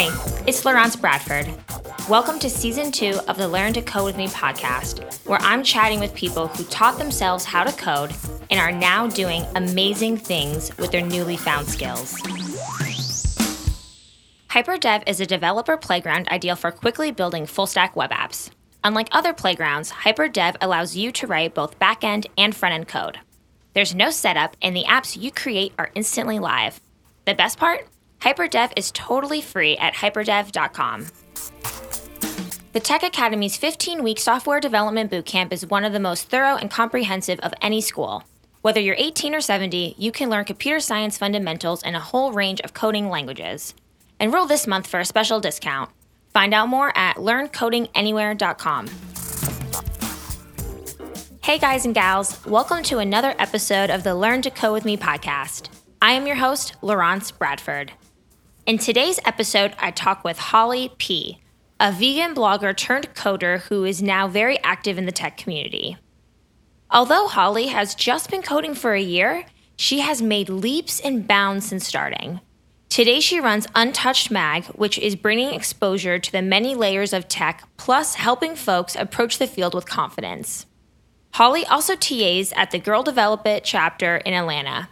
Hi, 0.00 0.44
it's 0.46 0.64
Laurence 0.64 0.94
Bradford. 0.94 1.52
Welcome 2.08 2.38
to 2.38 2.48
season 2.48 2.92
two 2.92 3.18
of 3.26 3.36
the 3.36 3.48
Learn 3.48 3.72
to 3.72 3.82
Code 3.82 4.04
with 4.04 4.16
Me 4.16 4.28
podcast, 4.28 5.02
where 5.26 5.40
I'm 5.42 5.64
chatting 5.64 5.98
with 5.98 6.14
people 6.14 6.46
who 6.46 6.62
taught 6.66 6.98
themselves 6.98 7.44
how 7.44 7.64
to 7.64 7.72
code 7.72 8.14
and 8.48 8.60
are 8.60 8.70
now 8.70 9.08
doing 9.08 9.44
amazing 9.56 10.16
things 10.16 10.70
with 10.78 10.92
their 10.92 11.04
newly 11.04 11.36
found 11.36 11.66
skills. 11.66 12.14
HyperDev 14.50 15.02
is 15.08 15.20
a 15.20 15.26
developer 15.26 15.76
playground 15.76 16.28
ideal 16.28 16.54
for 16.54 16.70
quickly 16.70 17.10
building 17.10 17.44
full 17.44 17.66
stack 17.66 17.96
web 17.96 18.12
apps. 18.12 18.50
Unlike 18.84 19.08
other 19.10 19.34
playgrounds, 19.34 19.90
HyperDev 19.90 20.58
allows 20.60 20.94
you 20.94 21.10
to 21.10 21.26
write 21.26 21.54
both 21.54 21.76
back 21.80 22.04
end 22.04 22.28
and 22.38 22.54
front 22.54 22.76
end 22.76 22.86
code. 22.86 23.18
There's 23.74 23.96
no 23.96 24.10
setup, 24.10 24.56
and 24.62 24.76
the 24.76 24.84
apps 24.84 25.20
you 25.20 25.32
create 25.32 25.72
are 25.76 25.90
instantly 25.96 26.38
live. 26.38 26.80
The 27.24 27.34
best 27.34 27.58
part? 27.58 27.88
HyperDev 28.20 28.72
is 28.76 28.90
totally 28.92 29.40
free 29.40 29.76
at 29.76 29.94
hyperdev.com. 29.94 31.06
The 32.72 32.80
Tech 32.80 33.02
Academy's 33.02 33.56
15 33.56 34.02
week 34.02 34.18
software 34.18 34.60
development 34.60 35.10
bootcamp 35.10 35.52
is 35.52 35.66
one 35.66 35.84
of 35.84 35.92
the 35.92 36.00
most 36.00 36.28
thorough 36.28 36.56
and 36.56 36.70
comprehensive 36.70 37.40
of 37.40 37.54
any 37.62 37.80
school. 37.80 38.24
Whether 38.62 38.80
you're 38.80 38.96
18 38.98 39.34
or 39.34 39.40
70, 39.40 39.94
you 39.96 40.12
can 40.12 40.28
learn 40.28 40.44
computer 40.44 40.80
science 40.80 41.16
fundamentals 41.16 41.82
in 41.82 41.94
a 41.94 42.00
whole 42.00 42.32
range 42.32 42.60
of 42.60 42.74
coding 42.74 43.08
languages. 43.08 43.74
Enroll 44.20 44.46
this 44.46 44.66
month 44.66 44.86
for 44.86 45.00
a 45.00 45.04
special 45.04 45.40
discount. 45.40 45.90
Find 46.32 46.52
out 46.52 46.68
more 46.68 46.92
at 46.96 47.16
learncodinganywhere.com. 47.16 48.88
Hey, 51.42 51.58
guys 51.58 51.86
and 51.86 51.94
gals, 51.94 52.44
welcome 52.44 52.82
to 52.84 52.98
another 52.98 53.34
episode 53.38 53.90
of 53.90 54.02
the 54.02 54.14
Learn 54.14 54.42
to 54.42 54.50
Code 54.50 54.74
with 54.74 54.84
Me 54.84 54.96
podcast. 54.96 55.68
I 56.02 56.12
am 56.12 56.26
your 56.26 56.36
host, 56.36 56.74
Laurence 56.82 57.30
Bradford. 57.30 57.92
In 58.68 58.76
today's 58.76 59.18
episode, 59.24 59.74
I 59.78 59.90
talk 59.90 60.24
with 60.24 60.38
Holly 60.38 60.92
P., 60.98 61.40
a 61.80 61.90
vegan 61.90 62.34
blogger 62.34 62.76
turned 62.76 63.14
coder 63.14 63.60
who 63.60 63.86
is 63.86 64.02
now 64.02 64.28
very 64.28 64.62
active 64.62 64.98
in 64.98 65.06
the 65.06 65.10
tech 65.10 65.38
community. 65.38 65.96
Although 66.90 67.28
Holly 67.28 67.68
has 67.68 67.94
just 67.94 68.30
been 68.30 68.42
coding 68.42 68.74
for 68.74 68.92
a 68.92 69.00
year, 69.00 69.46
she 69.76 70.00
has 70.00 70.20
made 70.20 70.50
leaps 70.50 71.00
and 71.00 71.26
bounds 71.26 71.64
since 71.64 71.86
starting. 71.86 72.42
Today, 72.90 73.20
she 73.20 73.40
runs 73.40 73.66
Untouchd 73.68 74.30
Mag, 74.30 74.66
which 74.66 74.98
is 74.98 75.16
bringing 75.16 75.54
exposure 75.54 76.18
to 76.18 76.30
the 76.30 76.42
many 76.42 76.74
layers 76.74 77.14
of 77.14 77.26
tech, 77.26 77.66
plus 77.78 78.16
helping 78.16 78.54
folks 78.54 78.94
approach 78.94 79.38
the 79.38 79.46
field 79.46 79.74
with 79.74 79.86
confidence. 79.86 80.66
Holly 81.32 81.64
also 81.64 81.96
TAs 81.96 82.52
at 82.54 82.70
the 82.70 82.78
Girl 82.78 83.02
Develop 83.02 83.46
It 83.46 83.64
chapter 83.64 84.18
in 84.18 84.34
Atlanta. 84.34 84.90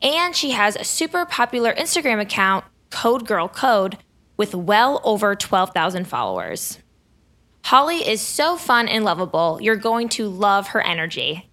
And 0.00 0.36
she 0.36 0.52
has 0.52 0.76
a 0.76 0.84
super 0.84 1.26
popular 1.26 1.74
Instagram 1.74 2.20
account 2.20 2.64
Code 2.90 3.26
Girl 3.26 3.48
Code 3.48 3.98
with 4.36 4.54
well 4.54 5.00
over 5.04 5.34
12,000 5.34 6.06
followers. 6.06 6.78
Holly 7.64 8.08
is 8.08 8.20
so 8.20 8.56
fun 8.56 8.86
and 8.88 9.04
lovable, 9.04 9.58
you're 9.60 9.76
going 9.76 10.08
to 10.10 10.28
love 10.28 10.68
her 10.68 10.80
energy. 10.80 11.50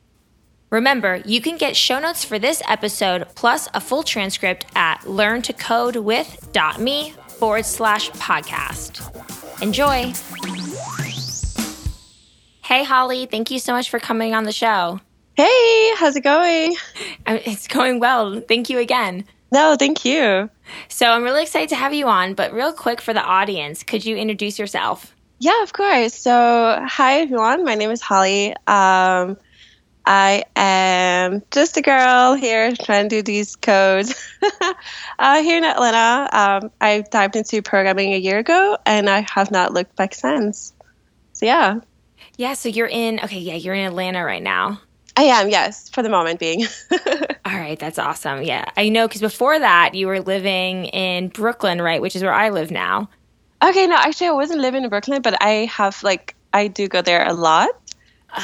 Remember, 0.70 1.22
you 1.26 1.42
can 1.42 1.58
get 1.58 1.76
show 1.76 2.00
notes 2.00 2.24
for 2.24 2.40
this 2.40 2.62
episode 2.68 3.28
plus 3.36 3.68
a 3.74 3.82
full 3.82 4.04
transcript 4.04 4.66
at 4.76 5.02
learntocodewith.me 5.02 7.14
forward 7.28 7.66
slash 7.66 8.10
podcast. 8.12 9.62
Enjoy! 9.62 10.14
Hey, 12.64 12.84
Holly, 12.84 13.26
thank 13.26 13.52
you 13.52 13.60
so 13.60 13.74
much 13.74 13.90
for 13.90 14.00
coming 14.00 14.34
on 14.34 14.44
the 14.44 14.52
show. 14.52 15.00
Hey, 15.36 15.92
how's 15.98 16.16
it 16.16 16.24
going? 16.24 16.76
It's 17.28 17.68
going 17.68 18.00
well. 18.00 18.40
Thank 18.42 18.70
you 18.70 18.80
again. 18.80 19.26
No, 19.52 19.76
thank 19.78 20.06
you. 20.06 20.50
So 20.88 21.08
I'm 21.08 21.24
really 21.24 21.44
excited 21.44 21.70
to 21.70 21.76
have 21.76 21.94
you 21.94 22.08
on, 22.08 22.34
but 22.34 22.54
real 22.54 22.74
quick 22.74 23.02
for 23.02 23.14
the 23.14 23.24
audience, 23.24 23.84
could 23.84 24.06
you 24.06 24.16
introduce 24.16 24.60
yourself? 24.60 25.16
Yeah, 25.40 25.64
of 25.64 25.74
course. 25.74 26.14
So, 26.14 26.32
hi 26.88 27.22
everyone. 27.22 27.66
My 27.66 27.76
name 27.76 27.92
is 27.92 28.02
Holly. 28.02 28.52
Um, 28.68 29.38
I 30.06 30.44
am 30.56 31.42
just 31.52 31.78
a 31.78 31.82
girl 31.82 32.36
here 32.36 32.74
trying 32.76 33.10
to 33.10 33.18
do 33.18 33.22
these 33.24 33.56
codes 33.56 34.14
uh, 35.20 35.42
here 35.42 35.58
in 35.58 35.64
Atlanta. 35.64 36.30
Um, 36.32 36.72
I 36.80 37.04
dived 37.10 37.36
into 37.36 37.62
programming 37.62 38.14
a 38.14 38.18
year 38.18 38.38
ago, 38.38 38.78
and 38.86 39.10
I 39.10 39.26
have 39.34 39.52
not 39.52 39.74
looked 39.74 39.96
back 39.96 40.14
since. 40.14 40.74
So, 41.34 41.46
yeah. 41.46 41.80
Yeah. 42.38 42.54
So 42.54 42.70
you're 42.70 42.88
in. 42.88 43.20
Okay. 43.24 43.40
Yeah, 43.40 43.56
you're 43.56 43.74
in 43.74 43.86
Atlanta 43.86 44.24
right 44.24 44.44
now. 44.44 44.80
I 45.18 45.24
am, 45.24 45.50
yes, 45.50 45.90
for 45.90 46.02
the 46.02 46.10
moment 46.10 46.40
being. 46.40 46.66
All 47.46 47.56
right, 47.56 47.80
that's 47.80 47.98
awesome. 47.98 48.44
Yeah, 48.44 48.66
I 48.76 48.90
know 48.90 49.08
because 49.08 49.22
before 49.22 49.58
that 49.58 49.96
you 49.96 50.08
were 50.08 50.20
living 50.20 50.86
in 50.86 51.30
Brooklyn, 51.30 51.82
right? 51.82 52.02
Which 52.02 52.16
is 52.16 52.24
where 52.24 52.34
I 52.34 52.50
live 52.50 52.70
now. 52.70 53.10
Okay, 53.64 53.88
no, 53.88 53.96
actually, 53.96 54.28
I 54.28 54.32
wasn't 54.32 54.60
living 54.60 54.84
in 54.84 54.90
Brooklyn, 54.90 55.22
but 55.22 55.42
I 55.42 55.66
have 55.66 56.04
like 56.04 56.36
I 56.54 56.68
do 56.68 56.88
go 56.88 57.02
there 57.02 57.26
a 57.26 57.34
lot. 57.34 57.70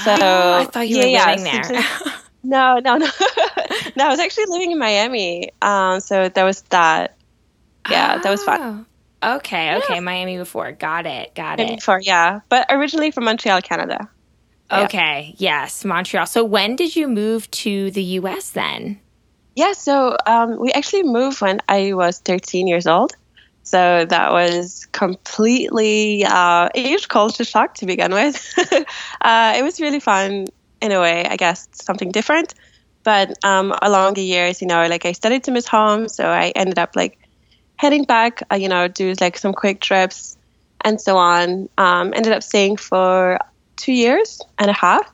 So 0.04 0.16
oh, 0.22 0.54
I 0.60 0.66
thought 0.66 0.88
you 0.88 0.98
yeah, 0.98 1.26
were 1.26 1.32
living 1.32 1.46
yeah, 1.46 1.68
there. 1.68 1.84
no, 2.44 2.80
no, 2.80 2.98
no, 2.98 3.06
no. 3.96 4.06
I 4.06 4.10
was 4.10 4.20
actually 4.20 4.46
living 4.48 4.72
in 4.72 4.80
Miami. 4.80 5.52
Um, 5.62 6.00
so 6.00 6.30
that 6.30 6.44
was 6.44 6.62
that. 6.70 7.18
Yeah, 7.90 8.16
oh. 8.18 8.24
that 8.24 8.30
was 8.30 8.44
fun. 8.44 8.86
Oh, 9.22 9.36
okay, 9.38 9.76
okay, 9.78 9.96
yeah. 9.96 10.00
Miami 10.00 10.38
before. 10.38 10.72
Got 10.72 11.06
it, 11.06 11.36
got 11.36 11.58
Miami 11.58 11.74
it. 11.74 11.80
Before, 11.80 12.00
yeah, 12.00 12.40
but 12.48 12.68
originally 12.70 13.12
from 13.12 13.26
Montreal, 13.26 13.62
Canada. 13.62 14.10
Okay. 14.72 15.36
Yes, 15.38 15.84
Montreal. 15.84 16.26
So 16.26 16.44
when 16.44 16.76
did 16.76 16.96
you 16.96 17.08
move 17.08 17.50
to 17.52 17.92
the 17.92 18.04
U.S. 18.20 18.52
then? 18.52 19.00
Yeah. 19.56 19.74
So 19.74 20.18
um, 20.26 20.60
we 20.60 20.72
actually 20.72 21.04
moved 21.04 21.42
when 21.42 21.62
I 21.68 21.94
was 21.94 22.20
13 22.20 22.68
years 22.68 22.88
old. 22.88 23.14
So 23.64 24.06
that 24.06 24.32
was 24.32 24.88
completely 24.92 26.26
uh, 26.26 26.70
a 26.74 26.82
huge 26.82 27.08
culture 27.08 27.44
shock 27.44 27.76
to 27.76 27.86
begin 27.86 28.12
with. 28.12 28.54
uh, 29.22 29.54
it 29.56 29.64
was 29.64 29.80
really 29.80 30.00
fun 30.00 30.48
in 30.82 30.92
a 30.92 31.00
way, 31.00 31.26
I 31.26 31.36
guess, 31.36 31.68
something 31.74 32.12
different. 32.12 32.54
But 33.04 33.34
um, 33.44 33.74
along 33.82 34.16
the 34.16 34.24
years, 34.24 34.62
you 34.62 34.68
know, 34.68 34.88
like 34.88 35.06
I 35.06 35.12
started 35.12 35.44
to 35.46 35.52
miss 35.52 35.68
home, 35.68 36.08
so 36.08 36.28
I 36.28 36.52
ended 36.56 36.80
up 36.80 36.96
like 36.96 37.18
heading 37.76 38.04
back, 38.04 38.44
uh, 38.52 38.56
you 38.56 38.70
know, 38.70 38.88
do 38.88 39.14
like 39.20 39.38
some 39.38 39.54
quick 39.54 39.82
trips 39.82 40.38
and 40.82 41.00
so 41.00 41.18
on. 41.18 41.70
Um, 41.78 42.14
ended 42.14 42.34
up 42.34 42.44
staying 42.44 42.78
for 42.78 43.40
two 43.82 43.94
years 43.94 44.42
and 44.58 44.70
a 44.70 44.74
half. 44.74 45.12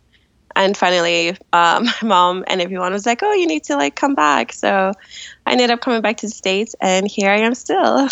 And 0.55 0.75
finally, 0.75 1.29
um, 1.53 1.85
my 2.01 2.03
mom 2.03 2.43
and 2.47 2.61
everyone 2.61 2.91
was 2.91 3.05
like, 3.05 3.21
"Oh, 3.23 3.33
you 3.33 3.47
need 3.47 3.63
to 3.65 3.75
like 3.75 3.95
come 3.95 4.15
back." 4.15 4.53
So 4.53 4.91
I 5.45 5.51
ended 5.51 5.69
up 5.69 5.81
coming 5.81 6.01
back 6.01 6.17
to 6.17 6.27
the 6.27 6.31
states, 6.31 6.75
and 6.81 7.09
here 7.09 7.31
I 7.31 7.39
am 7.39 7.53
still. 7.53 8.07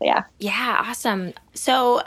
yeah. 0.00 0.24
Yeah. 0.38 0.84
Awesome. 0.86 1.32
So 1.54 2.02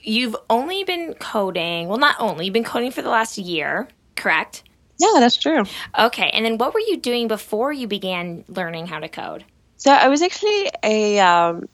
you've 0.00 0.36
only 0.48 0.84
been 0.84 1.14
coding. 1.14 1.88
Well, 1.88 1.98
not 1.98 2.16
only 2.18 2.46
you've 2.46 2.54
been 2.54 2.64
coding 2.64 2.92
for 2.92 3.02
the 3.02 3.10
last 3.10 3.36
year, 3.38 3.88
correct? 4.14 4.62
Yeah, 4.98 5.18
that's 5.18 5.36
true. 5.36 5.64
Okay. 5.98 6.30
And 6.32 6.44
then 6.44 6.58
what 6.58 6.72
were 6.72 6.80
you 6.80 6.96
doing 6.96 7.28
before 7.28 7.72
you 7.72 7.86
began 7.86 8.44
learning 8.48 8.86
how 8.86 9.00
to 9.00 9.08
code? 9.08 9.44
So 9.76 9.92
I 9.92 10.08
was 10.08 10.22
actually 10.22 10.70
a 10.82 11.18
um, 11.20 11.68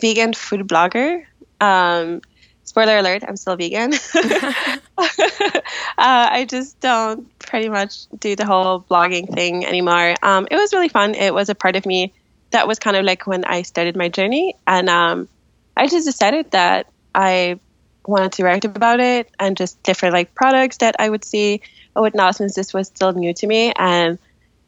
vegan 0.00 0.32
food 0.32 0.66
blogger. 0.66 1.24
Um, 1.60 2.22
spoiler 2.70 2.98
alert, 2.98 3.24
I'm 3.26 3.36
still 3.36 3.56
vegan. 3.56 3.92
uh, 4.14 5.58
I 5.98 6.46
just 6.48 6.78
don't 6.78 7.26
pretty 7.40 7.68
much 7.68 8.06
do 8.18 8.36
the 8.36 8.46
whole 8.46 8.80
blogging 8.88 9.32
thing 9.34 9.66
anymore. 9.66 10.14
Um, 10.22 10.46
it 10.48 10.54
was 10.54 10.72
really 10.72 10.88
fun. 10.88 11.16
It 11.16 11.34
was 11.34 11.48
a 11.48 11.56
part 11.56 11.74
of 11.74 11.84
me 11.84 12.12
that 12.52 12.68
was 12.68 12.78
kind 12.78 12.96
of 12.96 13.04
like 13.04 13.26
when 13.26 13.44
I 13.44 13.62
started 13.62 13.96
my 13.96 14.08
journey. 14.08 14.54
And 14.68 14.88
um, 14.88 15.28
I 15.76 15.88
just 15.88 16.06
decided 16.06 16.52
that 16.52 16.86
I 17.12 17.58
wanted 18.06 18.32
to 18.32 18.44
write 18.44 18.64
about 18.64 19.00
it 19.00 19.28
and 19.40 19.56
just 19.56 19.82
different 19.82 20.14
like 20.14 20.32
products 20.36 20.76
that 20.78 20.94
I 21.00 21.10
would 21.10 21.24
see 21.24 21.62
or 21.96 22.02
whatnot 22.02 22.36
since 22.36 22.54
this 22.54 22.72
was 22.72 22.86
still 22.86 23.12
new 23.12 23.34
to 23.34 23.46
me. 23.48 23.72
And 23.74 24.16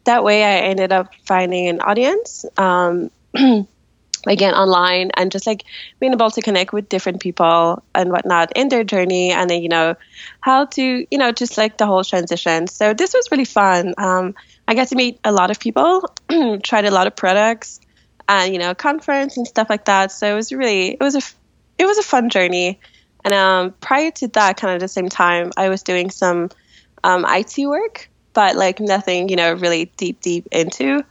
that 0.05 0.25
way 0.25 0.43
I 0.43 0.67
ended 0.67 0.91
up 0.91 1.15
finding 1.25 1.69
an 1.69 1.81
audience. 1.81 2.45
Um, 2.59 3.13
again 4.27 4.55
online 4.55 5.11
and 5.17 5.33
just 5.33 5.47
like 5.47 5.65
being 5.99 6.13
able 6.13 6.31
to 6.31 6.41
connect 6.41 6.73
with 6.73 6.89
different 6.89 7.21
people 7.21 7.83
and 7.95 8.11
whatnot 8.11 8.53
in 8.55 8.69
their 8.69 8.85
journey 8.85 9.33
and 9.33 9.51
then 9.51 9.63
you 9.63 9.69
know 9.69 9.97
how 10.41 10.65
to 10.67 11.07
you 11.11 11.19
know 11.19 11.33
just 11.33 11.59
like 11.59 11.79
the 11.79 11.87
whole 11.87 12.05
transition. 12.05 12.67
So 12.67 12.95
this 12.95 13.15
was 13.15 13.29
really 13.31 13.45
fun. 13.45 13.95
Um, 13.99 14.35
i 14.69 14.75
got 14.75 14.89
to 14.89 14.97
meet 14.97 15.19
a 15.25 15.33
lot 15.33 15.51
of 15.51 15.59
people 15.59 16.09
tried 16.63 16.85
a 16.85 16.91
lot 16.91 17.07
of 17.07 17.17
products 17.17 17.81
and 18.29 18.53
you 18.53 18.59
know 18.59 18.75
conference 18.75 19.37
and 19.37 19.47
stuff 19.47 19.69
like 19.69 19.87
that. 19.87 20.13
So 20.13 20.33
it 20.33 20.35
was 20.35 20.53
really 20.53 20.93
it 20.93 21.01
was 21.01 21.17
a 21.17 21.23
it 21.79 21.87
was 21.87 21.99
a 21.99 22.03
fun 22.03 22.31
journey. 22.31 22.79
And 23.25 23.35
um, 23.35 23.73
prior 23.81 24.11
to 24.11 24.29
that 24.29 24.57
kind 24.57 24.75
of 24.75 24.81
the 24.81 24.89
same 24.89 25.09
time 25.09 25.53
i 25.57 25.69
was 25.69 25.85
doing 25.85 26.11
some 26.11 26.51
um, 27.05 27.25
IT 27.29 27.55
work 27.69 28.09
but 28.33 28.57
like 28.57 28.81
nothing 28.81 29.29
you 29.29 29.37
know 29.37 29.53
really 29.53 29.87
deep 29.97 30.21
deep 30.21 30.47
into 30.53 31.05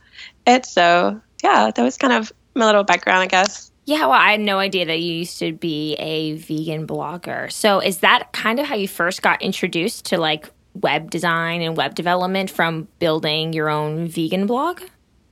it. 0.47 0.65
So 0.65 1.21
yeah 1.43 1.71
that 1.71 1.83
was 1.83 1.97
kind 1.97 2.13
of 2.13 2.31
my 2.55 2.65
little 2.65 2.83
background, 2.83 3.21
I 3.21 3.27
guess. 3.27 3.71
Yeah, 3.85 4.01
well, 4.01 4.11
I 4.11 4.31
had 4.31 4.39
no 4.41 4.59
idea 4.59 4.85
that 4.85 4.99
you 4.99 5.13
used 5.13 5.39
to 5.39 5.53
be 5.53 5.95
a 5.95 6.35
vegan 6.35 6.85
blogger. 6.85 7.51
So, 7.51 7.79
is 7.79 7.99
that 7.99 8.31
kind 8.31 8.59
of 8.59 8.67
how 8.67 8.75
you 8.75 8.87
first 8.87 9.21
got 9.21 9.41
introduced 9.41 10.05
to 10.05 10.17
like 10.17 10.49
web 10.73 11.09
design 11.09 11.61
and 11.61 11.75
web 11.75 11.95
development 11.95 12.49
from 12.49 12.87
building 12.99 13.53
your 13.53 13.69
own 13.69 14.07
vegan 14.07 14.45
blog? 14.45 14.81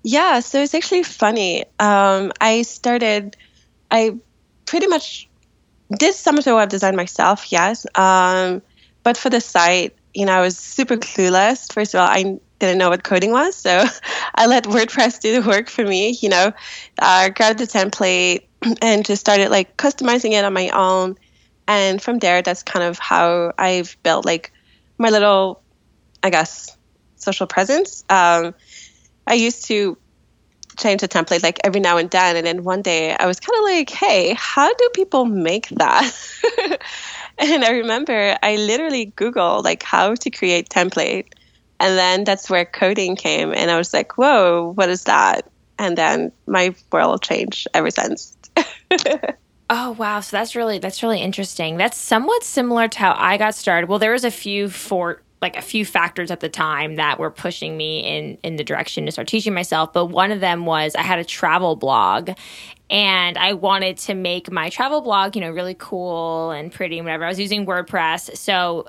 Yeah, 0.04 0.40
so 0.40 0.62
it's 0.62 0.74
actually 0.74 1.04
funny. 1.04 1.66
Um, 1.80 2.32
I 2.42 2.64
started 2.64 3.36
I 3.92 4.18
pretty 4.66 4.88
much 4.88 5.28
did 5.98 6.14
some 6.14 6.38
of 6.38 6.46
the 6.46 6.56
web 6.56 6.70
design 6.70 6.96
myself, 6.96 7.52
yes. 7.52 7.86
Um, 7.96 8.62
but 9.04 9.18
for 9.18 9.30
the 9.30 9.42
site, 9.42 9.96
you 10.14 10.26
know, 10.26 10.34
I 10.34 10.42
was 10.42 10.58
super 10.58 10.98
clueless. 10.98 11.72
First 11.74 11.94
of 11.94 12.02
all, 12.02 12.08
I 12.08 12.40
didn't 12.60 12.78
know 12.78 12.90
what 12.90 13.04
coding 13.04 13.32
was, 13.32 13.56
so 13.56 13.84
I 14.36 14.46
let 14.46 14.66
WordPress 14.66 15.20
do 15.22 15.42
the 15.42 15.48
work 15.48 15.70
for 15.70 15.84
me. 15.84 16.18
You 16.22 16.30
know, 16.30 16.54
uh, 17.00 17.30
grabbed 17.30 17.60
the 17.60 17.66
template 17.66 18.48
and 18.82 19.06
just 19.06 19.22
started 19.22 19.50
like 19.50 19.78
customizing 19.78 20.32
it 20.34 20.46
on 20.46 20.54
my 20.54 20.70
own. 20.70 21.16
And 21.68 22.02
from 22.02 22.20
there, 22.20 22.42
that's 22.42 22.64
kind 22.64 22.84
of 22.84 22.98
how 22.98 23.54
I've 23.58 23.96
built 24.04 24.26
like 24.26 24.52
my 24.98 25.10
little, 25.10 25.62
I 26.24 26.30
guess, 26.30 26.76
social 27.16 27.48
presence. 27.48 28.04
Um, 28.10 28.56
I 29.28 29.36
used 29.36 29.66
to 29.66 29.98
change 30.80 31.02
the 31.02 31.08
template 31.08 31.44
like 31.44 31.60
every 31.64 31.82
now 31.82 31.98
and 31.98 32.10
then. 32.10 32.36
And 32.36 32.48
then 32.48 32.64
one 32.64 32.82
day 32.82 33.16
I 33.16 33.26
was 33.28 33.40
kind 33.40 33.58
of 33.60 33.64
like, 33.66 33.90
hey, 33.90 34.34
how 34.38 34.74
do 34.74 34.90
people 34.94 35.26
make 35.26 35.70
that? 35.70 36.12
and 37.38 37.64
I 37.64 37.72
remember 37.72 38.38
I 38.42 38.56
literally 38.56 39.14
Googled 39.16 39.64
like 39.64 39.84
how 39.84 40.16
to 40.16 40.30
create 40.30 40.70
template. 40.70 41.34
And 41.80 41.98
then 41.98 42.24
that's 42.24 42.50
where 42.50 42.66
coding 42.66 43.16
came. 43.16 43.54
And 43.54 43.72
I 43.72 43.78
was 43.78 43.94
like, 43.94 44.18
whoa, 44.18 44.74
what 44.76 44.90
is 44.90 45.06
that? 45.06 45.50
And 45.78 45.98
then 45.98 46.32
my 46.46 46.76
world 46.92 47.22
changed 47.22 47.68
ever 47.74 47.90
since. 47.90 48.38
Oh 49.72 49.92
wow, 49.92 50.20
so 50.20 50.36
that's 50.36 50.56
really 50.56 50.80
that's 50.80 51.04
really 51.04 51.22
interesting. 51.22 51.78
That's 51.78 51.96
somewhat 51.96 52.44
similar 52.44 52.88
to 52.88 52.98
how 52.98 53.16
I 53.16 53.38
got 53.38 53.54
started. 53.54 53.88
Well, 53.88 54.00
there 54.00 54.14
was 54.14 54.24
a 54.24 54.32
few 54.32 54.68
for 54.68 55.22
like 55.42 55.56
a 55.56 55.62
few 55.62 55.86
factors 55.86 56.32
at 56.32 56.40
the 56.40 56.50
time 56.50 56.96
that 56.96 57.20
were 57.20 57.32
pushing 57.32 57.78
me 57.78 58.00
in 58.00 58.38
in 58.44 58.56
the 58.56 58.64
direction 58.64 59.06
to 59.06 59.12
start 59.12 59.28
teaching 59.28 59.54
myself 59.54 59.94
but 59.94 60.08
one 60.08 60.32
of 60.32 60.42
them 60.42 60.66
was 60.66 60.96
i 60.96 61.02
had 61.02 61.18
a 61.18 61.24
travel 61.24 61.78
blog 61.78 62.32
and 62.90 63.38
i 63.38 63.54
wanted 63.54 63.98
to 63.98 64.14
make 64.14 64.52
my 64.52 64.70
travel 64.70 65.02
blog 65.02 65.36
you 65.36 65.42
know 65.42 65.50
really 65.50 65.76
cool 65.80 66.52
and 66.52 66.74
pretty 66.74 66.98
and 66.98 67.06
whatever 67.06 67.24
i 67.24 67.30
was 67.30 67.40
using 67.40 67.66
wordpress 67.66 68.36
so 68.36 68.86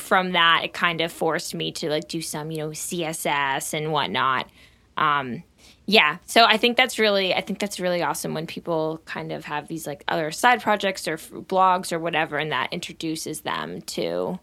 from 0.00 0.32
that 0.32 0.62
it 0.64 0.72
kind 0.72 1.00
of 1.00 1.12
forced 1.12 1.54
me 1.54 1.70
to 1.72 1.88
like 1.88 2.08
do 2.08 2.20
some 2.20 2.50
you 2.50 2.58
know 2.58 2.70
css 2.70 3.74
and 3.74 3.92
whatnot 3.92 4.48
um, 4.96 5.42
yeah 5.86 6.18
so 6.26 6.44
i 6.44 6.56
think 6.56 6.76
that's 6.76 6.98
really 6.98 7.34
i 7.34 7.40
think 7.40 7.58
that's 7.58 7.80
really 7.80 8.02
awesome 8.02 8.34
when 8.34 8.46
people 8.46 9.00
kind 9.04 9.32
of 9.32 9.44
have 9.44 9.68
these 9.68 9.86
like 9.86 10.04
other 10.08 10.30
side 10.30 10.62
projects 10.62 11.06
or 11.06 11.16
blogs 11.16 11.92
or 11.92 11.98
whatever 11.98 12.36
and 12.36 12.52
that 12.52 12.72
introduces 12.72 13.40
them 13.42 13.80
to 13.82 14.38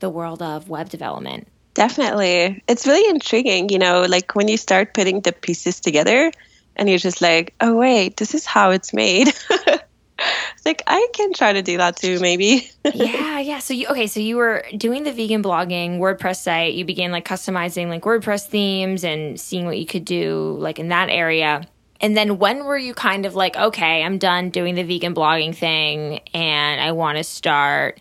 the 0.00 0.10
world 0.10 0.42
of 0.42 0.68
web 0.68 0.88
development. 0.88 1.48
Definitely. 1.74 2.62
It's 2.68 2.86
really 2.86 3.08
intriguing, 3.10 3.68
you 3.68 3.78
know, 3.78 4.02
like 4.02 4.34
when 4.34 4.48
you 4.48 4.56
start 4.56 4.94
putting 4.94 5.20
the 5.20 5.32
pieces 5.32 5.80
together 5.80 6.32
and 6.74 6.88
you're 6.88 6.98
just 6.98 7.20
like, 7.20 7.54
oh, 7.60 7.76
wait, 7.76 8.16
this 8.16 8.34
is 8.34 8.46
how 8.46 8.70
it's 8.70 8.94
made. 8.94 9.32
like, 10.64 10.82
I 10.86 11.08
can 11.12 11.32
try 11.32 11.52
to 11.52 11.62
do 11.62 11.76
that 11.78 11.96
too, 11.96 12.20
maybe. 12.20 12.70
yeah, 12.94 13.38
yeah. 13.38 13.58
So 13.58 13.74
you, 13.74 13.88
okay, 13.88 14.06
so 14.06 14.20
you 14.20 14.36
were 14.36 14.64
doing 14.76 15.04
the 15.04 15.12
vegan 15.12 15.42
blogging 15.42 15.98
WordPress 15.98 16.36
site. 16.36 16.74
You 16.74 16.84
began 16.84 17.12
like 17.12 17.26
customizing 17.26 17.88
like 17.88 18.02
WordPress 18.02 18.46
themes 18.46 19.04
and 19.04 19.38
seeing 19.40 19.66
what 19.66 19.78
you 19.78 19.86
could 19.86 20.04
do 20.04 20.56
like 20.58 20.78
in 20.78 20.88
that 20.88 21.08
area. 21.10 21.66
And 22.00 22.16
then 22.16 22.38
when 22.38 22.64
were 22.64 22.76
you 22.78 22.94
kind 22.94 23.24
of 23.26 23.34
like, 23.34 23.56
okay, 23.56 24.02
I'm 24.02 24.18
done 24.18 24.50
doing 24.50 24.74
the 24.74 24.82
vegan 24.82 25.14
blogging 25.14 25.54
thing 25.54 26.20
and 26.34 26.80
I 26.80 26.92
want 26.92 27.18
to 27.18 27.24
start, 27.24 28.00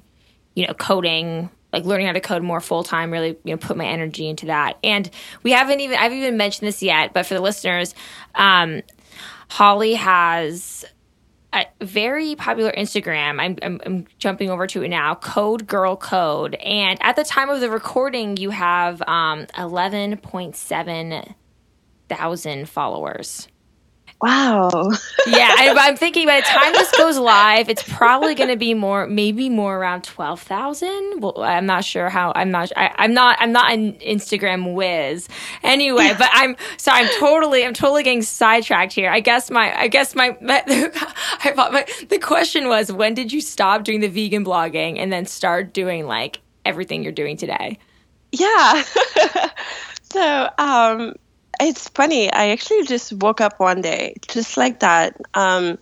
you 0.53 0.67
know, 0.67 0.73
coding 0.73 1.49
like 1.75 1.83
learning 1.83 2.07
how 2.07 2.13
to 2.13 2.21
code 2.21 2.41
more 2.41 2.61
full 2.61 2.85
time, 2.85 3.11
really, 3.11 3.37
you 3.43 3.51
know, 3.51 3.57
put 3.57 3.75
my 3.75 3.85
energy 3.85 4.29
into 4.29 4.45
that. 4.45 4.77
And 4.81 5.09
we 5.43 5.51
haven't 5.51 5.81
even, 5.81 5.97
I've 5.97 6.13
even 6.13 6.37
mentioned 6.37 6.69
this 6.69 6.81
yet, 6.81 7.11
but 7.13 7.25
for 7.25 7.33
the 7.33 7.41
listeners, 7.41 7.93
um, 8.33 8.81
Holly 9.49 9.95
has 9.95 10.85
a 11.55 11.65
very 11.81 12.35
popular 12.35 12.71
Instagram. 12.71 13.41
I'm, 13.41 13.57
I'm, 13.63 13.81
I'm, 13.85 14.05
jumping 14.19 14.49
over 14.49 14.67
to 14.67 14.83
it 14.83 14.89
now. 14.89 15.15
Code 15.15 15.65
Girl 15.65 15.95
Code, 15.95 16.55
and 16.55 17.01
at 17.01 17.15
the 17.15 17.23
time 17.23 17.49
of 17.49 17.61
the 17.61 17.69
recording, 17.69 18.37
you 18.37 18.49
have 18.51 19.01
um, 19.03 19.45
11.7 19.55 21.35
thousand 22.07 22.69
followers. 22.69 23.47
Wow. 24.21 24.91
yeah, 25.27 25.53
I, 25.57 25.75
am 25.87 25.97
thinking 25.97 26.25
by 26.25 26.37
the 26.39 26.45
time 26.47 26.71
this 26.73 26.89
goes 26.97 27.17
live, 27.17 27.69
it's 27.69 27.83
probably 27.83 28.33
going 28.33 28.49
to 28.49 28.55
be 28.55 28.73
more, 28.73 29.07
maybe 29.07 29.49
more 29.49 29.77
around 29.77 30.03
twelve 30.03 30.41
thousand. 30.41 31.21
Well, 31.21 31.43
I'm 31.43 31.65
not 31.65 31.83
sure 31.83 32.09
how. 32.09 32.31
I'm 32.33 32.49
not. 32.49 32.71
I, 32.77 32.91
am 33.03 33.13
not. 33.13 33.37
I'm 33.39 33.51
not 33.51 33.71
an 33.73 33.93
Instagram 33.93 34.73
whiz. 34.73 35.27
Anyway, 35.63 36.13
but 36.17 36.29
I'm 36.31 36.55
sorry. 36.77 37.03
I'm 37.03 37.19
totally. 37.19 37.65
I'm 37.65 37.73
totally 37.73 38.03
getting 38.03 38.21
sidetracked 38.21 38.93
here. 38.93 39.09
I 39.09 39.19
guess 39.19 39.51
my. 39.51 39.77
I 39.77 39.89
guess 39.89 40.15
my. 40.15 40.37
my 40.41 40.63
I 41.43 41.51
thought 41.53 41.73
my. 41.73 41.85
The 42.07 42.19
question 42.19 42.67
was, 42.67 42.91
when 42.91 43.13
did 43.13 43.33
you 43.33 43.41
stop 43.41 43.83
doing 43.83 43.99
the 43.99 44.07
vegan 44.07 44.45
blogging 44.45 44.97
and 44.97 45.11
then 45.11 45.25
start 45.25 45.73
doing 45.73 46.07
like 46.07 46.39
everything 46.63 47.03
you're 47.03 47.11
doing 47.11 47.35
today? 47.35 47.79
Yeah. 48.31 48.83
so 50.03 50.49
um 50.57 51.13
it's 51.59 51.89
funny. 51.89 52.31
I 52.31 52.49
actually 52.49 52.83
just 52.83 53.13
woke 53.13 53.41
up 53.41 53.59
one 53.59 53.81
day, 53.81 54.15
just 54.27 54.57
like 54.57 54.79
that. 54.79 55.19
Um, 55.33 55.77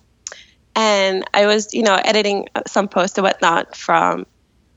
and 0.75 1.23
I 1.33 1.45
was, 1.45 1.73
you 1.73 1.83
know, 1.83 1.95
editing 1.95 2.47
some 2.67 2.87
posts 2.87 3.17
or 3.19 3.23
whatnot 3.23 3.75
from, 3.75 4.25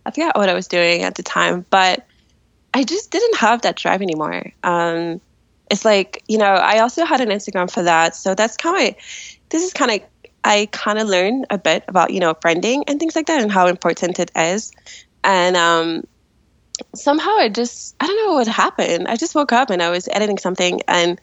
I 0.05 0.11
forgot 0.11 0.37
what 0.37 0.49
I 0.49 0.55
was 0.55 0.69
doing 0.69 1.03
at 1.03 1.15
the 1.15 1.23
time, 1.23 1.65
but 1.71 2.07
I 2.75 2.85
just 2.85 3.11
didn't 3.11 3.37
have 3.39 3.63
that 3.63 3.77
drive 3.77 4.03
anymore. 4.03 4.53
Um, 4.63 5.21
it's 5.71 5.85
like, 5.85 6.23
you 6.29 6.39
know, 6.39 6.45
I 6.45 6.81
also 6.81 7.05
had 7.05 7.21
an 7.21 7.31
Instagram 7.31 7.71
for 7.71 7.83
that. 7.83 8.15
So 8.15 8.35
that's 8.35 8.57
kind 8.57 8.89
of, 8.89 8.95
this 9.49 9.65
is 9.65 9.73
kind 9.73 9.91
of, 9.91 10.01
I 10.45 10.69
kind 10.71 10.99
of 10.99 11.09
learned 11.09 11.47
a 11.51 11.59
bit 11.59 11.85
about, 11.89 12.13
you 12.13 12.21
know, 12.21 12.35
friending 12.35 12.85
and 12.87 13.01
things 13.01 13.17
like 13.17 13.27
that 13.27 13.43
and 13.43 13.51
how 13.51 13.67
important 13.67 14.19
it 14.19 14.31
is. 14.37 14.71
And 15.25 15.57
um, 15.57 16.07
somehow 16.95 17.37
I 17.37 17.49
just 17.49 17.95
I 18.01 18.07
don't 18.07 18.27
know 18.27 18.35
what 18.35 18.49
happened. 18.49 19.09
I 19.09 19.17
just 19.17 19.35
woke 19.35 19.53
up 19.53 19.71
and 19.71 19.83
I 19.83 19.91
was 19.91 20.09
editing 20.09 20.39
something 20.39 20.81
and 20.89 21.21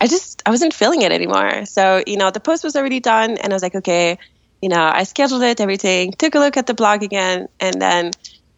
I 0.00 0.06
just 0.06 0.42
I 0.46 0.50
wasn't 0.50 0.74
feeling 0.74 1.02
it 1.02 1.12
anymore. 1.12 1.66
So, 1.66 2.02
you 2.06 2.16
know, 2.16 2.30
the 2.30 2.40
post 2.40 2.64
was 2.64 2.76
already 2.76 3.00
done 3.00 3.36
and 3.38 3.52
I 3.52 3.54
was 3.54 3.62
like, 3.62 3.74
okay, 3.74 4.18
you 4.62 4.68
know, 4.68 4.82
I 4.82 5.04
scheduled 5.04 5.42
it, 5.42 5.60
everything, 5.60 6.12
took 6.12 6.34
a 6.34 6.38
look 6.38 6.56
at 6.56 6.66
the 6.66 6.74
blog 6.74 7.02
again, 7.02 7.48
and 7.60 7.80
then 7.80 8.10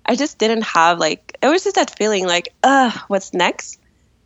I 0.07 0.15
just 0.17 0.39
didn't 0.39 0.63
have 0.63 0.99
like 0.99 1.37
it 1.43 1.49
was 1.49 1.65
just 1.65 1.77
that 1.77 1.97
feeling 1.97 2.27
like, 2.27 2.49
uh, 2.63 2.91
what's 3.09 3.35
next? 3.35 3.79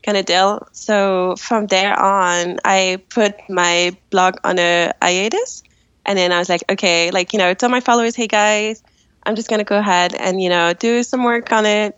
kind 0.03 0.19
of 0.19 0.25
deal. 0.25 0.67
So 0.73 1.37
from 1.37 1.67
there 1.67 1.99
on, 1.99 2.59
I 2.65 3.03
put 3.09 3.37
my 3.49 3.97
blog 4.11 4.37
on 4.45 4.59
a 4.59 4.93
hiatus. 5.01 5.63
And 6.05 6.19
then 6.19 6.33
I 6.33 6.39
was 6.39 6.49
like, 6.49 6.65
okay, 6.71 7.11
like, 7.11 7.33
you 7.33 7.39
know, 7.39 7.55
tell 7.55 7.69
my 7.69 7.81
followers, 7.81 8.17
hey 8.17 8.27
guys, 8.27 8.83
I'm 9.25 9.37
just 9.37 9.49
to 9.49 9.65
go 9.65 9.79
ahead 9.79 10.15
and, 10.15 10.43
you 10.43 10.49
know, 10.49 10.73
do 10.73 11.03
some 11.05 11.23
work 11.23 11.53
on 11.53 11.65
it, 11.65 11.97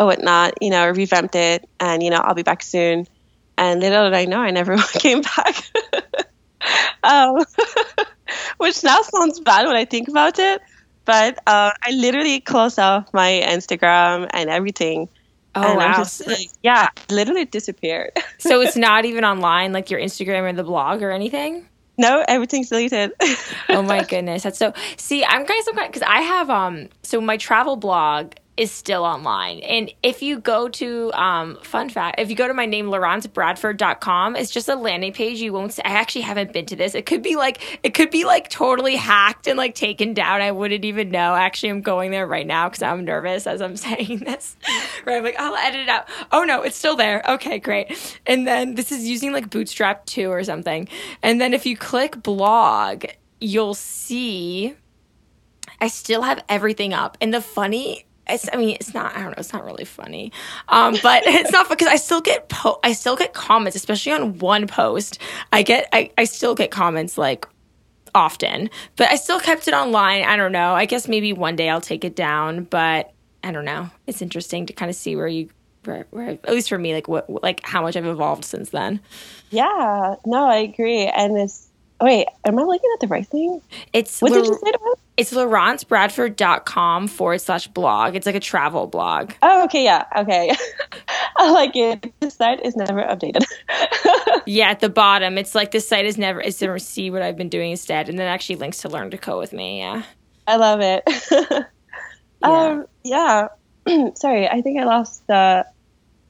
or 0.00 0.06
whatnot, 0.06 0.54
you 0.62 0.70
know, 0.70 0.88
revamped 0.88 1.34
it 1.34 1.68
and, 1.78 2.02
you 2.02 2.08
know, 2.08 2.16
I'll 2.16 2.34
be 2.34 2.42
back 2.42 2.62
soon. 2.62 3.06
And 3.58 3.80
little 3.80 4.04
did 4.04 4.14
I 4.14 4.24
know, 4.24 4.38
I 4.38 4.50
never 4.50 4.76
came 4.94 5.20
back. 5.20 5.62
um, 7.04 7.44
which 8.56 8.82
now 8.82 9.02
sounds 9.02 9.40
bad 9.40 9.66
when 9.66 9.76
I 9.76 9.84
think 9.84 10.08
about 10.08 10.38
it. 10.38 10.62
But 11.04 11.38
uh, 11.46 11.72
I 11.84 11.90
literally 11.92 12.40
closed 12.40 12.78
off 12.78 13.12
my 13.12 13.42
Instagram 13.44 14.28
and 14.32 14.48
everything. 14.48 15.08
Oh 15.54 15.62
and 15.62 15.78
wow! 15.78 15.96
Just, 15.96 16.24
like, 16.28 16.48
yeah, 16.62 16.90
literally 17.10 17.44
disappeared. 17.44 18.12
so 18.38 18.60
it's 18.60 18.76
not 18.76 19.04
even 19.04 19.24
online, 19.24 19.72
like 19.72 19.90
your 19.90 19.98
Instagram 19.98 20.42
or 20.42 20.52
the 20.52 20.62
blog 20.62 21.02
or 21.02 21.10
anything. 21.10 21.66
No, 21.98 22.24
everything's 22.28 22.68
deleted. 22.68 23.12
oh 23.68 23.82
my 23.82 24.04
goodness, 24.04 24.44
that's 24.44 24.58
so. 24.58 24.72
See, 24.96 25.24
I'm 25.24 25.44
kind 25.44 25.68
of 25.68 25.74
because 25.74 26.02
I 26.02 26.20
have 26.20 26.50
um. 26.50 26.88
So 27.02 27.20
my 27.20 27.36
travel 27.36 27.74
blog 27.74 28.34
is 28.60 28.70
still 28.70 29.04
online. 29.04 29.60
And 29.60 29.90
if 30.02 30.20
you 30.20 30.38
go 30.38 30.68
to, 30.68 31.10
um, 31.14 31.56
fun 31.62 31.88
fact, 31.88 32.20
if 32.20 32.28
you 32.28 32.36
go 32.36 32.46
to 32.46 32.52
my 32.52 32.66
name, 32.66 32.88
laurencebradford.com, 32.88 34.36
it's 34.36 34.50
just 34.50 34.68
a 34.68 34.76
landing 34.76 35.14
page. 35.14 35.40
You 35.40 35.54
won't, 35.54 35.78
I 35.82 35.92
actually 35.92 36.20
haven't 36.20 36.52
been 36.52 36.66
to 36.66 36.76
this. 36.76 36.94
It 36.94 37.06
could 37.06 37.22
be 37.22 37.36
like, 37.36 37.80
it 37.82 37.94
could 37.94 38.10
be 38.10 38.24
like 38.24 38.50
totally 38.50 38.96
hacked 38.96 39.46
and 39.46 39.56
like 39.56 39.74
taken 39.74 40.12
down. 40.12 40.42
I 40.42 40.52
wouldn't 40.52 40.84
even 40.84 41.10
know. 41.10 41.34
Actually, 41.34 41.70
I'm 41.70 41.80
going 41.80 42.10
there 42.10 42.26
right 42.26 42.46
now 42.46 42.68
because 42.68 42.82
I'm 42.82 43.02
nervous 43.02 43.46
as 43.46 43.62
I'm 43.62 43.76
saying 43.78 44.18
this. 44.18 44.58
right. 45.06 45.16
I'm 45.16 45.24
like, 45.24 45.40
I'll 45.40 45.56
edit 45.56 45.80
it 45.80 45.88
out. 45.88 46.06
Oh 46.30 46.44
no, 46.44 46.60
it's 46.60 46.76
still 46.76 46.96
there. 46.96 47.22
Okay, 47.26 47.58
great. 47.58 48.20
And 48.26 48.46
then 48.46 48.74
this 48.74 48.92
is 48.92 49.08
using 49.08 49.32
like 49.32 49.48
Bootstrap 49.48 50.04
2 50.04 50.30
or 50.30 50.44
something. 50.44 50.86
And 51.22 51.40
then 51.40 51.54
if 51.54 51.64
you 51.64 51.78
click 51.78 52.22
blog, 52.22 53.06
you'll 53.40 53.72
see 53.72 54.76
I 55.80 55.88
still 55.88 56.22
have 56.22 56.44
everything 56.48 56.92
up. 56.92 57.16
And 57.22 57.32
the 57.32 57.40
funny 57.40 58.04
it's, 58.34 58.48
I 58.52 58.56
mean, 58.56 58.76
it's 58.78 58.94
not. 58.94 59.14
I 59.16 59.22
don't 59.22 59.30
know. 59.30 59.34
It's 59.38 59.52
not 59.52 59.64
really 59.64 59.84
funny, 59.84 60.32
um, 60.68 60.96
but 61.02 61.22
it's 61.26 61.52
not 61.52 61.68
because 61.68 61.88
I 61.88 61.96
still 61.96 62.20
get 62.20 62.48
po- 62.48 62.80
I 62.82 62.92
still 62.92 63.16
get 63.16 63.32
comments, 63.32 63.76
especially 63.76 64.12
on 64.12 64.38
one 64.38 64.66
post. 64.66 65.18
I 65.52 65.62
get 65.62 65.88
I, 65.92 66.10
I 66.18 66.24
still 66.24 66.54
get 66.54 66.70
comments 66.70 67.16
like 67.18 67.46
often, 68.14 68.70
but 68.96 69.10
I 69.10 69.16
still 69.16 69.40
kept 69.40 69.68
it 69.68 69.74
online. 69.74 70.24
I 70.24 70.36
don't 70.36 70.52
know. 70.52 70.74
I 70.74 70.86
guess 70.86 71.08
maybe 71.08 71.32
one 71.32 71.56
day 71.56 71.68
I'll 71.68 71.80
take 71.80 72.04
it 72.04 72.16
down, 72.16 72.64
but 72.64 73.12
I 73.42 73.52
don't 73.52 73.64
know. 73.64 73.90
It's 74.06 74.22
interesting 74.22 74.66
to 74.66 74.72
kind 74.72 74.90
of 74.90 74.96
see 74.96 75.16
where 75.16 75.28
you 75.28 75.48
where, 75.84 76.06
where 76.10 76.28
at 76.30 76.50
least 76.50 76.68
for 76.68 76.78
me 76.78 76.92
like 76.92 77.08
what 77.08 77.42
like 77.42 77.64
how 77.64 77.82
much 77.82 77.96
I've 77.96 78.06
evolved 78.06 78.44
since 78.44 78.70
then. 78.70 79.00
Yeah, 79.50 80.16
no, 80.26 80.46
I 80.46 80.56
agree, 80.56 81.06
and 81.06 81.36
it's 81.38 81.69
wait, 82.00 82.26
am 82.44 82.58
I 82.58 82.62
looking 82.62 82.90
at 82.94 83.00
the 83.00 83.08
right 83.08 83.26
thing? 83.26 83.60
It's 83.92 84.20
what 84.20 84.32
did 84.32 84.46
you 84.46 84.54
say 84.54 84.70
to 84.72 84.78
about? 84.78 84.98
It's 85.16 85.32
laurencebradford.com 85.32 87.08
forward 87.08 87.40
slash 87.40 87.66
blog. 87.68 88.16
It's 88.16 88.26
like 88.26 88.34
a 88.34 88.40
travel 88.40 88.86
blog. 88.86 89.32
Oh, 89.42 89.64
okay, 89.64 89.84
yeah, 89.84 90.06
okay. 90.16 90.54
I 91.36 91.50
like 91.50 91.76
it. 91.76 92.12
The 92.20 92.30
site 92.30 92.64
is 92.64 92.74
never 92.74 93.02
updated. 93.02 93.44
yeah, 94.46 94.70
at 94.70 94.80
the 94.80 94.88
bottom, 94.88 95.36
it's 95.36 95.54
like 95.54 95.72
the 95.72 95.80
site 95.80 96.06
is 96.06 96.16
never 96.16 96.40
is 96.40 96.58
to 96.58 96.78
see 96.78 97.10
what 97.10 97.22
I've 97.22 97.36
been 97.36 97.50
doing 97.50 97.72
instead, 97.72 98.08
and 98.08 98.18
then 98.18 98.28
actually 98.28 98.56
links 98.56 98.78
to 98.78 98.88
learn 98.88 99.10
to 99.10 99.18
code 99.18 99.38
with 99.38 99.52
me. 99.52 99.80
Yeah, 99.80 100.02
I 100.46 100.56
love 100.56 100.80
it. 100.80 101.02
yeah. 101.30 101.64
Um, 102.42 102.86
yeah. 103.04 103.48
Sorry, 104.14 104.48
I 104.48 104.62
think 104.62 104.80
I 104.80 104.84
lost 104.84 105.26
the. 105.26 105.66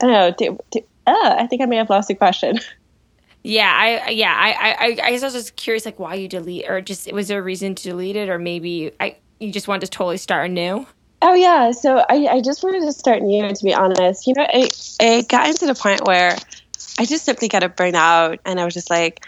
I 0.02 0.06
don't 0.06 0.12
know. 0.12 0.34
Do, 0.36 0.58
do, 0.70 0.80
uh, 1.06 1.36
I 1.38 1.46
think 1.46 1.62
I 1.62 1.66
may 1.66 1.76
have 1.76 1.90
lost 1.90 2.08
the 2.08 2.14
question. 2.14 2.58
Yeah, 3.42 3.72
I 3.74 4.10
yeah, 4.10 4.34
I, 4.36 4.72
I 4.72 4.86
I 4.86 5.10
guess 5.12 5.22
I 5.22 5.26
was 5.26 5.34
just 5.34 5.56
curious, 5.56 5.86
like 5.86 5.98
why 5.98 6.14
you 6.14 6.28
delete, 6.28 6.68
or 6.68 6.80
just 6.80 7.10
was 7.12 7.28
there 7.28 7.38
a 7.38 7.42
reason 7.42 7.74
to 7.74 7.82
delete 7.82 8.16
it, 8.16 8.28
or 8.28 8.38
maybe 8.38 8.92
I 9.00 9.16
you 9.38 9.50
just 9.50 9.66
wanted 9.66 9.82
to 9.82 9.90
totally 9.90 10.18
start 10.18 10.50
anew. 10.50 10.86
Oh 11.22 11.34
yeah, 11.34 11.70
so 11.70 11.98
I 11.98 12.26
I 12.30 12.40
just 12.42 12.62
wanted 12.62 12.80
to 12.80 12.92
start 12.92 13.22
new. 13.22 13.48
To 13.48 13.64
be 13.64 13.74
honest, 13.74 14.26
you 14.26 14.34
know, 14.36 14.46
it 14.52 14.96
it 15.00 15.28
got 15.28 15.48
into 15.48 15.66
the 15.66 15.74
point 15.74 16.06
where 16.06 16.36
I 16.98 17.06
just 17.06 17.24
simply 17.24 17.48
got 17.48 17.62
a 17.62 17.70
burnout, 17.70 18.40
and 18.44 18.60
I 18.60 18.64
was 18.64 18.74
just 18.74 18.90
like, 18.90 19.24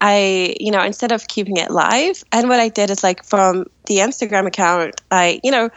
I 0.00 0.56
you 0.58 0.72
know 0.72 0.82
instead 0.82 1.12
of 1.12 1.28
keeping 1.28 1.56
it 1.56 1.70
live, 1.70 2.24
and 2.32 2.48
what 2.48 2.58
I 2.58 2.68
did 2.68 2.90
is 2.90 3.04
like 3.04 3.24
from 3.24 3.66
the 3.86 3.98
Instagram 3.98 4.46
account, 4.48 5.00
I 5.12 5.40
you 5.44 5.52
know, 5.52 5.70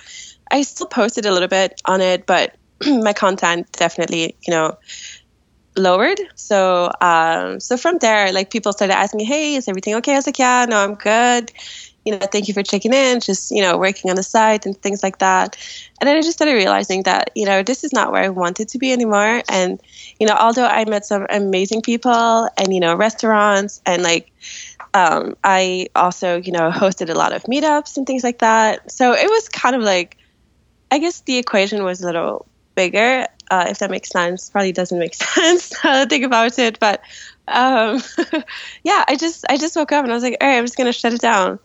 I 0.50 0.64
still 0.64 0.88
posted 0.88 1.28
a 1.28 1.32
little 1.32 1.48
bit 1.48 1.80
on 1.86 2.02
it, 2.02 2.26
but 2.26 2.56
my 2.88 3.14
content 3.14 3.72
definitely 3.72 4.36
you 4.48 4.52
know 4.52 4.78
lowered. 5.78 6.20
So 6.36 6.92
um, 7.02 7.60
so 7.60 7.78
from 7.78 7.98
there, 8.00 8.32
like 8.32 8.50
people 8.52 8.74
started 8.74 8.94
asking 8.94 9.22
"Hey, 9.22 9.56
is 9.56 9.68
everything 9.68 9.96
okay?" 9.96 10.14
I 10.14 10.16
was 10.18 10.28
like, 10.28 10.40
"Yeah, 10.40 10.66
no, 10.68 10.78
I'm 10.78 10.96
good." 10.96 11.52
You 12.06 12.14
know, 12.14 12.26
thank 12.32 12.48
you 12.48 12.54
for 12.54 12.64
checking 12.64 12.94
in. 12.94 13.20
Just 13.20 13.52
you 13.52 13.62
know, 13.62 13.78
working 13.78 14.10
on 14.10 14.16
the 14.16 14.24
site 14.24 14.66
and 14.66 14.76
things 14.82 15.04
like 15.04 15.20
that. 15.20 15.58
And 16.00 16.08
then 16.08 16.18
I 16.18 16.22
just 16.22 16.38
started 16.38 16.54
realizing 16.54 17.04
that 17.04 17.32
you 17.36 17.46
know 17.46 17.64
this 17.64 17.84
is 17.84 17.94
not 17.94 18.12
where 18.12 18.24
I 18.24 18.30
wanted 18.30 18.70
to 18.70 18.78
be 18.78 18.92
anymore. 18.92 19.44
And 19.50 19.82
you 20.20 20.28
know, 20.28 20.36
although 20.36 20.68
I 20.68 20.86
met 20.86 21.06
some 21.06 21.26
amazing 21.30 21.82
people 21.82 22.50
and 22.58 22.74
you 22.74 22.80
know 22.80 22.96
restaurants 22.96 23.82
and 23.86 24.04
like. 24.04 24.32
Um, 24.94 25.36
I 25.44 25.90
also, 25.96 26.38
you 26.42 26.52
know, 26.52 26.72
hosted 26.72 27.10
a 27.10 27.14
lot 27.14 27.32
of 27.32 27.44
meetups 27.44 27.98
and 27.98 28.08
things 28.08 28.24
like 28.24 28.40
that. 28.40 28.90
So 28.92 29.14
it 29.14 29.30
was 29.30 29.48
kind 29.50 29.76
of 29.76 29.84
like, 29.84 30.18
I 30.90 30.98
guess 30.98 31.22
the 31.22 31.38
equation 31.38 31.84
was 31.84 32.02
a 32.02 32.06
little 32.06 32.48
bigger 32.74 33.28
uh, 33.50 33.66
if 33.70 33.80
that 33.80 33.92
makes 33.92 34.10
sense. 34.10 34.50
Probably 34.50 34.72
doesn't 34.72 35.00
make 35.00 35.14
sense 35.16 35.70
to 35.70 36.06
think 36.08 36.24
about 36.24 36.58
it, 36.60 36.80
but 36.80 37.02
um, 37.48 38.02
yeah, 38.84 39.06
I 39.08 39.16
just 39.18 39.46
I 39.50 39.58
just 39.58 39.76
woke 39.76 39.92
up 39.92 40.04
and 40.04 40.12
I 40.12 40.16
was 40.16 40.24
like, 40.24 40.38
all 40.42 40.48
right, 40.48 40.58
I'm 40.58 40.64
just 40.66 40.78
gonna 40.78 40.94
shut 40.94 41.14
it 41.14 41.22
down, 41.22 41.60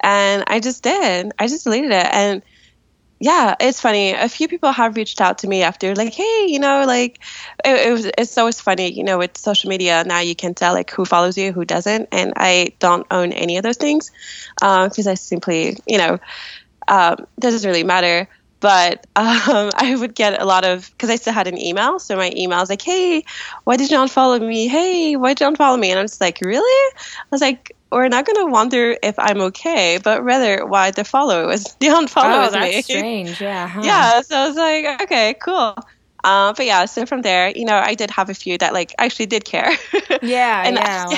and 0.00 0.44
I 0.46 0.60
just 0.60 0.82
did. 0.82 1.32
I 1.38 1.46
just 1.46 1.64
deleted 1.64 1.90
it, 1.90 2.06
and 2.12 2.42
yeah, 3.20 3.54
it's 3.60 3.80
funny. 3.80 4.12
A 4.12 4.28
few 4.28 4.48
people 4.48 4.72
have 4.72 4.96
reached 4.96 5.20
out 5.20 5.38
to 5.38 5.46
me 5.46 5.62
after, 5.62 5.94
like, 5.94 6.12
hey, 6.12 6.46
you 6.48 6.58
know, 6.58 6.84
like 6.86 7.20
it, 7.64 7.86
it 7.88 7.92
was. 7.92 8.10
It's 8.18 8.36
always 8.36 8.60
funny, 8.60 8.92
you 8.92 9.04
know, 9.04 9.18
with 9.18 9.36
social 9.38 9.70
media 9.70 10.02
now 10.04 10.18
you 10.20 10.34
can 10.34 10.54
tell 10.54 10.74
like 10.74 10.90
who 10.90 11.04
follows 11.04 11.38
you, 11.38 11.52
who 11.52 11.64
doesn't, 11.64 12.08
and 12.12 12.32
I 12.36 12.72
don't 12.80 13.06
own 13.10 13.32
any 13.32 13.56
of 13.56 13.62
those 13.62 13.76
things 13.76 14.10
because 14.56 15.06
uh, 15.06 15.10
I 15.12 15.14
simply, 15.14 15.78
you 15.86 15.98
know, 15.98 16.18
um, 16.88 17.26
doesn't 17.38 17.66
really 17.66 17.84
matter 17.84 18.28
but 18.62 19.06
um, 19.16 19.70
I 19.74 19.96
would 19.98 20.14
get 20.14 20.40
a 20.40 20.46
lot 20.46 20.64
of 20.64 20.88
because 20.92 21.10
I 21.10 21.16
still 21.16 21.34
had 21.34 21.48
an 21.48 21.58
email, 21.58 21.98
so 21.98 22.16
my 22.16 22.32
email 22.34 22.60
was 22.60 22.70
like, 22.70 22.80
"Hey, 22.80 23.24
why 23.64 23.76
did 23.76 23.90
you 23.90 23.98
unfollow 23.98 24.40
me? 24.40 24.68
Hey, 24.68 25.16
why 25.16 25.34
did 25.34 25.44
you 25.44 25.52
unfollow 25.54 25.78
me?" 25.78 25.90
And 25.90 26.00
I'm 26.00 26.06
just 26.06 26.22
like, 26.22 26.38
"Really?" 26.40 26.94
I 26.96 27.26
was 27.30 27.42
like, 27.42 27.76
"We're 27.90 28.08
not 28.08 28.24
going 28.24 28.46
to 28.46 28.50
wonder 28.50 28.96
if 29.02 29.18
I'm 29.18 29.42
okay, 29.42 29.98
but 30.02 30.24
rather 30.24 30.64
why 30.64 30.92
the 30.92 31.04
follow 31.04 31.48
was 31.48 31.64
the 31.80 31.88
unfollow 31.88 32.46
oh, 32.46 32.50
that's 32.50 32.76
me." 32.76 32.82
strange. 32.82 33.40
Yeah. 33.40 33.68
Huh. 33.72 33.82
Yeah. 33.84 34.20
So 34.22 34.36
I 34.36 34.48
was 34.48 34.56
like, 34.56 35.02
"Okay, 35.02 35.34
cool." 35.42 35.76
Um, 36.24 36.54
but 36.56 36.66
yeah, 36.66 36.84
so 36.84 37.04
from 37.04 37.22
there, 37.22 37.50
you 37.50 37.64
know, 37.64 37.76
I 37.76 37.94
did 37.94 38.10
have 38.12 38.30
a 38.30 38.34
few 38.34 38.56
that 38.58 38.72
like 38.72 38.94
actually 38.98 39.26
did 39.26 39.44
care. 39.44 39.72
Yeah, 40.22 40.62
and 40.64 40.76
yeah, 40.76 40.82
asked, 40.82 41.12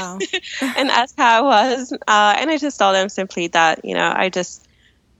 wow. 0.63 0.73
and 0.77 0.91
asked 0.91 1.15
how 1.19 1.43
it 1.43 1.45
was, 1.45 1.93
uh, 2.09 2.37
and 2.39 2.51
I 2.51 2.57
just 2.57 2.79
told 2.79 2.95
them 2.95 3.11
simply 3.11 3.49
that 3.49 3.85
you 3.85 3.93
know 3.93 4.11
I 4.17 4.31
just 4.31 4.64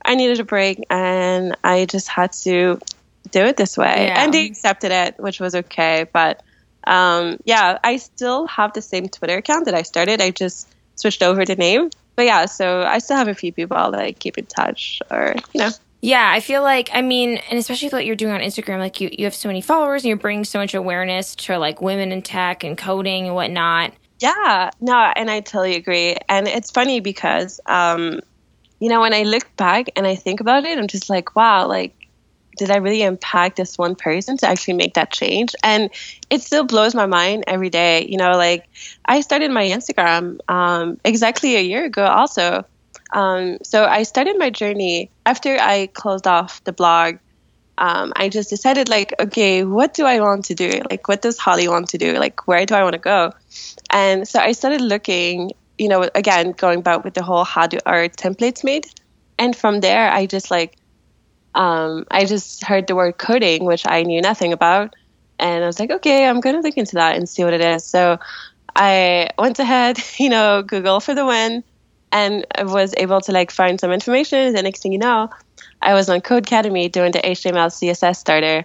I 0.05 0.15
needed 0.15 0.41
a 0.41 0.45
break 0.45 0.85
and 0.91 1.57
I 1.65 1.87
just 1.87 2.09
had 2.09 2.33
to 2.45 2.79
do 3.31 3.41
it 3.41 3.57
this 3.57 3.77
way. 3.77 4.07
Yeah. 4.07 4.23
And 4.23 4.35
they 4.35 4.47
accepted 4.47 4.93
it, 4.93 5.19
which 5.19 5.41
was 5.41 5.55
okay. 5.55 6.07
But 6.13 6.43
um, 6.87 7.39
yeah, 7.45 7.79
I 7.83 7.97
still 7.97 8.47
have 8.47 8.73
the 8.73 8.83
same 8.83 9.09
Twitter 9.09 9.39
account 9.39 9.65
that 9.67 9.75
I 9.75 9.83
started. 9.83 10.21
I 10.21 10.31
just 10.31 10.69
switched 10.97 11.23
over 11.23 11.45
the 11.45 11.57
name. 11.57 11.91
But 12.17 12.27
yeah, 12.27 12.47
so 12.47 12.83
I 12.83 12.99
still 12.99 13.17
have 13.17 13.29
a 13.29 13.35
few 13.35 13.53
people 13.53 13.77
that 13.77 14.01
I 14.01 14.13
keep 14.13 14.39
in 14.39 14.47
touch 14.47 15.01
or, 15.11 15.35
you 15.53 15.61
know. 15.61 15.71
Yeah, 16.01 16.31
I 16.31 16.41
feel 16.41 16.63
like 16.63 16.91
I 16.93 17.01
mean, 17.01 17.39
and 17.49 17.59
especially 17.59 17.89
what 17.89 18.05
you're 18.05 18.15
doing 18.15 18.35
on 18.35 18.41
Instagram, 18.41 18.79
like 18.79 19.01
you, 19.01 19.09
you 19.11 19.25
have 19.25 19.35
so 19.35 19.49
many 19.49 19.63
followers 19.63 20.03
and 20.03 20.09
you're 20.09 20.19
bringing 20.19 20.45
so 20.45 20.59
much 20.59 20.75
awareness 20.75 21.35
to 21.37 21.59
like 21.59 21.81
women 21.81 22.13
in 22.13 22.21
tech 22.21 22.63
and 22.63 22.77
coding 22.77 23.27
and 23.27 23.35
whatnot. 23.35 23.95
Yeah, 24.21 24.71
no, 24.83 24.95
and 24.95 25.31
I 25.31 25.41
totally 25.41 25.77
agree. 25.77 26.17
And 26.29 26.47
it's 26.47 26.71
funny 26.71 27.01
because 27.01 27.59
um, 27.65 28.21
you 28.79 28.89
know, 28.89 29.01
when 29.01 29.15
I 29.15 29.23
look 29.23 29.57
back 29.57 29.87
and 29.97 30.07
I 30.07 30.15
think 30.15 30.41
about 30.41 30.65
it, 30.65 30.79
I'm 30.79 30.89
just 30.89 31.09
like, 31.09 31.37
wow, 31.37 31.67
like, 31.67 31.95
did 32.57 32.71
I 32.71 32.77
really 32.77 33.03
impact 33.03 33.57
this 33.57 33.77
one 33.77 33.97
person 33.97 34.37
to 34.39 34.47
actually 34.47 34.75
make 34.75 34.95
that 34.95 35.11
change? 35.11 35.55
And 35.63 35.91
it 36.31 36.43
still 36.43 36.65
blows 36.65 36.95
my 36.95 37.07
mind 37.07 37.45
every 37.47 37.71
day. 37.71 38.07
You 38.07 38.17
know, 38.17 38.33
like 38.33 38.69
I 39.05 39.23
started 39.23 39.51
my 39.51 39.65
Instagram 39.65 40.39
um, 40.49 41.01
exactly 41.05 41.57
a 41.57 41.63
year 41.63 41.85
ago, 41.85 42.05
also. 42.05 42.65
Um, 43.13 43.59
so 43.63 43.85
I 43.85 44.03
started 44.03 44.39
my 44.39 44.51
journey 44.51 45.11
after 45.27 45.57
I 45.59 45.87
closed 45.89 46.27
off 46.27 46.63
the 46.65 46.73
blog. 46.73 47.17
Um, 47.77 48.13
I 48.15 48.29
just 48.29 48.51
decided, 48.51 48.89
like, 48.89 49.15
okay, 49.19 49.65
what 49.65 49.95
do 49.95 50.05
I 50.07 50.21
want 50.21 50.45
to 50.47 50.55
do? 50.55 50.81
Like, 50.89 51.09
what 51.09 51.23
does 51.23 51.39
Holly 51.39 51.67
want 51.67 51.89
to 51.89 51.99
do? 51.99 52.13
Like, 52.13 52.47
where 52.47 52.65
do 52.67 52.75
I 52.77 52.85
want 52.85 52.93
to 52.93 53.01
go? 53.01 53.33
And 53.91 54.29
so 54.29 54.39
I 54.39 54.53
started 54.53 54.81
looking 54.81 55.53
you 55.79 55.89
know, 55.89 56.09
again, 56.15 56.53
going 56.53 56.83
back 56.83 57.05
with 57.05 57.15
the 57.15 57.23
whole 57.23 57.45
how 57.45 57.67
do 57.67 57.79
our 57.87 58.09
templates 58.09 58.65
made. 58.65 58.87
And 59.39 59.57
from 59.57 59.81
there, 59.81 60.11
I 60.11 60.27
just 60.27 60.51
like, 60.51 60.77
um, 61.55 62.07
I 62.11 62.25
just 62.25 62.65
heard 62.65 62.87
the 62.87 62.95
word 62.95 63.19
coding, 63.19 63.65
which 63.65 63.87
I 63.87 64.03
knew 64.03 64.21
nothing 64.21 64.53
about. 64.53 64.95
And 65.39 65.65
I 65.65 65.67
was 65.67 65.81
like, 65.81 65.91
okay, 65.91 66.27
I'm 66.27 66.41
going 66.41 66.55
to 66.57 66.63
look 66.63 66.77
into 66.77 66.97
that 66.97 67.17
and 67.17 67.29
see 67.29 67.45
what 67.45 67.55
it 67.55 67.61
is. 67.61 67.85
So 67.85 68.19
I 68.77 69.31
went 69.39 69.59
ahead, 69.59 69.99
you 70.19 70.29
know, 70.29 70.63
Google 70.63 71.01
for 71.01 71.15
the 71.15 71.27
win 71.27 71.65
and 72.15 72.47
I 72.55 72.63
was 72.63 72.95
able 72.97 73.21
to 73.23 73.33
like 73.33 73.51
find 73.51 73.79
some 73.81 73.91
information. 73.91 74.55
The 74.55 74.63
next 74.63 74.83
thing 74.83 74.93
you 74.93 74.99
know, 74.99 75.31
I 75.83 75.95
was 75.95 76.09
on 76.09 76.21
Codecademy 76.21 76.91
doing 76.91 77.11
the 77.11 77.19
HTML 77.19 77.69
CSS 77.69 78.17
starter. 78.17 78.65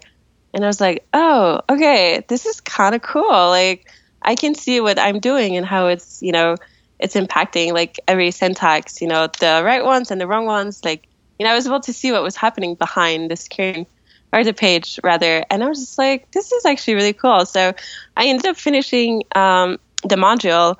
And 0.53 0.63
I 0.63 0.67
was 0.67 0.79
like, 0.79 1.05
oh, 1.13 1.61
okay, 1.69 2.23
this 2.27 2.45
is 2.45 2.61
kind 2.61 2.95
of 2.95 3.01
cool. 3.01 3.49
Like, 3.49 3.89
I 4.21 4.35
can 4.35 4.55
see 4.55 4.79
what 4.81 4.99
I'm 4.99 5.19
doing 5.19 5.57
and 5.57 5.65
how 5.65 5.87
it's, 5.87 6.21
you 6.21 6.31
know, 6.31 6.55
it's 6.99 7.15
impacting 7.15 7.73
like 7.73 7.99
every 8.07 8.31
syntax, 8.31 9.01
you 9.01 9.07
know, 9.07 9.27
the 9.39 9.61
right 9.63 9.83
ones 9.83 10.11
and 10.11 10.19
the 10.19 10.27
wrong 10.27 10.45
ones. 10.45 10.83
Like, 10.83 11.07
you 11.37 11.45
know, 11.45 11.51
I 11.51 11.55
was 11.55 11.65
able 11.65 11.79
to 11.81 11.93
see 11.93 12.11
what 12.11 12.23
was 12.23 12.35
happening 12.35 12.75
behind 12.75 13.31
the 13.31 13.37
screen 13.37 13.87
or 14.33 14.43
the 14.43 14.53
page 14.53 14.99
rather. 15.03 15.45
And 15.49 15.63
I 15.63 15.69
was 15.69 15.79
just 15.79 15.97
like, 15.97 16.29
this 16.31 16.51
is 16.51 16.65
actually 16.65 16.95
really 16.95 17.13
cool. 17.13 17.45
So 17.45 17.73
I 18.15 18.27
ended 18.27 18.45
up 18.45 18.57
finishing 18.57 19.23
um, 19.33 19.79
the 20.03 20.15
module 20.15 20.75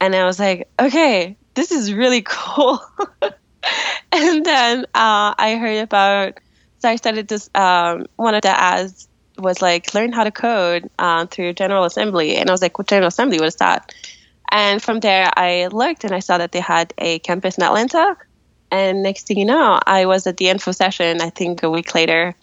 and 0.00 0.14
I 0.14 0.24
was 0.24 0.38
like, 0.38 0.68
okay, 0.80 1.36
this 1.54 1.70
is 1.70 1.94
really 1.94 2.22
cool. 2.26 2.80
and 4.12 4.44
then 4.44 4.84
uh, 4.94 5.34
I 5.38 5.56
heard 5.60 5.82
about, 5.82 6.38
so 6.80 6.88
I 6.88 6.96
started 6.96 7.28
this, 7.28 7.48
um, 7.54 8.06
one 8.16 8.34
of 8.34 8.42
the 8.42 8.48
ads 8.48 9.08
was 9.38 9.62
like, 9.62 9.94
learn 9.94 10.12
how 10.12 10.24
to 10.24 10.30
code 10.30 10.90
uh, 10.98 11.26
through 11.26 11.52
General 11.54 11.84
Assembly. 11.84 12.36
And 12.36 12.50
I 12.50 12.52
was 12.52 12.60
like, 12.60 12.76
what 12.78 12.88
General 12.88 13.08
Assembly? 13.08 13.38
What 13.38 13.46
is 13.46 13.56
that? 13.56 13.94
And 14.52 14.82
from 14.82 15.00
there, 15.00 15.30
I 15.34 15.68
looked 15.68 16.04
and 16.04 16.12
I 16.12 16.18
saw 16.18 16.36
that 16.36 16.52
they 16.52 16.60
had 16.60 16.92
a 16.98 17.18
campus 17.20 17.56
in 17.56 17.64
Atlanta. 17.64 18.18
And 18.70 19.02
next 19.02 19.26
thing 19.26 19.38
you 19.38 19.46
know, 19.46 19.80
I 19.86 20.04
was 20.04 20.26
at 20.26 20.36
the 20.36 20.50
info 20.50 20.72
session, 20.72 21.22
I 21.22 21.30
think 21.30 21.62
a 21.62 21.70
week 21.70 21.94
later, 21.94 22.34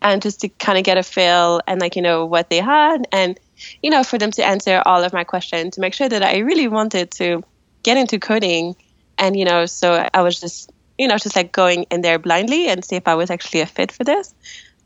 and 0.00 0.22
just 0.22 0.40
to 0.40 0.48
kind 0.48 0.78
of 0.78 0.84
get 0.84 0.96
a 0.96 1.02
feel 1.02 1.60
and 1.66 1.78
like, 1.78 1.94
you 1.94 2.00
know, 2.00 2.24
what 2.24 2.48
they 2.48 2.58
had 2.58 3.06
and, 3.12 3.38
you 3.82 3.90
know, 3.90 4.02
for 4.02 4.16
them 4.16 4.30
to 4.32 4.44
answer 4.44 4.82
all 4.84 5.04
of 5.04 5.12
my 5.12 5.24
questions 5.24 5.74
to 5.74 5.82
make 5.82 5.92
sure 5.92 6.08
that 6.08 6.22
I 6.22 6.38
really 6.38 6.68
wanted 6.68 7.10
to 7.12 7.44
get 7.82 7.98
into 7.98 8.18
coding. 8.18 8.74
And, 9.18 9.36
you 9.36 9.44
know, 9.44 9.66
so 9.66 10.08
I 10.12 10.22
was 10.22 10.40
just, 10.40 10.72
you 10.96 11.06
know, 11.06 11.18
just 11.18 11.36
like 11.36 11.52
going 11.52 11.84
in 11.90 12.00
there 12.00 12.18
blindly 12.18 12.68
and 12.68 12.82
see 12.82 12.96
if 12.96 13.06
I 13.06 13.14
was 13.14 13.30
actually 13.30 13.60
a 13.60 13.66
fit 13.66 13.92
for 13.92 14.04
this. 14.04 14.34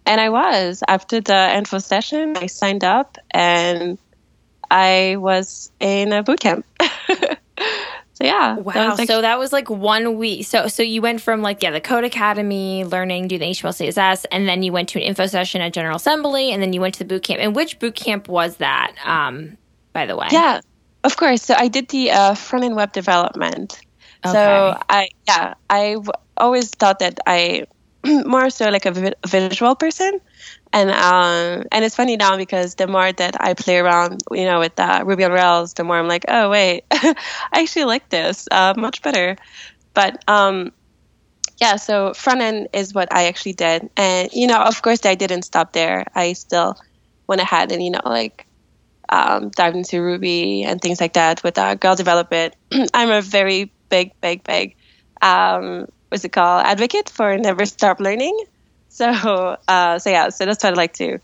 And 0.04 0.20
I 0.20 0.30
was. 0.30 0.82
After 0.86 1.20
the 1.20 1.56
info 1.56 1.78
session, 1.78 2.36
I 2.36 2.46
signed 2.46 2.82
up 2.84 3.18
and 3.30 3.98
I 4.70 5.16
was 5.16 5.70
in 5.80 6.12
a 6.12 6.22
boot 6.22 6.40
camp. 6.40 6.66
so 6.80 8.24
yeah. 8.24 8.56
Wow. 8.56 8.72
That 8.72 8.98
like, 8.98 9.08
so 9.08 9.20
that 9.22 9.38
was 9.38 9.52
like 9.52 9.70
one 9.70 10.16
week. 10.16 10.46
So 10.46 10.68
so 10.68 10.82
you 10.82 11.02
went 11.02 11.20
from 11.20 11.42
like 11.42 11.62
yeah 11.62 11.70
the 11.70 11.80
Codecademy 11.80 12.90
learning 12.90 13.28
do 13.28 13.38
the 13.38 13.46
HTML 13.46 13.88
CSS, 13.88 14.26
and 14.30 14.48
then 14.48 14.62
you 14.62 14.72
went 14.72 14.88
to 14.90 15.00
an 15.00 15.04
info 15.04 15.26
session 15.26 15.60
at 15.60 15.72
General 15.72 15.96
Assembly, 15.96 16.52
and 16.52 16.62
then 16.62 16.72
you 16.72 16.80
went 16.80 16.94
to 16.94 17.00
the 17.00 17.06
boot 17.06 17.22
camp. 17.22 17.40
And 17.40 17.54
which 17.54 17.78
boot 17.78 17.94
camp 17.94 18.28
was 18.28 18.56
that? 18.56 18.94
Um, 19.04 19.56
by 19.92 20.06
the 20.06 20.16
way. 20.16 20.28
Yeah. 20.30 20.60
Of 21.04 21.16
course. 21.16 21.42
So 21.42 21.54
I 21.56 21.68
did 21.68 21.88
the 21.88 22.10
uh, 22.10 22.34
front 22.34 22.64
end 22.64 22.74
web 22.74 22.92
development. 22.92 23.80
Okay. 24.24 24.32
So 24.32 24.78
I 24.88 25.08
yeah 25.28 25.54
I 25.70 25.94
w- 25.94 26.12
always 26.36 26.70
thought 26.70 26.98
that 26.98 27.20
I 27.26 27.66
more 28.24 28.50
so 28.50 28.70
like 28.70 28.86
a 28.86 28.90
vi- 28.90 29.14
visual 29.26 29.74
person, 29.76 30.20
and 30.76 30.90
um 30.90 31.64
and 31.72 31.84
it's 31.84 31.96
funny 31.96 32.16
now 32.16 32.36
because 32.36 32.76
the 32.76 32.86
more 32.88 33.12
that 33.12 33.36
I 33.40 33.54
play 33.54 33.78
around 33.78 34.20
you 34.32 34.44
know 34.44 34.60
with 34.60 34.78
uh, 34.80 35.02
Ruby 35.06 35.24
on 35.24 35.32
Rails, 35.32 35.74
the 35.74 35.84
more 35.84 35.98
I'm 35.98 36.08
like 36.08 36.26
oh 36.28 36.50
wait 36.50 36.84
I 36.92 37.14
actually 37.54 37.86
like 37.86 38.08
this 38.10 38.46
uh, 38.52 38.74
much 38.76 39.02
better, 39.02 39.36
but 39.94 40.22
um 40.28 40.72
yeah 41.60 41.76
so 41.76 42.14
front 42.14 42.40
end 42.42 42.68
is 42.74 42.94
what 42.94 43.08
I 43.14 43.26
actually 43.26 43.54
did, 43.54 43.90
and 43.96 44.30
you 44.32 44.46
know 44.48 44.60
of 44.62 44.82
course 44.82 45.06
I 45.06 45.14
didn't 45.16 45.44
stop 45.44 45.72
there. 45.72 46.06
I 46.14 46.34
still 46.34 46.76
went 47.28 47.42
ahead 47.42 47.72
and 47.72 47.82
you 47.84 47.90
know 47.92 48.02
like 48.06 48.46
um, 49.10 49.50
dived 49.56 49.76
into 49.76 50.02
Ruby 50.02 50.64
and 50.64 50.80
things 50.80 51.00
like 51.00 51.14
that 51.14 51.42
with 51.44 51.58
uh, 51.58 51.76
Girl 51.76 51.94
Develop 51.96 52.32
It. 52.32 52.56
I'm 52.94 53.10
a 53.10 53.22
very 53.22 53.72
big, 53.90 54.10
big, 54.22 54.44
big, 54.44 54.74
um, 55.22 55.86
what's 56.10 56.24
it 56.24 56.30
called, 56.32 56.64
advocate 56.66 57.10
for 57.10 57.36
never 57.38 57.66
stop 57.66 58.00
learning. 58.00 58.36
So, 58.96 59.58
uh, 59.68 59.98
so 59.98 60.08
yeah, 60.08 60.30
so 60.30 60.46
that's 60.46 60.64
what 60.64 60.72
I 60.72 60.74
like 60.74 60.94
to, 60.94 61.18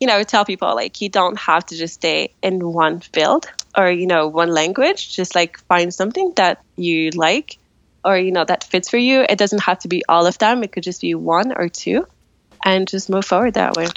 you 0.00 0.06
know, 0.06 0.22
tell 0.22 0.46
people 0.46 0.74
like 0.74 1.02
you 1.02 1.10
don't 1.10 1.38
have 1.38 1.66
to 1.66 1.76
just 1.76 1.92
stay 1.92 2.32
in 2.42 2.72
one 2.72 3.00
field 3.00 3.44
or 3.76 3.90
you 3.90 4.06
know 4.06 4.26
one 4.26 4.48
language. 4.48 5.14
Just 5.14 5.34
like 5.34 5.58
find 5.58 5.92
something 5.92 6.32
that 6.36 6.64
you 6.76 7.10
like 7.10 7.58
or 8.06 8.16
you 8.16 8.32
know 8.32 8.46
that 8.46 8.64
fits 8.64 8.88
for 8.88 8.96
you. 8.96 9.20
It 9.28 9.36
doesn't 9.36 9.64
have 9.64 9.80
to 9.80 9.88
be 9.88 10.02
all 10.08 10.26
of 10.26 10.38
them. 10.38 10.62
It 10.62 10.72
could 10.72 10.82
just 10.82 11.02
be 11.02 11.14
one 11.14 11.52
or 11.52 11.68
two, 11.68 12.06
and 12.64 12.88
just 12.88 13.10
move 13.10 13.26
forward 13.26 13.52
that 13.52 13.76
way. 13.76 13.88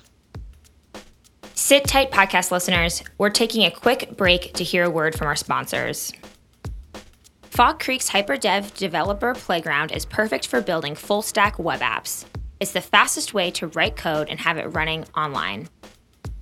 Sit 1.56 1.86
tight, 1.86 2.12
podcast 2.12 2.52
listeners. 2.52 3.04
We're 3.18 3.30
taking 3.30 3.64
a 3.64 3.72
quick 3.72 4.18
break 4.18 4.52
to 4.56 4.66
hear 4.66 4.84
a 4.84 4.90
word 4.90 5.16
from 5.18 5.28
our 5.28 5.38
sponsors. 5.38 6.12
Fog 7.44 7.80
Creek's 7.80 8.10
HyperDev 8.10 8.76
Developer 8.76 9.34
Playground 9.34 9.94
is 9.94 10.04
perfect 10.06 10.48
for 10.48 10.60
building 10.60 10.94
full 10.94 11.22
stack 11.22 11.58
web 11.58 11.80
apps. 11.80 12.26
It's 12.62 12.74
the 12.74 12.80
fastest 12.80 13.34
way 13.34 13.50
to 13.52 13.66
write 13.66 13.96
code 13.96 14.30
and 14.30 14.40
have 14.40 14.56
it 14.56 14.76
running 14.76 15.06
online. 15.18 15.68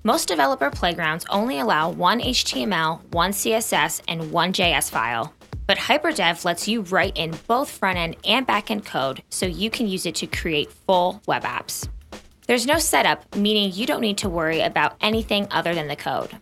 Most 0.04 0.28
developer 0.28 0.70
playgrounds 0.70 1.26
only 1.30 1.60
allow 1.60 1.90
one 1.90 2.20
HTML, 2.20 3.00
one 3.14 3.32
CSS, 3.32 4.02
and 4.06 4.30
one 4.30 4.52
JS 4.52 4.92
file. 4.92 5.34
But 5.66 5.78
HyperDev 5.78 6.44
lets 6.44 6.68
you 6.68 6.82
write 6.82 7.18
in 7.18 7.38
both 7.48 7.72
front 7.72 7.98
end 7.98 8.18
and 8.26 8.46
back 8.46 8.70
end 8.70 8.86
code 8.86 9.24
so 9.30 9.46
you 9.46 9.70
can 9.70 9.88
use 9.88 10.06
it 10.06 10.16
to 10.16 10.28
create 10.28 10.70
full 10.70 11.22
web 11.26 11.44
apps. 11.44 11.88
There's 12.48 12.68
no 12.68 12.80
setup, 12.80 13.34
meaning 13.38 13.72
you 13.74 13.86
don't 13.86 14.02
need 14.02 14.18
to 14.18 14.30
worry 14.30 14.60
about 14.60 14.98
anything 15.00 15.48
other 15.52 15.74
than 15.74 15.88
the 15.88 15.96
code. 15.96 16.38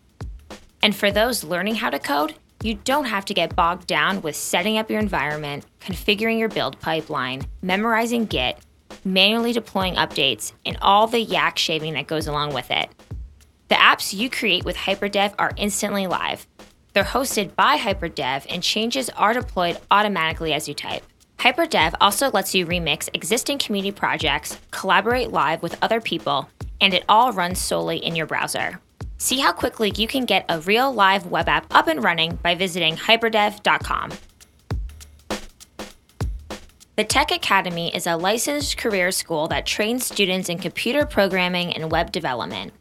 And 0.81 0.95
for 0.95 1.11
those 1.11 1.43
learning 1.43 1.75
how 1.75 1.91
to 1.91 1.99
code, 1.99 2.33
you 2.63 2.73
don't 2.73 3.05
have 3.05 3.25
to 3.25 3.35
get 3.35 3.55
bogged 3.55 3.85
down 3.85 4.23
with 4.23 4.35
setting 4.35 4.79
up 4.79 4.89
your 4.89 4.99
environment, 4.99 5.67
configuring 5.79 6.39
your 6.39 6.49
build 6.49 6.79
pipeline, 6.79 7.43
memorizing 7.61 8.25
Git, 8.25 8.57
manually 9.03 9.53
deploying 9.53 9.95
updates, 9.95 10.53
and 10.65 10.77
all 10.81 11.07
the 11.07 11.19
yak 11.19 11.57
shaving 11.57 11.93
that 11.93 12.07
goes 12.07 12.27
along 12.27 12.53
with 12.53 12.69
it. 12.71 12.89
The 13.69 13.75
apps 13.75 14.13
you 14.13 14.29
create 14.29 14.65
with 14.65 14.75
HyperDev 14.77 15.33
are 15.37 15.51
instantly 15.57 16.07
live. 16.07 16.47
They're 16.93 17.03
hosted 17.03 17.55
by 17.55 17.77
HyperDev 17.77 18.45
and 18.49 18.63
changes 18.63 19.09
are 19.11 19.33
deployed 19.33 19.77
automatically 19.91 20.53
as 20.53 20.67
you 20.67 20.73
type. 20.73 21.03
HyperDev 21.39 21.93
also 22.01 22.31
lets 22.31 22.55
you 22.55 22.65
remix 22.65 23.09
existing 23.13 23.59
community 23.59 23.91
projects, 23.91 24.57
collaborate 24.71 25.31
live 25.31 25.61
with 25.61 25.77
other 25.81 26.01
people, 26.01 26.49
and 26.81 26.93
it 26.93 27.05
all 27.07 27.33
runs 27.33 27.59
solely 27.59 27.97
in 27.97 28.15
your 28.15 28.25
browser. 28.25 28.79
See 29.17 29.39
how 29.39 29.51
quickly 29.51 29.91
you 29.95 30.07
can 30.07 30.25
get 30.25 30.45
a 30.49 30.61
real 30.61 30.91
live 30.91 31.27
web 31.27 31.47
app 31.49 31.73
up 31.75 31.87
and 31.87 32.03
running 32.03 32.37
by 32.41 32.55
visiting 32.55 32.95
hyperdev.com. 32.95 34.11
The 36.97 37.03
Tech 37.03 37.29
Academy 37.29 37.95
is 37.95 38.07
a 38.07 38.17
licensed 38.17 38.75
career 38.77 39.11
school 39.11 39.47
that 39.49 39.67
trains 39.67 40.03
students 40.03 40.49
in 40.49 40.57
computer 40.57 41.05
programming 41.05 41.71
and 41.71 41.91
web 41.91 42.11
development. 42.11 42.73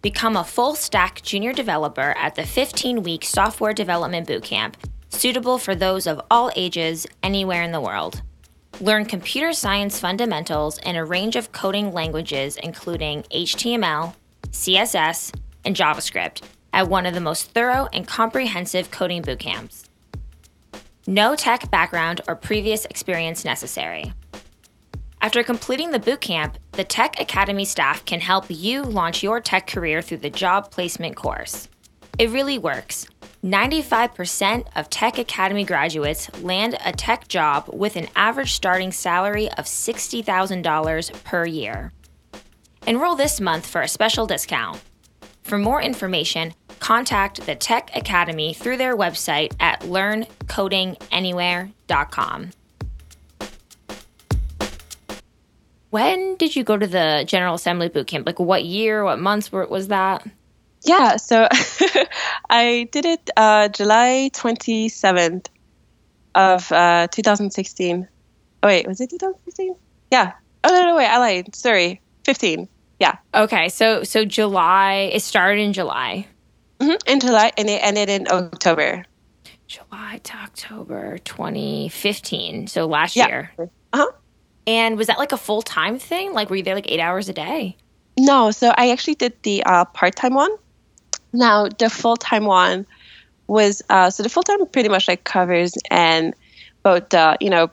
Become 0.00 0.38
a 0.38 0.44
full 0.44 0.74
stack 0.74 1.20
junior 1.20 1.52
developer 1.52 2.14
at 2.16 2.36
the 2.36 2.46
15 2.46 3.02
week 3.02 3.22
software 3.22 3.74
development 3.74 4.26
bootcamp, 4.26 4.76
suitable 5.10 5.58
for 5.58 5.74
those 5.74 6.06
of 6.06 6.22
all 6.30 6.50
ages 6.56 7.06
anywhere 7.22 7.62
in 7.62 7.70
the 7.70 7.82
world. 7.82 8.22
Learn 8.80 9.04
computer 9.04 9.52
science 9.52 10.00
fundamentals 10.00 10.78
in 10.78 10.96
a 10.96 11.04
range 11.04 11.36
of 11.36 11.52
coding 11.52 11.92
languages, 11.92 12.56
including 12.62 13.24
HTML, 13.24 14.14
CSS, 14.52 15.34
and 15.66 15.76
JavaScript, 15.76 16.40
at 16.72 16.88
one 16.88 17.04
of 17.04 17.12
the 17.12 17.20
most 17.20 17.50
thorough 17.50 17.90
and 17.92 18.08
comprehensive 18.08 18.90
coding 18.90 19.22
bootcamps. 19.22 19.89
No 21.06 21.34
tech 21.34 21.70
background 21.70 22.20
or 22.28 22.36
previous 22.36 22.84
experience 22.84 23.44
necessary. 23.44 24.12
After 25.22 25.42
completing 25.42 25.90
the 25.90 25.98
bootcamp, 25.98 26.54
the 26.72 26.84
Tech 26.84 27.20
Academy 27.20 27.64
staff 27.64 28.04
can 28.04 28.20
help 28.20 28.46
you 28.48 28.82
launch 28.82 29.22
your 29.22 29.40
tech 29.40 29.66
career 29.66 30.02
through 30.02 30.18
the 30.18 30.30
job 30.30 30.70
placement 30.70 31.16
course. 31.16 31.68
It 32.18 32.30
really 32.30 32.58
works. 32.58 33.06
95% 33.42 34.66
of 34.76 34.90
Tech 34.90 35.18
Academy 35.18 35.64
graduates 35.64 36.30
land 36.42 36.76
a 36.84 36.92
tech 36.92 37.28
job 37.28 37.70
with 37.72 37.96
an 37.96 38.08
average 38.14 38.52
starting 38.52 38.92
salary 38.92 39.48
of 39.52 39.64
$60,000 39.64 41.24
per 41.24 41.46
year. 41.46 41.92
Enroll 42.86 43.16
this 43.16 43.40
month 43.40 43.66
for 43.66 43.80
a 43.80 43.88
special 43.88 44.26
discount. 44.26 44.82
For 45.50 45.58
more 45.58 45.82
information, 45.82 46.54
contact 46.78 47.44
the 47.44 47.56
Tech 47.56 47.90
Academy 47.96 48.54
through 48.54 48.76
their 48.76 48.96
website 48.96 49.52
at 49.58 49.80
learncodinganywhere.com. 49.80 52.50
When 55.90 56.36
did 56.36 56.54
you 56.54 56.62
go 56.62 56.76
to 56.76 56.86
the 56.86 57.24
General 57.26 57.56
Assembly 57.56 57.88
boot 57.88 58.06
camp? 58.06 58.28
Like 58.28 58.38
what 58.38 58.64
year, 58.64 59.02
what 59.02 59.18
months 59.18 59.50
was 59.50 59.88
that? 59.88 60.24
Yeah, 60.84 61.16
so 61.16 61.48
I 62.48 62.88
did 62.92 63.06
it 63.06 63.30
uh, 63.36 63.66
July 63.70 64.30
27th 64.32 65.46
of 66.36 66.70
uh, 66.70 67.08
2016. 67.08 68.06
Oh, 68.62 68.68
wait, 68.68 68.86
was 68.86 69.00
it 69.00 69.10
2016? 69.10 69.74
Yeah. 70.12 70.34
Oh, 70.62 70.68
no, 70.68 70.84
no, 70.84 70.96
wait, 70.96 71.08
I 71.08 71.18
lied. 71.18 71.56
Sorry, 71.56 72.00
15. 72.24 72.68
Yeah. 73.00 73.16
Okay, 73.34 73.68
so 73.70 74.04
so 74.04 74.24
July, 74.24 75.10
it 75.12 75.20
started 75.22 75.60
in 75.60 75.72
July. 75.72 76.26
hmm 76.80 76.92
In 77.06 77.18
July, 77.20 77.50
and 77.58 77.68
it 77.68 77.82
ended 77.82 78.08
in 78.08 78.28
October. 78.30 79.04
July 79.66 80.20
to 80.24 80.36
October 80.36 81.18
2015. 81.18 82.66
So 82.68 82.86
last 82.86 83.16
Yeah. 83.16 83.28
year. 83.28 83.52
Uh 83.58 83.66
huh. 83.94 84.06
And 84.66 84.96
was 84.98 85.06
that 85.06 85.18
like 85.18 85.32
a 85.32 85.36
full 85.38 85.62
time 85.62 85.98
thing? 85.98 86.32
Like 86.32 86.50
were 86.50 86.56
you 86.56 86.62
there 86.62 86.74
like 86.74 86.90
eight 86.90 87.00
hours 87.00 87.28
a 87.28 87.32
day? 87.32 87.76
No, 88.18 88.50
so 88.50 88.72
I 88.76 88.90
actually 88.90 89.14
did 89.14 89.32
the 89.42 89.62
uh, 89.64 89.84
part 89.86 90.14
time 90.14 90.34
one. 90.34 90.50
Now, 91.32 91.68
the 91.68 91.88
full 91.88 92.16
time 92.16 92.44
one 92.44 92.86
was 93.46 93.82
uh, 93.88 94.10
so 94.10 94.22
the 94.22 94.28
full 94.28 94.42
time 94.42 94.64
pretty 94.66 94.88
much 94.88 95.08
like 95.08 95.24
covers 95.24 95.72
and 95.90 96.34
both 96.82 97.08
the 97.10 97.36
you 97.40 97.48
know 97.50 97.70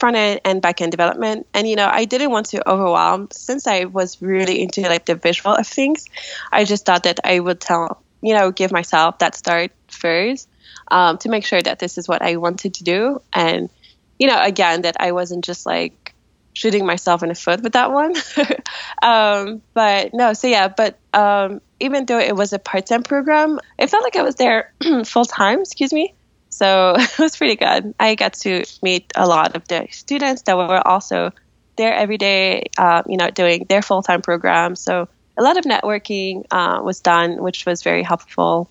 front 0.00 0.16
end 0.16 0.40
and 0.44 0.62
back 0.62 0.80
end 0.80 0.90
development. 0.90 1.46
And 1.54 1.68
you 1.68 1.76
know, 1.76 1.88
I 1.90 2.06
didn't 2.06 2.30
want 2.30 2.46
to 2.46 2.68
overwhelm 2.68 3.28
since 3.30 3.66
I 3.66 3.84
was 3.84 4.20
really 4.20 4.62
into 4.62 4.80
like 4.82 5.06
the 5.06 5.14
visual 5.14 5.54
of 5.54 5.66
things. 5.66 6.06
I 6.50 6.64
just 6.64 6.86
thought 6.86 7.04
that 7.04 7.20
I 7.22 7.38
would 7.38 7.60
tell 7.60 8.02
you 8.22 8.34
know 8.34 8.50
give 8.50 8.72
myself 8.72 9.18
that 9.18 9.34
start 9.34 9.70
first 9.88 10.48
um, 10.88 11.18
to 11.18 11.28
make 11.28 11.44
sure 11.44 11.62
that 11.62 11.78
this 11.78 11.98
is 11.98 12.08
what 12.08 12.22
I 12.22 12.36
wanted 12.36 12.74
to 12.74 12.84
do, 12.84 13.22
and 13.32 13.70
you 14.18 14.26
know, 14.26 14.40
again 14.40 14.82
that 14.82 14.96
I 15.00 15.12
wasn't 15.12 15.44
just 15.44 15.66
like 15.66 16.14
shooting 16.52 16.84
myself 16.84 17.22
in 17.22 17.30
the 17.30 17.34
foot 17.34 17.62
with 17.62 17.72
that 17.72 17.90
one. 17.90 18.14
um, 19.02 19.62
but 19.72 20.12
no, 20.12 20.34
so 20.34 20.46
yeah, 20.46 20.68
but 20.68 20.98
um, 21.14 21.60
even 21.80 22.04
though 22.04 22.18
it 22.18 22.36
was 22.36 22.52
a 22.52 22.58
part 22.58 22.86
time 22.86 23.02
program, 23.02 23.58
it 23.78 23.88
felt 23.88 24.04
like 24.04 24.16
I 24.16 24.22
was 24.22 24.34
there 24.34 24.72
full 25.04 25.24
time, 25.24 25.60
excuse 25.60 25.92
me. 25.92 26.14
So 26.50 26.94
it 26.98 27.18
was 27.18 27.36
pretty 27.36 27.56
good. 27.56 27.94
I 27.98 28.14
got 28.14 28.34
to 28.34 28.64
meet 28.82 29.12
a 29.16 29.26
lot 29.26 29.56
of 29.56 29.66
the 29.68 29.88
students 29.90 30.42
that 30.42 30.56
were 30.56 30.86
also 30.86 31.32
there 31.76 31.94
every 31.94 32.18
day, 32.18 32.64
uh, 32.76 33.02
you 33.06 33.16
know, 33.16 33.30
doing 33.30 33.66
their 33.68 33.82
full 33.82 34.02
time 34.02 34.22
program. 34.22 34.76
So 34.76 35.08
a 35.36 35.42
lot 35.42 35.56
of 35.56 35.64
networking 35.64 36.44
uh, 36.50 36.82
was 36.82 37.00
done, 37.00 37.42
which 37.42 37.64
was 37.64 37.82
very 37.82 38.02
helpful. 38.02 38.70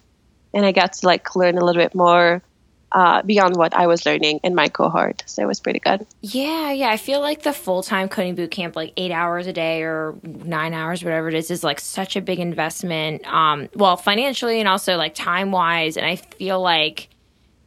And 0.54 0.66
I 0.66 0.72
got 0.72 0.94
to 0.94 1.06
like 1.08 1.36
learn 1.36 1.58
a 1.58 1.66
little 1.66 1.82
bit 1.82 1.96
more 1.96 2.44
uh, 2.92 3.22
beyond 3.22 3.56
what 3.56 3.74
I 3.74 3.88
was 3.88 4.06
learning 4.06 4.40
in 4.44 4.56
my 4.56 4.68
cohort. 4.68 5.24
So 5.26 5.42
it 5.44 5.46
was 5.46 5.60
pretty 5.60 5.80
good. 5.80 6.06
Yeah, 6.22 6.72
yeah. 6.72 6.90
I 6.90 6.98
feel 6.98 7.22
like 7.22 7.44
the 7.44 7.54
full 7.54 7.84
time 7.84 8.10
coding 8.10 8.36
boot 8.36 8.52
camp, 8.52 8.76
like 8.76 8.94
eight 8.98 9.12
hours 9.12 9.48
a 9.48 9.54
day 9.54 9.84
or 9.84 10.16
nine 10.24 10.74
hours, 10.74 11.04
whatever 11.04 11.30
it 11.30 11.36
is, 11.36 11.52
is 11.52 11.64
like 11.64 11.80
such 11.80 12.16
a 12.16 12.22
big 12.22 12.40
investment. 12.40 13.26
Um, 13.28 13.70
well, 13.76 13.98
financially 13.98 14.60
and 14.60 14.68
also 14.68 14.98
like 14.98 15.16
time 15.16 15.52
wise. 15.52 15.98
And 15.98 16.06
I 16.06 16.16
feel 16.16 16.62
like 16.62 17.10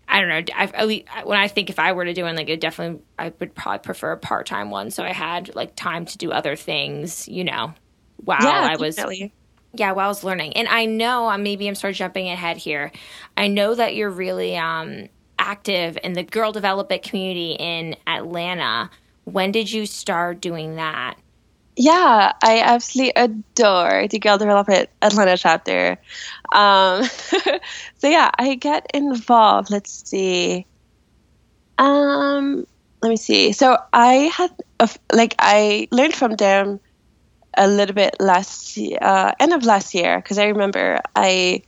I 0.08 0.20
don't 0.20 0.28
know. 0.28 0.42
I've, 0.54 0.74
at 0.74 0.86
least, 0.86 1.06
when 1.24 1.38
I 1.38 1.48
think 1.48 1.70
if 1.70 1.78
I 1.78 1.92
were 1.92 2.04
to 2.04 2.12
do 2.12 2.24
one, 2.24 2.36
like 2.36 2.48
it 2.48 2.60
definitely, 2.60 3.02
I 3.18 3.32
would 3.40 3.54
probably 3.54 3.78
prefer 3.78 4.12
a 4.12 4.18
part 4.18 4.46
time 4.46 4.70
one, 4.70 4.90
so 4.90 5.02
I 5.02 5.12
had 5.12 5.54
like 5.54 5.74
time 5.74 6.04
to 6.06 6.18
do 6.18 6.32
other 6.32 6.56
things. 6.56 7.28
You 7.28 7.44
know, 7.44 7.72
while 8.16 8.42
yeah, 8.42 8.68
I 8.70 8.76
was 8.76 8.96
definitely. 8.96 9.32
yeah, 9.72 9.92
while 9.92 10.06
I 10.06 10.08
was 10.08 10.22
learning. 10.22 10.52
And 10.54 10.68
I 10.68 10.84
know 10.84 11.28
uh, 11.28 11.38
maybe 11.38 11.66
I'm 11.66 11.74
sort 11.74 11.92
of 11.92 11.96
jumping 11.96 12.28
ahead 12.28 12.58
here. 12.58 12.92
I 13.36 13.48
know 13.48 13.74
that 13.74 13.94
you're 13.94 14.10
really 14.10 14.56
um, 14.56 15.08
active 15.38 15.96
in 16.02 16.12
the 16.12 16.22
Girl 16.22 16.52
Develop 16.52 16.92
It 16.92 17.02
community 17.02 17.52
in 17.58 17.96
Atlanta. 18.06 18.90
When 19.24 19.52
did 19.52 19.70
you 19.70 19.86
start 19.86 20.40
doing 20.40 20.76
that? 20.76 21.14
Yeah, 21.76 22.32
I 22.42 22.60
absolutely 22.60 23.12
adore 23.16 24.06
the 24.08 24.18
Girl 24.18 24.36
Develop 24.38 24.68
It 24.68 24.90
Atlanta 25.00 25.36
chapter. 25.38 25.98
Um, 26.54 27.04
so 27.98 28.08
yeah, 28.08 28.30
I 28.38 28.56
get 28.56 28.86
involved. 28.92 29.70
Let's 29.70 30.08
see. 30.08 30.66
Um, 31.78 32.64
let 33.02 33.08
me 33.08 33.16
see. 33.16 33.52
So 33.52 33.76
I 33.92 34.30
had 34.34 34.50
a, 34.80 34.88
like 35.12 35.34
I 35.38 35.88
learned 35.90 36.14
from 36.14 36.36
them 36.36 36.80
a 37.56 37.68
little 37.68 37.94
bit 37.94 38.16
last 38.20 38.78
uh, 39.00 39.32
end 39.40 39.52
of 39.52 39.64
last 39.64 39.94
year 39.94 40.18
because 40.18 40.38
I 40.38 40.46
remember 40.46 41.00
I 41.16 41.62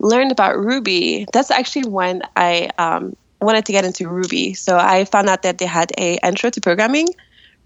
learned 0.00 0.32
about 0.32 0.58
Ruby. 0.58 1.26
That's 1.32 1.50
actually 1.50 1.88
when 1.88 2.22
I 2.36 2.70
um, 2.78 3.14
wanted 3.40 3.66
to 3.66 3.72
get 3.72 3.84
into 3.84 4.08
Ruby. 4.08 4.54
So 4.54 4.76
I 4.78 5.04
found 5.04 5.28
out 5.28 5.42
that 5.42 5.58
they 5.58 5.66
had 5.66 5.92
a 5.98 6.18
intro 6.26 6.50
to 6.50 6.60
programming 6.60 7.08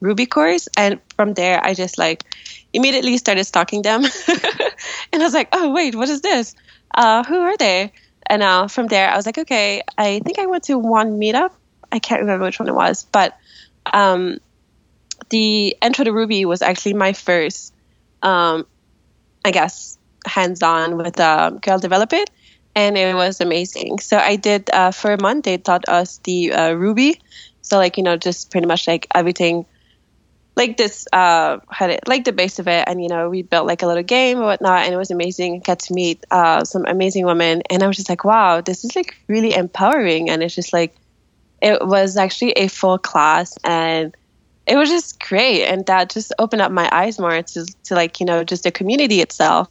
Ruby 0.01 0.27
course, 0.27 0.69
and 0.77 1.01
from 1.17 1.35
there 1.35 1.65
I 1.65 1.75
just 1.75 1.99
like 1.99 2.25
immediately 2.73 3.17
started 3.19 3.45
stalking 3.45 3.83
them, 3.83 4.05
and 5.13 5.23
I 5.23 5.25
was 5.25 5.35
like, 5.35 5.49
oh 5.53 5.71
wait, 5.73 5.95
what 5.95 6.09
is 6.09 6.21
this? 6.21 6.55
Uh, 6.95 7.25
who 7.25 7.41
are 7.41 7.57
they? 7.57 7.93
And 8.27 8.43
uh, 8.43 8.69
from 8.69 8.87
there 8.87 9.09
I 9.11 9.17
was 9.17 9.27
like, 9.27 9.39
okay, 9.39 9.83
I 9.97 10.21
think 10.25 10.39
I 10.39 10.47
went 10.47 10.65
to 10.65 10.79
one 10.79 11.19
meetup. 11.19 11.51
I 11.91 11.99
can't 11.99 12.21
remember 12.21 12.45
which 12.45 12.59
one 12.61 12.69
it 12.69 12.75
was, 12.75 13.05
but 13.05 13.37
um, 13.93 14.39
the 15.31 15.77
intro 15.83 16.05
to 16.05 16.13
Ruby 16.13 16.45
was 16.45 16.63
actually 16.63 16.95
my 16.95 17.13
first, 17.13 17.75
um, 18.23 18.67
I 19.45 19.51
guess, 19.51 19.99
hands 20.27 20.63
on 20.63 20.97
with 20.97 21.19
uh, 21.21 21.51
Girl 21.51 21.79
Develop 21.79 22.13
It. 22.13 22.31
And 22.75 22.97
it 22.97 23.15
was 23.15 23.41
amazing. 23.41 23.99
So 23.99 24.17
I 24.19 24.37
did, 24.37 24.71
uh, 24.71 24.93
for 24.93 25.13
a 25.13 25.21
month, 25.21 25.45
they 25.45 25.59
taught 25.59 25.89
us 25.89 26.19
the 26.25 26.53
uh, 26.53 26.73
Ruby. 26.73 27.21
So, 27.63 27.77
like, 27.79 27.97
you 27.97 28.05
know, 28.05 28.17
just 28.17 28.51
pretty 28.51 28.67
much 28.67 28.87
like 28.87 29.07
everything 29.15 29.67
like 30.59 30.77
this 30.77 31.07
uh 31.13 31.59
had 31.71 31.91
it 31.91 32.07
like 32.07 32.25
the 32.25 32.33
base 32.33 32.59
of 32.59 32.69
it. 32.69 32.85
And 32.87 33.01
you 33.01 33.09
know 33.09 33.31
we 33.31 33.43
built 33.43 33.67
like 33.67 33.83
a 33.83 33.87
little 33.87 34.03
game 34.03 34.39
or 34.39 34.45
whatnot. 34.45 34.85
And 34.85 34.93
it 34.93 34.99
was 34.99 35.11
amazing 35.11 35.61
got 35.61 35.79
to 35.81 35.95
meet 35.95 36.25
uh 36.31 36.65
some 36.65 36.85
amazing 36.85 37.25
women. 37.25 37.63
And 37.71 37.83
i 37.83 37.87
was 37.87 37.97
just 37.97 38.09
like 38.09 38.25
wow 38.25 38.61
this 38.61 38.85
is 38.85 38.95
like 38.95 39.17
really 39.29 39.55
empowering. 39.55 40.29
And 40.29 40.43
it's 40.43 40.55
just 40.55 40.73
like 40.73 40.95
it 41.63 41.87
was 41.87 42.17
actually 42.17 42.53
a 42.53 42.69
full 42.69 42.99
class. 42.99 43.57
And 43.65 44.15
it 44.67 44.77
was 44.77 44.91
just 44.91 45.19
great. 45.19 45.65
And 45.65 45.87
that 45.87 46.11
just 46.11 46.33
opened 46.39 46.61
up 46.61 46.71
my 46.71 46.89
eyes 46.93 47.19
more 47.19 47.41
to, 47.43 47.67
to 47.85 47.95
like 47.95 48.21
you 48.21 48.27
know 48.27 48.45
just 48.45 48.65
the 48.65 48.71
community 48.71 49.21
itself 49.21 49.69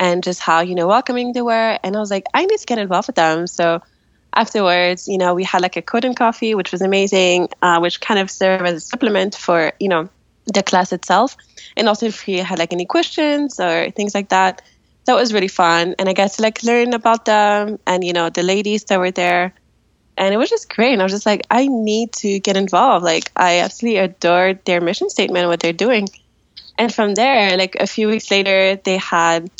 and 0.00 0.24
just 0.24 0.40
how 0.40 0.60
you 0.60 0.74
know 0.74 0.88
welcoming 0.88 1.32
they 1.32 1.42
were. 1.42 1.78
And 1.84 1.96
i 1.96 2.00
was 2.00 2.10
like 2.10 2.26
i 2.34 2.44
need 2.44 2.58
to 2.58 2.66
get 2.66 2.78
involved 2.78 3.08
with 3.08 3.16
them. 3.16 3.46
So 3.46 3.82
afterwards 4.34 5.08
you 5.08 5.18
know 5.18 5.34
we 5.34 5.44
had 5.44 5.60
like 5.62 5.76
a 5.76 5.82
coding 5.82 6.14
coffee 6.14 6.54
which 6.54 6.72
was 6.72 6.82
amazing 6.82 7.48
uh, 7.62 7.78
which 7.78 8.00
kind 8.00 8.20
of 8.20 8.30
served 8.30 8.64
as 8.64 8.74
a 8.74 8.80
supplement 8.80 9.34
for 9.34 9.72
you 9.80 9.88
know 9.88 10.08
the 10.52 10.62
class 10.62 10.92
itself 10.92 11.36
and 11.76 11.88
also 11.88 12.06
if 12.06 12.28
you 12.28 12.42
had 12.42 12.58
like 12.58 12.72
any 12.72 12.84
questions 12.84 13.58
or 13.58 13.90
things 13.90 14.14
like 14.14 14.28
that 14.28 14.62
that 15.06 15.14
was 15.14 15.32
really 15.32 15.48
fun 15.48 15.94
and 15.98 16.08
i 16.08 16.12
got 16.12 16.30
to 16.32 16.42
like 16.42 16.62
learn 16.62 16.92
about 16.92 17.24
them 17.24 17.78
and 17.86 18.04
you 18.04 18.12
know 18.12 18.30
the 18.30 18.42
ladies 18.42 18.84
that 18.84 18.98
were 18.98 19.10
there 19.10 19.54
and 20.16 20.32
it 20.32 20.36
was 20.36 20.50
just 20.50 20.68
great. 20.68 20.92
And 20.92 21.02
I 21.02 21.04
was 21.04 21.12
just 21.12 21.26
like, 21.26 21.46
I 21.50 21.66
need 21.66 22.12
to 22.14 22.38
get 22.38 22.56
involved. 22.56 23.04
Like, 23.04 23.30
I 23.36 23.60
absolutely 23.60 23.98
adored 23.98 24.64
their 24.64 24.80
mission 24.80 25.10
statement, 25.10 25.48
what 25.48 25.60
they're 25.60 25.72
doing. 25.72 26.08
And 26.78 26.92
from 26.92 27.14
there, 27.14 27.56
like 27.56 27.76
a 27.76 27.86
few 27.86 28.08
weeks 28.08 28.30
later, 28.30 28.76
they 28.76 28.96
had 28.96 29.50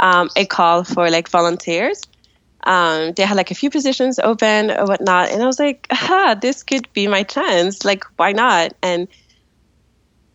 um, 0.00 0.30
a 0.36 0.44
call 0.44 0.84
for 0.84 1.10
like 1.10 1.28
volunteers. 1.28 2.02
Um, 2.64 3.12
they 3.12 3.24
had 3.24 3.36
like 3.36 3.50
a 3.50 3.54
few 3.54 3.70
positions 3.70 4.18
open 4.18 4.70
or 4.70 4.86
whatnot. 4.86 5.30
And 5.30 5.42
I 5.42 5.46
was 5.46 5.58
like, 5.58 5.86
ah, 5.90 6.36
this 6.40 6.62
could 6.62 6.92
be 6.92 7.08
my 7.08 7.22
chance. 7.22 7.84
Like, 7.84 8.04
why 8.16 8.32
not? 8.32 8.72
And 8.82 9.08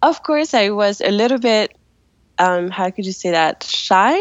of 0.02 0.24
course, 0.24 0.54
I 0.54 0.70
was 0.70 1.02
a 1.02 1.12
little 1.12 1.40
bit, 1.40 1.76
um, 2.38 2.70
how 2.70 2.90
could 2.92 3.06
you 3.06 3.13
say 3.13 3.32
that, 3.32 3.63
shy? 3.63 4.20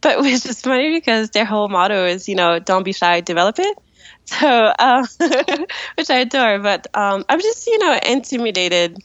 But 0.00 0.20
which 0.22 0.46
is 0.46 0.60
funny 0.60 0.92
because 0.92 1.30
their 1.30 1.44
whole 1.44 1.68
motto 1.68 2.06
is, 2.06 2.28
you 2.28 2.34
know, 2.34 2.58
don't 2.58 2.84
be 2.84 2.92
shy, 2.92 3.20
develop 3.20 3.58
it. 3.58 3.78
So, 4.28 4.72
um, 4.78 5.06
which 5.96 6.10
I 6.10 6.18
adore, 6.18 6.58
but 6.58 6.86
um, 6.94 7.24
I'm 7.30 7.40
just, 7.40 7.66
you 7.66 7.78
know, 7.78 7.98
intimidated 8.06 8.98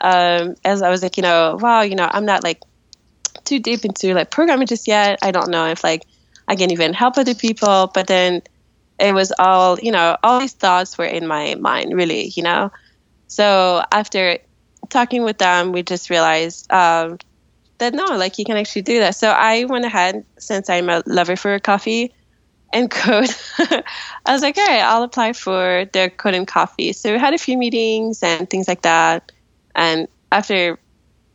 um, 0.00 0.54
as 0.64 0.82
I 0.82 0.88
was 0.90 1.02
like, 1.02 1.18
you 1.18 1.22
know, 1.22 1.58
wow, 1.60 1.82
you 1.82 1.94
know, 1.96 2.08
I'm 2.10 2.24
not 2.24 2.42
like 2.42 2.60
too 3.44 3.58
deep 3.58 3.84
into 3.84 4.14
like 4.14 4.30
programming 4.30 4.66
just 4.66 4.88
yet. 4.88 5.18
I 5.22 5.30
don't 5.30 5.50
know 5.50 5.66
if 5.66 5.84
like 5.84 6.04
I 6.48 6.56
can 6.56 6.70
even 6.70 6.92
help 6.92 7.18
other 7.18 7.34
people, 7.34 7.90
but 7.94 8.06
then 8.06 8.42
it 8.98 9.14
was 9.14 9.32
all, 9.38 9.78
you 9.80 9.92
know, 9.92 10.16
all 10.22 10.40
these 10.40 10.54
thoughts 10.54 10.96
were 10.98 11.04
in 11.04 11.26
my 11.26 11.54
mind, 11.56 11.94
really, 11.94 12.32
you 12.36 12.42
know. 12.42 12.70
So 13.28 13.82
after 13.92 14.38
talking 14.90 15.24
with 15.24 15.38
them, 15.38 15.72
we 15.72 15.82
just 15.82 16.10
realized 16.10 16.70
um, 16.72 17.18
that 17.78 17.94
no, 17.94 18.04
like 18.16 18.38
you 18.38 18.44
can 18.44 18.56
actually 18.56 18.82
do 18.82 19.00
that. 19.00 19.16
So 19.16 19.28
I 19.30 19.64
went 19.64 19.84
ahead, 19.84 20.24
since 20.38 20.70
I'm 20.70 20.88
a 20.88 21.02
lover 21.06 21.36
for 21.36 21.58
coffee, 21.58 22.12
and 22.74 22.90
code. 22.90 23.30
I 23.58 24.32
was 24.32 24.42
like, 24.42 24.58
all 24.58 24.66
right, 24.66 24.82
I'll 24.82 25.04
apply 25.04 25.32
for 25.32 25.86
their 25.92 26.10
code 26.10 26.34
and 26.34 26.46
coffee. 26.46 26.92
So 26.92 27.12
we 27.12 27.18
had 27.18 27.32
a 27.32 27.38
few 27.38 27.56
meetings 27.56 28.22
and 28.22 28.50
things 28.50 28.68
like 28.68 28.82
that. 28.82 29.30
And 29.74 30.08
after 30.32 30.78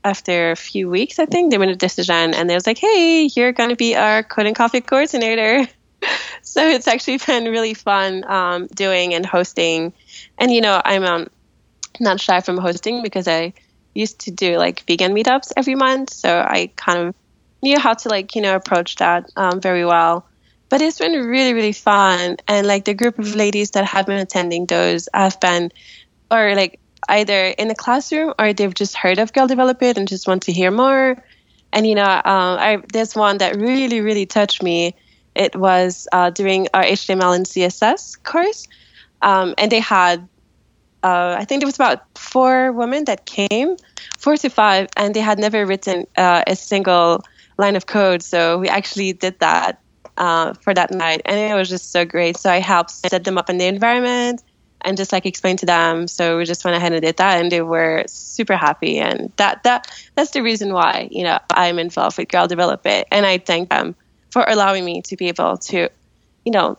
after 0.03 0.51
a 0.51 0.55
few 0.55 0.89
weeks, 0.89 1.19
I 1.19 1.25
think 1.25 1.51
they 1.51 1.57
made 1.57 1.69
a 1.69 1.75
decision, 1.75 2.33
and 2.33 2.49
they 2.49 2.55
was 2.55 2.67
like, 2.67 2.77
hey, 2.77 3.29
you're 3.35 3.51
gonna 3.51 3.75
be 3.75 3.95
our 3.95 4.23
code 4.23 4.45
and 4.45 4.55
coffee 4.55 4.81
coordinator. 4.81 5.67
so 6.41 6.67
it's 6.67 6.87
actually 6.87 7.17
been 7.27 7.45
really 7.45 7.73
fun 7.73 8.23
um, 8.29 8.67
doing 8.67 9.13
and 9.13 9.25
hosting. 9.25 9.93
And 10.37 10.51
you 10.51 10.61
know, 10.61 10.81
I'm 10.83 11.03
um, 11.03 11.27
not 11.99 12.19
shy 12.19 12.41
from 12.41 12.57
hosting 12.57 13.03
because 13.03 13.27
I 13.27 13.53
used 13.93 14.19
to 14.21 14.31
do 14.31 14.57
like 14.57 14.85
vegan 14.87 15.13
meetups 15.13 15.51
every 15.57 15.75
month, 15.75 16.13
so 16.13 16.39
I 16.39 16.71
kind 16.75 17.07
of 17.07 17.15
knew 17.61 17.79
how 17.79 17.93
to 17.93 18.09
like 18.09 18.35
you 18.35 18.41
know 18.41 18.55
approach 18.55 18.95
that 18.97 19.29
um, 19.35 19.59
very 19.59 19.85
well 19.85 20.25
but 20.69 20.81
it's 20.81 20.99
been 20.99 21.11
really 21.27 21.53
really 21.53 21.73
fun 21.73 22.37
and 22.47 22.67
like 22.67 22.85
the 22.85 22.93
group 22.93 23.19
of 23.19 23.35
ladies 23.35 23.71
that 23.71 23.85
have 23.85 24.05
been 24.05 24.19
attending 24.19 24.65
those 24.65 25.09
have 25.13 25.39
been 25.39 25.71
or 26.31 26.55
like 26.55 26.79
either 27.07 27.47
in 27.47 27.67
the 27.67 27.75
classroom 27.75 28.33
or 28.39 28.53
they've 28.53 28.73
just 28.73 28.95
heard 28.95 29.19
of 29.19 29.33
girl 29.33 29.47
develop 29.47 29.81
it 29.81 29.97
and 29.97 30.07
just 30.07 30.27
want 30.27 30.43
to 30.43 30.51
hear 30.51 30.71
more. 30.71 31.23
And 31.71 31.87
you 31.87 31.95
know 31.95 32.03
um, 32.03 32.57
I, 32.59 32.81
there's 32.91 33.15
one 33.15 33.37
that 33.37 33.55
really 33.55 34.01
really 34.01 34.25
touched 34.25 34.63
me. 34.63 34.95
It 35.35 35.55
was 35.55 36.07
uh, 36.11 36.31
during 36.31 36.67
our 36.73 36.83
html 36.83 37.35
and 37.35 37.45
css 37.45 38.21
course. 38.23 38.67
Um, 39.21 39.53
and 39.57 39.71
they 39.71 39.79
had 39.79 40.27
uh, 41.03 41.35
i 41.37 41.45
think 41.45 41.61
there 41.61 41.67
was 41.67 41.75
about 41.75 42.03
four 42.17 42.71
women 42.71 43.05
that 43.05 43.25
came 43.25 43.77
four 44.17 44.35
to 44.37 44.49
five 44.49 44.87
and 44.97 45.13
they 45.13 45.21
had 45.21 45.39
never 45.39 45.65
written 45.65 46.05
uh, 46.17 46.43
a 46.47 46.55
single 46.55 47.23
line 47.59 47.75
of 47.75 47.85
code. 47.85 48.23
So 48.23 48.57
we 48.57 48.67
actually 48.67 49.13
did 49.13 49.37
that 49.39 49.79
uh, 50.17 50.53
for 50.53 50.73
that 50.73 50.91
night, 50.91 51.21
and 51.25 51.39
it 51.39 51.53
was 51.53 51.69
just 51.69 51.91
so 51.91 52.05
great. 52.05 52.37
So 52.37 52.49
I 52.49 52.59
helped 52.59 52.91
set 52.91 53.23
them 53.23 53.37
up 53.37 53.49
in 53.49 53.57
the 53.57 53.65
environment 53.65 54.41
and 54.81 54.97
just 54.97 55.11
like 55.11 55.25
explain 55.25 55.57
to 55.57 55.65
them. 55.65 56.07
So 56.07 56.37
we 56.37 56.45
just 56.45 56.63
went 56.63 56.77
ahead 56.77 56.93
and 56.93 57.01
did 57.01 57.17
that, 57.17 57.39
and 57.39 57.51
they 57.51 57.61
were 57.61 58.03
super 58.07 58.55
happy. 58.55 58.99
And 58.99 59.31
that 59.37 59.63
that 59.63 59.91
that's 60.15 60.31
the 60.31 60.41
reason 60.41 60.73
why 60.73 61.07
you 61.11 61.23
know 61.23 61.39
I'm 61.49 61.79
involved 61.79 62.17
with 62.17 62.29
Girl 62.29 62.47
Develop 62.47 62.85
It, 62.85 63.07
and 63.11 63.25
I 63.25 63.37
thank 63.37 63.69
them 63.69 63.95
for 64.31 64.43
allowing 64.47 64.85
me 64.85 65.01
to 65.01 65.17
be 65.17 65.27
able 65.27 65.57
to, 65.57 65.89
you 66.45 66.51
know, 66.51 66.77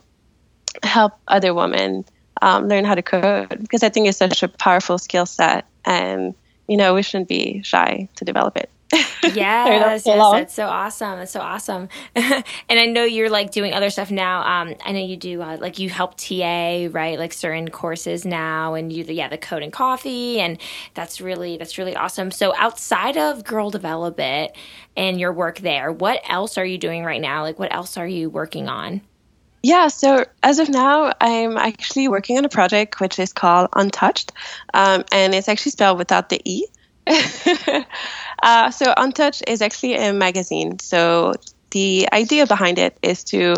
help 0.82 1.14
other 1.26 1.52
women 1.52 2.04
um, 2.42 2.68
learn 2.68 2.84
how 2.84 2.94
to 2.94 3.02
code 3.02 3.58
because 3.60 3.82
I 3.82 3.88
think 3.88 4.06
it's 4.06 4.18
such 4.18 4.42
a 4.42 4.48
powerful 4.48 4.98
skill 4.98 5.26
set, 5.26 5.66
and 5.84 6.34
you 6.68 6.76
know 6.76 6.94
we 6.94 7.02
shouldn't 7.02 7.28
be 7.28 7.62
shy 7.62 8.08
to 8.16 8.24
develop 8.24 8.56
it. 8.56 8.70
yes, 9.22 10.04
yes, 10.04 10.04
that's 10.04 10.54
so 10.54 10.66
awesome. 10.66 11.18
That's 11.18 11.30
so 11.30 11.40
awesome. 11.40 11.88
and 12.14 12.44
I 12.68 12.86
know 12.86 13.04
you're 13.04 13.30
like 13.30 13.52
doing 13.52 13.72
other 13.72 13.88
stuff 13.88 14.10
now. 14.10 14.42
Um, 14.42 14.74
I 14.84 14.90
know 14.92 14.98
you 14.98 15.16
do 15.16 15.40
uh, 15.40 15.58
like 15.60 15.78
you 15.78 15.88
help 15.88 16.16
TA, 16.16 16.88
right? 16.90 17.16
Like 17.16 17.32
certain 17.32 17.68
courses 17.70 18.24
now, 18.24 18.74
and 18.74 18.92
you 18.92 19.04
yeah 19.04 19.28
the 19.28 19.38
code 19.38 19.62
and 19.62 19.72
coffee, 19.72 20.40
and 20.40 20.58
that's 20.94 21.20
really 21.20 21.56
that's 21.56 21.78
really 21.78 21.94
awesome. 21.94 22.32
So 22.32 22.52
outside 22.56 23.16
of 23.16 23.44
Girl 23.44 23.70
Develop 23.70 24.18
It 24.18 24.56
and 24.96 25.20
your 25.20 25.32
work 25.32 25.60
there, 25.60 25.92
what 25.92 26.20
else 26.28 26.58
are 26.58 26.66
you 26.66 26.78
doing 26.78 27.04
right 27.04 27.20
now? 27.20 27.42
Like 27.42 27.60
what 27.60 27.72
else 27.72 27.96
are 27.96 28.08
you 28.08 28.28
working 28.28 28.68
on? 28.68 29.02
Yeah, 29.62 29.88
so 29.88 30.24
as 30.42 30.58
of 30.58 30.68
now, 30.68 31.12
I'm 31.20 31.58
actually 31.58 32.08
working 32.08 32.38
on 32.38 32.44
a 32.44 32.48
project 32.48 32.98
which 32.98 33.18
is 33.18 33.32
called 33.32 33.70
Untouchd, 33.72 34.30
um, 34.72 35.04
and 35.12 35.34
it's 35.34 35.48
actually 35.48 35.72
spelled 35.72 35.98
without 35.98 36.30
the 36.30 36.40
e. 36.44 36.66
uh, 38.42 38.70
so 38.70 38.94
Untouchd 38.96 39.42
is 39.46 39.62
actually 39.62 39.94
a 39.94 40.12
magazine. 40.12 40.78
So 40.78 41.34
the 41.70 42.08
idea 42.12 42.46
behind 42.46 42.78
it 42.78 42.96
is 43.02 43.24
to 43.24 43.54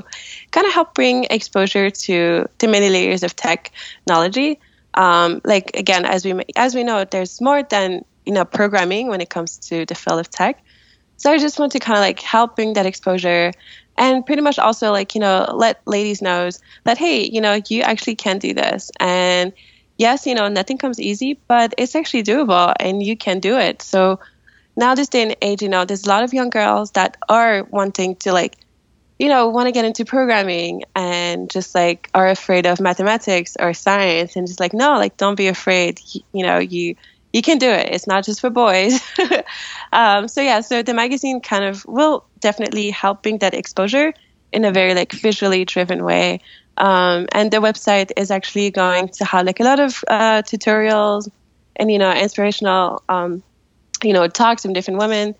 kind 0.51 0.67
of 0.67 0.73
help 0.73 0.95
bring 0.95 1.25
exposure 1.31 1.91
to 1.91 2.47
the 2.59 2.69
many 2.69 2.89
layers 2.89 3.23
of 3.23 3.35
technology. 3.37 4.59
Um, 4.95 5.41
like 5.45 5.71
again, 5.75 6.05
as 6.05 6.25
we 6.25 6.43
as 6.57 6.75
we 6.75 6.85
know, 6.85 7.05
there's 7.05 7.41
more 7.41 7.63
than 7.63 8.05
you 8.27 8.33
know 8.33 8.45
programming 8.45 9.09
when 9.09 9.21
it 9.21 9.31
comes 9.31 9.59
to 9.69 9.87
the 9.87 9.95
field 9.95 10.21
of 10.21 10.31
tech. 10.31 10.63
So 11.17 11.33
I 11.33 11.39
just 11.39 11.59
want 11.59 11.73
to 11.73 11.79
kind 11.79 11.97
of 11.97 12.03
like 12.03 12.21
help 12.21 12.57
bring 12.57 12.73
that 12.75 12.85
exposure 12.85 13.53
and 13.97 14.25
pretty 14.25 14.43
much 14.43 14.59
also 14.59 14.91
like, 14.91 15.15
you 15.15 15.21
know, 15.21 15.53
let 15.55 15.81
ladies 15.87 16.23
know 16.23 16.49
that, 16.85 16.99
hey, 16.99 17.29
you 17.31 17.41
know, 17.41 17.61
you 17.69 17.83
actually 17.83 18.17
can 18.17 18.39
do 18.39 18.55
this. 18.55 18.91
And 18.99 19.53
yes, 20.03 20.27
you 20.27 20.35
know, 20.35 20.49
nothing 20.49 20.79
comes 20.79 20.99
easy, 20.99 21.41
but 21.47 21.75
it's 21.79 21.95
actually 21.95 22.25
doable 22.25 22.75
and 22.81 23.03
you 23.03 23.17
can 23.17 23.39
do 23.39 23.57
it. 23.57 23.81
So 23.83 24.19
now 24.77 24.95
this 24.97 25.09
day 25.09 25.23
and 25.23 25.37
age, 25.41 25.63
you 25.63 25.69
know, 25.69 25.85
there's 25.85 26.05
a 26.05 26.09
lot 26.09 26.25
of 26.25 26.35
young 26.35 26.51
girls 26.51 26.91
that 26.93 27.17
are 27.29 27.63
wanting 27.71 28.17
to 28.17 28.33
like, 28.33 28.57
you 29.21 29.29
know, 29.29 29.49
want 29.49 29.69
to 29.69 29.73
get 29.73 29.85
into 29.85 30.05
programming 30.05 30.83
and 30.97 31.49
just 31.49 31.73
like 31.75 32.11
are 32.15 32.29
afraid 32.29 32.67
of 32.67 32.81
mathematics 32.81 33.57
or 33.61 33.73
science 33.73 34.35
and 34.35 34.49
just 34.49 34.59
like, 34.59 34.75
no, 34.75 34.95
like 34.95 35.17
don't 35.17 35.37
be 35.37 35.47
afraid. 35.47 36.01
You, 36.13 36.21
you 36.33 36.45
know, 36.45 36.59
you 36.59 36.97
you 37.33 37.41
can 37.41 37.59
do 37.59 37.71
it. 37.71 37.89
It's 37.95 38.07
not 38.07 38.25
just 38.25 38.41
for 38.41 38.51
boys. 38.51 39.01
um, 39.93 40.27
so 40.29 40.43
yeah, 40.43 40.61
so 40.61 40.83
the 40.83 40.95
magazine 40.95 41.41
kind 41.41 41.65
of 41.65 41.87
will 41.87 42.27
definitely 42.41 42.91
help 42.91 43.23
bring 43.23 43.39
that 43.39 43.55
exposure 43.55 44.13
in 44.53 44.65
a 44.65 44.73
very 44.73 44.95
like 44.95 45.13
visually 45.13 45.65
driven 45.65 46.05
way. 46.05 46.41
Um, 46.83 47.29
and 47.31 47.49
the 47.53 47.59
website 47.59 48.11
is 48.17 48.33
actually 48.33 48.73
going 48.73 49.09
to 49.11 49.25
have 49.25 49.47
like 49.47 49.61
a 49.61 49.63
lot 49.63 49.79
of 49.79 50.03
uh, 50.09 50.43
tutorials 50.43 51.31
and 51.77 51.91
you 51.93 51.99
know 51.99 52.13
inspirational 52.13 53.05
um, 53.09 53.45
you 54.03 54.13
know 54.13 54.27
talks 54.27 54.63
from 54.63 54.73
different 54.73 54.99
women. 54.99 55.37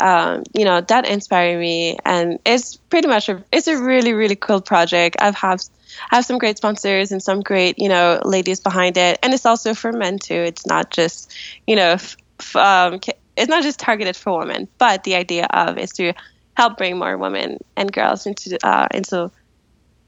Um, 0.00 0.42
you 0.52 0.66
know 0.66 0.82
that 0.82 1.08
inspired 1.08 1.58
me. 1.58 1.96
And 2.04 2.38
it's 2.44 2.76
pretty 2.76 3.08
much 3.08 3.30
a, 3.30 3.42
it's 3.50 3.66
a 3.66 3.82
really 3.82 4.12
really 4.12 4.36
cool 4.36 4.60
project. 4.60 5.16
I've 5.20 5.34
have 5.36 5.62
have 6.10 6.26
some 6.26 6.36
great 6.36 6.58
sponsors 6.58 7.12
and 7.12 7.22
some 7.22 7.40
great 7.40 7.78
you 7.78 7.88
know 7.88 8.20
ladies 8.22 8.60
behind 8.60 8.98
it. 8.98 9.18
And 9.22 9.32
it's 9.32 9.46
also 9.46 9.72
for 9.72 9.90
men 9.90 10.18
too. 10.18 10.34
It's 10.34 10.66
not 10.66 10.90
just 10.90 11.34
you 11.66 11.76
know 11.76 11.92
f- 11.92 12.16
f- 12.40 12.56
um, 12.56 13.00
it's 13.38 13.48
not 13.48 13.62
just 13.62 13.80
targeted 13.80 14.16
for 14.16 14.38
women 14.38 14.68
but 14.78 15.02
the 15.02 15.14
idea 15.16 15.46
of 15.46 15.78
is 15.78 15.92
to 15.92 16.12
help 16.56 16.76
bring 16.76 16.98
more 16.98 17.16
women 17.16 17.58
and 17.74 17.90
girls 17.90 18.26
into 18.26 18.58
uh, 18.62 18.86
into 18.92 19.30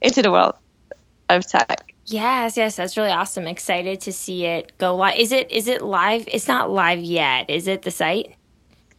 into 0.02 0.20
the 0.22 0.30
world 0.30 0.54
of 1.28 1.46
tech 1.46 1.86
Yes, 2.06 2.56
yes, 2.56 2.76
that's 2.76 2.96
really 2.96 3.10
awesome. 3.10 3.48
Excited 3.48 4.00
to 4.02 4.12
see 4.12 4.44
it 4.44 4.72
go 4.78 4.94
live. 4.94 5.18
Is 5.18 5.32
it 5.32 5.50
is 5.50 5.66
it 5.66 5.82
live? 5.82 6.24
It's 6.28 6.46
not 6.46 6.70
live 6.70 7.00
yet. 7.00 7.50
Is 7.50 7.66
it 7.66 7.82
the 7.82 7.90
site? 7.90 8.36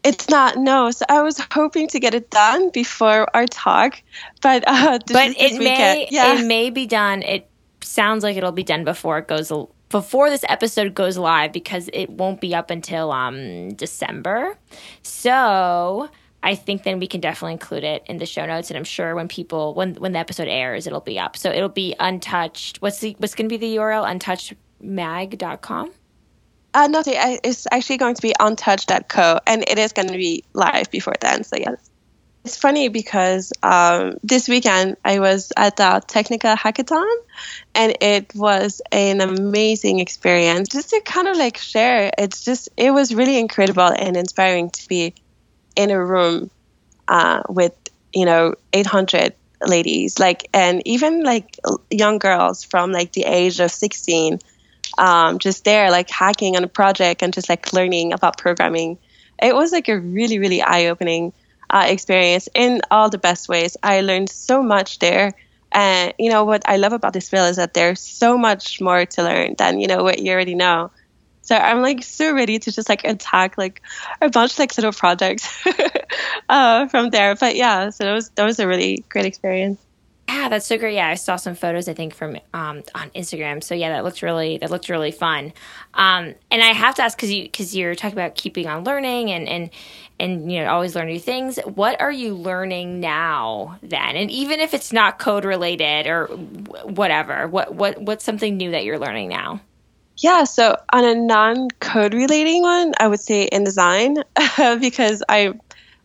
It's 0.04 0.30
not. 0.30 0.58
No. 0.58 0.92
So 0.92 1.06
I 1.08 1.22
was 1.22 1.40
hoping 1.52 1.88
to 1.90 2.00
get 2.00 2.14
it 2.14 2.30
done 2.30 2.70
before 2.70 3.34
our 3.34 3.46
talk, 3.46 4.02
but 4.42 4.66
uh, 4.68 5.00
but 5.08 5.36
it 5.38 5.58
may 5.58 6.08
yeah. 6.12 6.34
it 6.34 6.46
may 6.46 6.70
be 6.70 6.86
done. 6.86 7.24
It 7.24 7.50
sounds 7.82 8.24
like 8.24 8.36
it'll 8.36 8.52
be 8.52 8.64
done 8.64 8.84
before 8.84 9.20
it 9.20 9.28
goes 9.30 9.54
before 9.88 10.30
this 10.30 10.44
episode 10.50 10.94
goes 10.94 11.18
live 11.18 11.54
because 11.54 11.90
it 11.94 12.10
won't 12.10 12.42
be 12.42 12.54
up 12.54 12.70
until 12.70 13.14
um 13.14 13.74
December. 13.74 14.58
So 15.02 16.10
I 16.44 16.56
think 16.56 16.84
then 16.84 17.00
we 17.00 17.08
can 17.08 17.20
definitely 17.20 17.54
include 17.54 17.84
it 17.84 18.04
in 18.06 18.18
the 18.18 18.26
show 18.26 18.46
notes, 18.46 18.70
and 18.70 18.78
I'm 18.78 18.84
sure 18.84 19.16
when 19.16 19.28
people 19.28 19.74
when 19.74 19.96
when 19.96 20.14
the 20.14 20.20
episode 20.20 20.48
airs, 20.48 20.88
it'll 20.88 21.02
be 21.02 21.20
up. 21.20 21.36
So 21.36 21.52
it'll 21.52 21.70
be 21.70 21.96
untouched. 22.00 22.82
What's 22.82 23.00
the 23.00 23.16
what's 23.20 23.36
going 23.36 23.50
to 23.50 23.58
be 23.58 23.58
the 23.58 23.78
URL? 23.78 24.06
Untouchdmag.com. 24.82 25.92
Uh, 26.74 26.88
nothing. 26.88 27.16
It's 27.44 27.66
actually 27.72 27.98
going 27.98 28.16
to 28.16 28.22
be 28.22 28.34
untouchd.co, 28.40 29.40
and 29.48 29.64
it 29.68 29.80
is 29.80 29.94
going 29.94 30.10
to 30.10 30.18
be 30.18 30.44
live 30.54 30.92
before 30.92 31.16
then. 31.20 31.44
So 31.44 31.58
yes. 31.58 31.90
It's 32.46 32.56
funny 32.56 32.88
because 32.88 33.52
um, 33.62 34.14
this 34.24 34.48
weekend 34.48 34.96
I 35.04 35.20
was 35.20 35.52
at 35.58 35.76
the 35.76 36.02
Technica 36.08 36.56
Hackathon, 36.56 37.14
and 37.76 37.98
it 38.00 38.34
was 38.36 38.82
an 38.94 39.20
amazing 39.20 40.00
experience. 40.00 40.70
Just 40.70 40.92
to 40.92 41.02
kind 41.02 41.28
of 41.28 41.36
like 41.36 41.58
share, 41.58 42.10
it's 42.18 42.46
just 42.46 42.70
it 42.78 42.92
was 42.92 43.14
really 43.14 43.38
incredible 43.38 43.92
and 43.94 44.16
inspiring 44.16 44.70
to 44.70 44.88
be 44.88 45.14
in 45.78 45.92
a 45.92 46.04
room 46.04 46.50
uh, 47.08 47.44
with 47.48 47.74
you 48.14 48.26
know 48.26 48.56
800 48.74 49.34
ladies. 49.66 50.20
Like 50.20 50.50
and 50.54 50.82
even 50.86 51.24
like 51.24 51.58
young 51.90 52.18
girls 52.20 52.64
from 52.64 52.92
like 52.92 53.14
the 53.14 53.24
age 53.24 53.60
of 53.60 53.72
16 53.72 54.40
um, 54.98 55.38
just 55.40 55.64
there 55.64 55.92
like 55.92 56.10
hacking 56.10 56.56
on 56.56 56.64
a 56.64 56.68
project 56.68 57.22
and 57.22 57.34
just 57.34 57.50
like 57.50 57.72
learning 57.74 58.14
about 58.14 58.38
programming. 58.38 58.98
It 59.42 59.56
was 59.56 59.72
like 59.72 59.88
a 59.88 60.00
really 60.00 60.40
really 60.40 60.62
eye-opening 60.62 61.34
uh, 61.70 61.86
experience 61.88 62.50
in 62.56 62.82
all 62.90 63.10
the 63.10 63.18
best 63.18 63.48
ways. 63.48 63.78
I 63.84 64.02
learned 64.02 64.30
so 64.30 64.64
much 64.64 65.00
there. 65.00 65.34
And 65.70 66.14
you 66.18 66.32
know 66.32 66.46
what 66.46 66.64
i 66.66 66.78
love 66.78 66.94
about 66.94 67.12
this 67.12 67.30
field 67.30 67.50
is 67.50 67.58
that 67.58 67.74
there's 67.74 68.00
so 68.00 68.38
much 68.38 68.80
more 68.80 69.06
to 69.06 69.22
learn 69.22 69.56
than 69.58 69.82
you 69.82 69.88
know 69.88 70.02
what 70.02 70.18
you 70.20 70.32
already 70.32 70.56
know 70.56 70.92
so 71.48 71.56
I'm 71.56 71.82
like 71.82 72.04
so 72.04 72.34
ready 72.34 72.60
to 72.60 72.72
just 72.74 72.90
like 72.90 73.06
attack 73.06 73.58
like 73.58 73.82
a 74.22 74.30
bunch 74.30 74.52
of 74.54 74.60
like 74.60 74.76
little 74.78 74.92
projects 74.92 75.66
uh, 76.50 76.88
from 76.88 77.10
there. 77.10 77.36
But 77.36 77.56
yeah, 77.56 77.90
so 77.90 78.04
that 78.04 78.12
was 78.12 78.30
that 78.32 78.44
was 78.44 78.60
a 78.60 78.68
really 78.68 79.06
great 79.08 79.26
experience. 79.26 79.80
Yeah, 80.28 80.50
that's 80.50 80.66
so 80.66 80.78
great. 80.78 80.96
Yeah, 80.96 81.08
I 81.08 81.14
saw 81.16 81.38
some 81.38 81.56
photos 81.56 81.88
I 81.88 81.94
think 81.94 82.14
from 82.14 82.36
um, 82.54 82.84
on 82.94 83.10
Instagram. 83.12 83.64
So 83.64 83.76
yeah, 83.76 83.92
that 83.92 84.04
looked 84.04 84.22
really 84.22 84.58
that 84.58 84.70
looked 84.70 84.90
really 84.90 85.12
fun. 85.12 85.54
Um, 85.94 86.36
and 86.52 86.62
I 86.62 86.74
have 86.74 86.96
to 86.96 87.04
ask 87.04 87.18
because 87.18 87.32
you 87.32 87.44
because 87.44 87.74
you're 87.74 87.96
talking 87.96 88.20
about 88.20 88.36
keeping 88.36 88.68
on 88.68 88.84
learning 88.84 89.32
and 89.32 89.48
and 89.48 89.70
and 90.20 90.52
you 90.52 90.60
know 90.60 90.70
always 90.70 90.96
learn 90.96 91.08
new 91.08 91.18
things. 91.18 91.60
What 91.60 92.02
are 92.02 92.12
you 92.12 92.36
learning 92.36 93.00
now 93.00 93.80
then? 93.82 94.18
And 94.18 94.30
even 94.30 94.60
if 94.60 94.74
it's 94.74 94.92
not 94.92 95.18
code 95.18 95.46
related 95.46 96.08
or 96.08 96.26
whatever, 96.84 97.48
what 97.48 97.74
what 97.74 98.02
what's 98.02 98.26
something 98.26 98.58
new 98.58 98.72
that 98.72 98.84
you're 98.84 99.00
learning 99.00 99.30
now? 99.30 99.62
Yeah, 100.20 100.46
so 100.46 100.76
on 100.92 101.06
a 101.06 101.14
non 101.16 101.70
code 101.80 102.14
relating 102.14 102.64
one, 102.64 102.94
I 103.00 103.08
would 103.08 103.20
say 103.20 103.48
InDesign 103.52 104.24
because 104.82 105.24
I, 105.30 105.54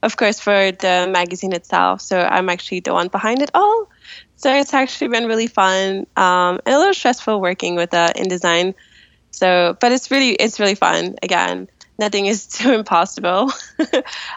of 0.02 0.16
course, 0.16 0.38
for 0.38 0.72
the 0.72 1.08
magazine 1.10 1.52
itself, 1.54 2.02
so 2.02 2.20
I'm 2.20 2.48
actually 2.50 2.80
the 2.80 2.92
one 2.92 3.08
behind 3.08 3.40
it 3.42 3.50
all. 3.54 3.88
So 4.36 4.52
it's 4.54 4.74
actually 4.74 5.08
been 5.08 5.26
really 5.26 5.46
fun 5.46 6.06
um, 6.16 6.60
and 6.66 6.74
a 6.74 6.78
little 6.78 6.94
stressful 6.94 7.40
working 7.40 7.74
with 7.76 7.94
uh, 7.94 8.12
InDesign. 8.16 8.74
So, 9.30 9.76
but 9.80 9.92
it's 9.92 10.10
really 10.10 10.30
it's 10.32 10.60
really 10.60 10.74
fun. 10.74 11.16
Again, 11.22 11.68
nothing 11.98 12.26
is 12.26 12.46
too 12.48 12.72
impossible. 12.72 13.50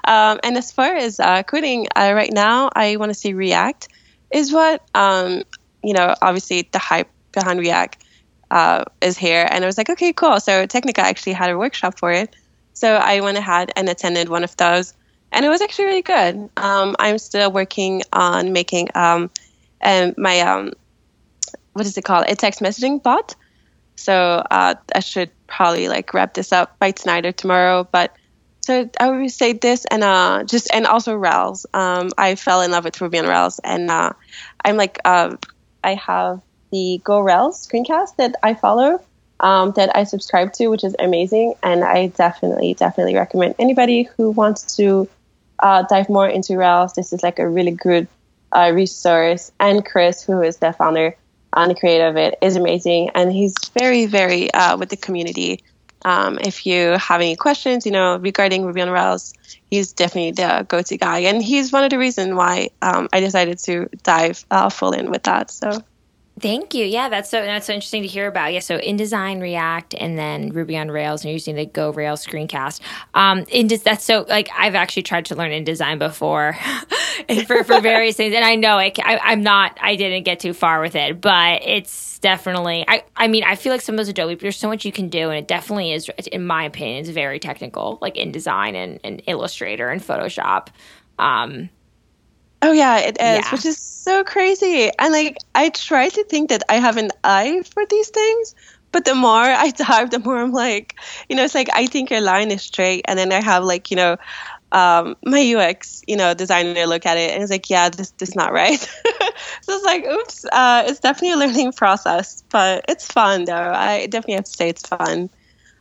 um, 0.06 0.40
and 0.44 0.58
as 0.58 0.72
far 0.72 0.96
as 0.96 1.20
uh, 1.20 1.44
coding, 1.44 1.88
uh, 1.96 2.14
right 2.16 2.32
now 2.34 2.70
I 2.76 2.96
want 2.98 3.10
to 3.12 3.16
say 3.16 3.34
React 3.34 3.90
is 4.32 4.54
what 4.54 4.82
um, 4.96 5.44
you 5.84 5.94
know. 5.94 6.16
Obviously, 6.22 6.70
the 6.72 6.80
hype 6.80 7.10
behind 7.34 7.60
React 7.60 8.05
uh, 8.52 8.86
is 9.02 9.18
here. 9.18 9.48
And 9.50 9.64
I 9.64 9.68
was 9.68 9.78
like, 9.78 9.90
okay, 9.90 10.14
cool. 10.14 10.40
So 10.40 10.66
Technica 10.66 11.02
actually 11.02 11.34
had 11.34 11.50
a 11.50 11.58
workshop 11.58 12.00
for 12.00 12.12
it. 12.12 12.36
So 12.74 12.96
I 12.96 13.22
went 13.22 13.38
ahead 13.38 13.72
and 13.76 13.90
attended 13.90 14.30
one 14.30 14.44
of 14.44 14.56
those. 14.58 14.94
And 15.32 15.46
it 15.46 15.50
was 15.50 15.62
actually 15.62 15.86
really 15.86 16.02
good. 16.02 16.50
Um, 16.58 16.96
I'm 17.00 17.18
still 17.18 17.52
working 17.52 18.04
on 18.14 18.54
making 18.54 18.90
um, 18.96 19.30
um, 19.82 20.14
my, 20.18 20.42
um, 20.42 20.74
what 21.74 21.86
is 21.86 21.98
it 21.98 22.04
called? 22.04 22.26
A 22.28 22.36
text 22.36 22.62
messaging 22.62 23.02
bot. 23.02 23.36
So 23.96 24.14
uh, 24.14 24.76
I 24.94 25.00
should 25.00 25.32
probably 25.48 25.88
like 25.88 26.14
wrap 26.14 26.34
this 26.34 26.52
up 26.52 26.78
by 26.80 26.92
tonight 26.92 27.26
or 27.26 27.32
tomorrow. 27.32 27.88
But 27.90 28.16
so 28.66 28.90
I 29.00 29.10
would 29.12 29.32
say 29.32 29.54
this 29.54 29.86
and 29.92 30.04
uh, 30.04 30.44
just 30.44 30.74
and 30.74 30.88
also 30.88 31.14
Rails. 31.14 31.68
Um, 31.74 32.10
I 32.18 32.34
fell 32.34 32.62
in 32.62 32.72
love 32.72 32.84
with 32.84 33.00
Ruby 33.00 33.20
on 33.20 33.28
Rails, 33.28 33.60
and 33.64 33.92
uh, 33.92 34.14
I'm 34.64 34.76
like 34.76 34.98
uh, 35.06 35.36
I 35.84 35.94
have 35.94 36.42
the 36.72 37.02
Go 37.04 37.20
Rails 37.20 37.68
screencast 37.68 38.16
that 38.18 38.36
I 38.44 38.54
follow, 38.54 39.04
um, 39.40 39.74
that 39.76 39.96
I 39.96 40.04
subscribe 40.04 40.54
to, 40.54 40.68
which 40.68 40.84
is 40.84 40.96
amazing. 41.00 41.56
And 41.64 41.84
I 41.84 42.08
definitely, 42.08 42.74
definitely 42.74 43.16
recommend 43.16 43.56
anybody 43.60 44.10
who 44.18 44.32
wants 44.32 44.76
to 44.78 45.08
uh, 45.60 45.84
dive 45.84 46.10
more 46.10 46.28
into 46.28 46.58
Rails. 46.58 46.94
This 46.94 47.14
is 47.14 47.24
like 47.24 47.40
a 47.40 47.48
really 47.48 47.72
good 47.72 48.08
uh, 48.52 48.72
resource. 48.74 49.52
And 49.60 49.86
Chris, 49.86 50.24
who 50.24 50.42
is 50.42 50.58
the 50.58 50.74
founder 50.74 51.16
and 51.56 51.80
creator 51.80 52.08
of 52.08 52.18
it, 52.18 52.38
is 52.42 52.56
amazing. 52.56 53.12
And 53.16 53.32
he's 53.32 53.56
very, 53.78 54.06
very 54.06 54.54
uh, 54.54 54.78
with 54.78 54.90
the 54.90 54.98
community. 54.98 55.64
Um, 56.04 56.38
if 56.40 56.68
you 56.68 56.92
have 56.92 57.20
any 57.20 57.36
questions, 57.36 57.86
you 57.86 57.92
know, 57.92 58.18
regarding 58.18 58.64
Ruby 58.64 58.82
on 58.82 58.92
Rails, 58.92 59.34
he's 59.72 59.94
definitely 59.94 60.32
the 60.34 60.64
go-to 60.68 60.98
guy, 60.98 61.20
and 61.20 61.42
he's 61.42 61.72
one 61.72 61.84
of 61.84 61.90
the 61.90 61.98
reasons 61.98 62.36
why 62.36 62.70
um, 62.84 63.10
I 63.12 63.22
decided 63.22 63.58
to 63.60 63.90
dive 64.04 64.46
uh, 64.52 64.70
full 64.70 64.92
in 64.92 65.10
with 65.10 65.24
that. 65.24 65.50
So 65.50 65.82
Thank 66.38 66.74
you. 66.74 66.86
Yeah, 66.86 67.08
that's 67.08 67.30
so 67.30 67.42
that's 67.42 67.66
so 67.66 67.74
interesting 67.74 68.02
to 68.02 68.10
hear 68.10 68.28
about. 68.28 68.52
Yeah, 68.52 68.60
so 68.60 68.78
InDesign, 68.78 69.42
React, 69.42 69.94
and 69.94 70.18
then 70.18 70.50
Ruby 70.50 70.76
on 70.76 70.92
Rails, 70.92 71.22
and 71.22 71.30
you're 71.30 71.36
using 71.36 71.56
the 71.56 71.66
Go 71.66 71.92
Rails 71.92 72.26
screencast. 72.26 72.82
Um, 73.14 73.46
in 73.48 73.68
that's 73.68 74.04
so 74.04 74.26
like 74.28 74.50
I've 74.54 74.76
actually 74.76 75.04
tried 75.04 75.26
to 75.28 75.36
learn 75.36 75.52
InDesign 75.52 75.98
before, 75.98 76.58
for 77.48 77.64
for 77.64 77.80
various 77.80 78.18
things, 78.18 78.36
and 78.36 78.44
I 78.44 78.56
know 78.56 78.78
it, 78.80 79.00
I, 79.02 79.18
I'm 79.24 79.44
not. 79.44 79.78
I 79.82 79.96
didn't 79.96 80.24
get 80.24 80.42
too 80.42 80.52
far 80.52 80.82
with 80.82 80.96
it, 80.96 81.22
but 81.22 81.62
it's 81.64 82.20
definitely. 82.20 82.84
I 82.86 83.06
I 83.16 83.30
mean, 83.30 83.46
I 83.46 83.56
feel 83.56 83.72
like 83.72 83.82
some 83.82 83.96
of 83.96 83.98
those 83.98 84.10
Adobe, 84.10 84.36
there's 84.36 84.58
so 84.58 84.68
much 84.68 84.84
you 84.84 84.92
can 84.92 85.08
do, 85.08 85.30
and 85.30 85.38
it 85.38 85.48
definitely 85.48 85.94
is. 85.94 86.10
In 86.34 86.46
my 86.46 86.66
opinion, 86.66 87.00
it's 87.00 87.10
very 87.10 87.40
technical, 87.40 87.98
like 88.02 88.16
InDesign 88.16 88.76
and, 88.76 89.00
and 89.06 89.22
Illustrator 89.26 89.88
and 89.88 90.02
Photoshop. 90.02 90.68
Um, 91.18 91.70
Oh 92.62 92.72
yeah, 92.72 93.00
it 93.00 93.18
is, 93.20 93.46
yeah. 93.46 93.52
which 93.52 93.66
is 93.66 93.78
so 93.78 94.24
crazy. 94.24 94.90
And 94.98 95.14
like 95.14 95.38
I 95.54 95.70
try 95.70 96.10
to 96.10 96.24
think 96.26 96.50
that 96.50 96.64
I 96.70 96.76
have 96.76 96.98
an 96.98 97.12
eye 97.24 97.62
for 97.74 97.84
these 97.90 98.10
things, 98.10 98.56
but 98.92 99.06
the 99.06 99.16
more 99.16 99.42
I 99.42 99.70
dive, 99.72 100.10
the 100.10 100.20
more 100.20 100.38
I'm 100.38 100.52
like, 100.52 100.96
you 101.30 101.36
know, 101.36 101.44
it's 101.44 101.56
like 101.56 101.70
I 101.74 101.88
think 101.88 102.12
your 102.12 102.22
line 102.22 102.52
is 102.52 102.64
straight, 102.64 103.06
and 103.08 103.20
then 103.20 103.32
I 103.32 103.42
have 103.42 103.64
like, 103.64 103.92
you 103.92 103.98
know, 103.98 104.18
um, 104.72 105.16
my 105.26 105.40
UX, 105.40 106.02
you 106.08 106.18
know, 106.18 106.34
designer 106.34 106.86
look 106.86 107.06
at 107.06 107.18
it 107.18 107.34
and 107.34 107.42
it's 107.42 107.52
like, 107.52 107.70
yeah, 107.70 107.90
this 107.90 108.12
this 108.12 108.30
is 108.30 108.36
not 108.36 108.52
right. 108.52 108.80
so 109.62 109.74
it's 109.74 109.86
like, 109.86 110.06
oops, 110.06 110.46
uh, 110.52 110.84
it's 110.88 111.00
definitely 111.00 111.32
a 111.32 111.48
learning 111.48 111.72
process, 111.72 112.44
but 112.50 112.86
it's 112.90 113.12
fun 113.12 113.46
though. 113.46 113.72
I 113.74 114.08
definitely 114.08 114.36
have 114.36 114.46
to 114.46 114.52
say 114.52 114.70
it's 114.70 114.88
fun. 114.88 115.30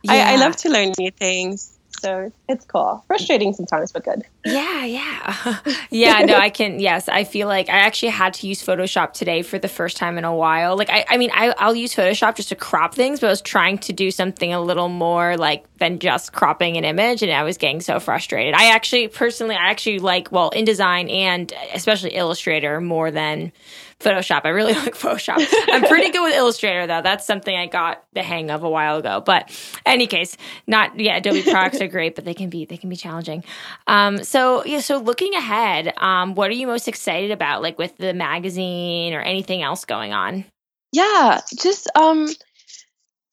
Yeah. 0.03 0.13
I, 0.13 0.33
I 0.33 0.35
love 0.37 0.55
to 0.57 0.69
learn 0.69 0.93
new 0.97 1.11
things 1.11 1.74
so 2.05 2.31
it's 2.47 2.65
cool. 2.65 3.03
Frustrating 3.07 3.53
sometimes, 3.53 3.91
but 3.91 4.03
good. 4.03 4.23
Yeah, 4.45 4.85
yeah. 4.85 5.57
yeah, 5.89 6.19
no, 6.19 6.35
I 6.35 6.49
can, 6.49 6.79
yes, 6.79 7.09
I 7.09 7.23
feel 7.23 7.47
like 7.47 7.67
I 7.67 7.79
actually 7.79 8.09
had 8.09 8.35
to 8.35 8.47
use 8.47 8.63
Photoshop 8.63 9.13
today 9.13 9.41
for 9.41 9.57
the 9.57 9.67
first 9.67 9.97
time 9.97 10.17
in 10.19 10.23
a 10.23 10.35
while. 10.35 10.77
Like, 10.77 10.91
I, 10.91 11.05
I 11.09 11.17
mean, 11.17 11.31
I, 11.33 11.53
I'll 11.57 11.75
use 11.75 11.95
Photoshop 11.95 12.35
just 12.35 12.49
to 12.49 12.55
crop 12.55 12.93
things, 12.93 13.19
but 13.19 13.27
I 13.27 13.29
was 13.31 13.41
trying 13.41 13.79
to 13.79 13.93
do 13.93 14.11
something 14.11 14.53
a 14.53 14.61
little 14.61 14.89
more 14.89 15.35
like 15.35 15.65
than 15.77 15.97
just 15.99 16.31
cropping 16.31 16.77
an 16.77 16.85
image, 16.85 17.23
and 17.23 17.31
I 17.31 17.43
was 17.43 17.57
getting 17.57 17.81
so 17.81 17.99
frustrated. 17.99 18.53
I 18.53 18.71
actually, 18.71 19.07
personally, 19.07 19.55
I 19.55 19.69
actually 19.69 19.99
like, 19.99 20.31
well, 20.31 20.51
InDesign 20.51 21.11
and 21.11 21.51
especially 21.73 22.11
Illustrator 22.11 22.79
more 22.81 23.09
than 23.09 23.51
Photoshop. 23.99 24.41
I 24.43 24.49
really 24.49 24.73
like 24.85 24.95
Photoshop. 24.95 25.45
I'm 25.69 25.83
pretty 25.83 26.11
good 26.11 26.23
with 26.23 26.35
Illustrator 26.35 26.87
though. 26.87 27.01
That's 27.01 27.25
something 27.25 27.55
I 27.55 27.67
got 27.67 28.03
the 28.13 28.23
hang 28.23 28.51
of 28.51 28.63
a 28.63 28.69
while 28.69 28.97
ago. 28.97 29.21
But 29.25 29.51
any 29.85 30.07
case, 30.07 30.37
not 30.67 30.99
yeah, 30.99 31.17
Adobe 31.17 31.43
products 31.43 31.81
are 31.81 31.87
great, 31.87 32.15
but 32.15 32.25
they 32.25 32.33
can 32.33 32.49
be 32.49 32.65
they 32.65 32.77
can 32.77 32.89
be 32.89 32.95
challenging. 32.95 33.43
Um, 33.87 34.23
so 34.23 34.65
yeah, 34.65 34.79
so 34.79 34.97
looking 34.97 35.33
ahead, 35.33 35.93
um, 35.97 36.35
what 36.35 36.49
are 36.49 36.55
you 36.55 36.67
most 36.67 36.87
excited 36.87 37.31
about, 37.31 37.61
like 37.61 37.77
with 37.77 37.95
the 37.97 38.13
magazine 38.13 39.13
or 39.13 39.21
anything 39.21 39.61
else 39.61 39.85
going 39.85 40.13
on? 40.13 40.45
Yeah, 40.91 41.41
just 41.57 41.89
um, 41.95 42.27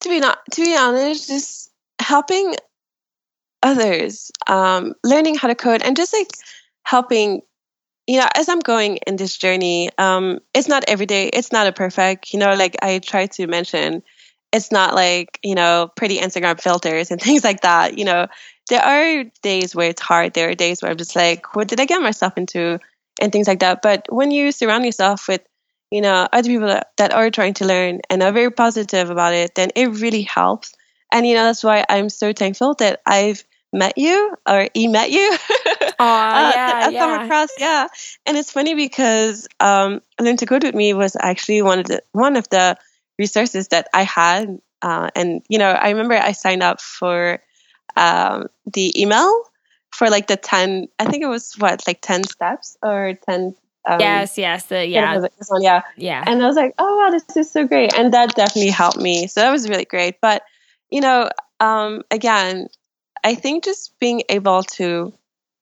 to 0.01 0.09
be 0.09 0.21
not 0.21 0.39
to 0.53 0.65
be 0.65 0.77
honest, 0.77 1.29
just 1.29 1.71
helping 2.01 2.55
others, 3.63 4.31
um, 4.49 4.95
learning 5.05 5.37
how 5.37 5.49
to 5.49 5.55
code, 5.55 5.83
and 5.83 5.97
just 5.97 6.13
like 6.13 6.29
helping 6.85 7.43
you 8.07 8.19
know, 8.19 8.29
as 8.35 8.49
I'm 8.49 8.61
going 8.61 8.99
in 9.07 9.17
this 9.17 9.37
journey, 9.37 9.91
um, 9.99 10.41
it's 10.55 10.69
not 10.69 10.85
every 10.89 11.07
day. 11.07 11.29
It's 11.29 11.53
not 11.53 11.67
a 11.67 11.73
perfect, 11.73 12.33
you 12.33 12.39
know, 12.39 12.55
like 12.55 12.77
I 12.83 12.99
try 12.99 13.27
to 13.27 13.47
mention, 13.47 14.03
it's 14.53 14.73
not 14.73 14.95
like, 14.95 15.39
you 15.43 15.55
know, 15.55 15.91
pretty 15.97 16.19
Instagram 16.19 16.61
filters 16.61 17.11
and 17.11 17.21
things 17.21 17.45
like 17.45 17.61
that. 17.61 17.99
You 17.99 18.05
know, 18.05 18.27
there 18.69 18.83
are 18.83 19.25
days 19.43 19.75
where 19.75 19.91
it's 19.91 20.03
hard. 20.03 20.35
There 20.35 20.51
are 20.51 20.55
days 20.55 20.83
where 20.83 20.91
I'm 20.91 20.97
just 20.97 21.17
like, 21.17 21.55
what 21.55 21.69
did 21.69 21.81
I 21.81 21.85
get 21.85 22.03
myself 22.03 22.37
into? 22.37 22.81
And 23.21 23.31
things 23.31 23.47
like 23.47 23.61
that. 23.61 23.83
But 23.83 24.07
when 24.09 24.31
you 24.31 24.53
surround 24.53 24.85
yourself 24.85 25.29
with, 25.29 25.43
you 25.91 26.01
know, 26.01 26.27
other 26.33 26.49
people 26.49 26.69
that, 26.69 26.93
that 26.97 27.13
are 27.13 27.31
trying 27.31 27.55
to 27.55 27.67
learn 27.67 28.01
and 28.09 28.23
are 28.23 28.33
very 28.33 28.51
positive 28.51 29.11
about 29.11 29.35
it, 29.35 29.55
then 29.55 29.71
it 29.77 30.01
really 30.01 30.23
helps. 30.23 30.73
And, 31.13 31.27
you 31.27 31.35
know, 31.35 31.45
that's 31.45 31.63
why 31.63 31.85
I'm 31.89 32.09
so 32.09 32.33
thankful 32.33 32.75
that 32.79 33.03
I've 33.05 33.45
met 33.73 33.97
you 33.97 34.37
or 34.49 34.69
he 34.75 34.89
met 34.89 35.11
you. 35.11 35.37
Oh, 35.99 36.05
uh, 36.05 36.53
yeah, 36.55 36.81
I've 36.87 36.95
come 36.95 37.21
across, 37.23 37.49
yeah. 37.61 37.87
And 38.27 38.37
it's 38.37 38.51
funny 38.51 38.75
because 38.75 39.47
um, 39.61 40.01
Learn 40.21 40.37
to 40.39 40.47
Code 40.47 40.65
with 40.65 40.75
Me 40.75 40.95
was 40.95 41.17
actually 41.21 41.63
one 41.63 41.79
of 41.79 41.87
the 41.87 42.03
one 42.11 42.35
of 42.35 42.49
the 42.49 42.77
resources 43.21 43.69
that 43.69 43.89
I 43.95 44.03
had. 44.03 44.59
Uh, 44.81 45.11
and 45.15 45.43
you 45.49 45.59
know, 45.59 45.71
I 45.71 45.91
remember 45.91 46.15
I 46.15 46.33
signed 46.33 46.65
up 46.65 46.81
for 46.81 47.41
um, 47.95 48.49
the 48.73 49.01
email 49.01 49.31
for 49.91 50.11
like 50.11 50.27
the 50.27 50.37
ten. 50.37 50.89
I 50.99 51.05
think 51.05 51.23
it 51.23 51.29
was 51.29 51.55
what 51.59 51.87
like 51.87 52.01
ten 52.01 52.25
steps 52.25 52.77
or 52.83 53.15
ten. 53.29 53.55
Um, 53.89 54.01
yes, 54.01 54.39
yes, 54.39 54.67
the 54.67 54.85
yeah, 54.85 55.19
this 55.19 55.49
one, 55.49 55.63
yeah, 55.63 55.83
yeah. 55.97 56.25
And 56.27 56.43
I 56.43 56.47
was 56.47 56.57
like, 56.57 56.75
oh 56.79 56.97
wow, 56.97 57.11
this 57.11 57.37
is 57.37 57.51
so 57.51 57.67
great, 57.67 57.95
and 57.95 58.13
that 58.13 58.35
definitely 58.35 58.71
helped 58.71 58.99
me. 58.99 59.29
So 59.29 59.41
that 59.41 59.53
was 59.53 59.69
really 59.69 59.85
great. 59.85 60.21
But 60.21 60.43
you 60.91 61.01
know, 61.01 61.31
um, 61.61 62.03
again, 62.11 62.69
I 63.25 63.35
think 63.35 63.65
just 63.65 63.99
being 63.99 64.23
able 64.29 64.63
to, 64.63 65.13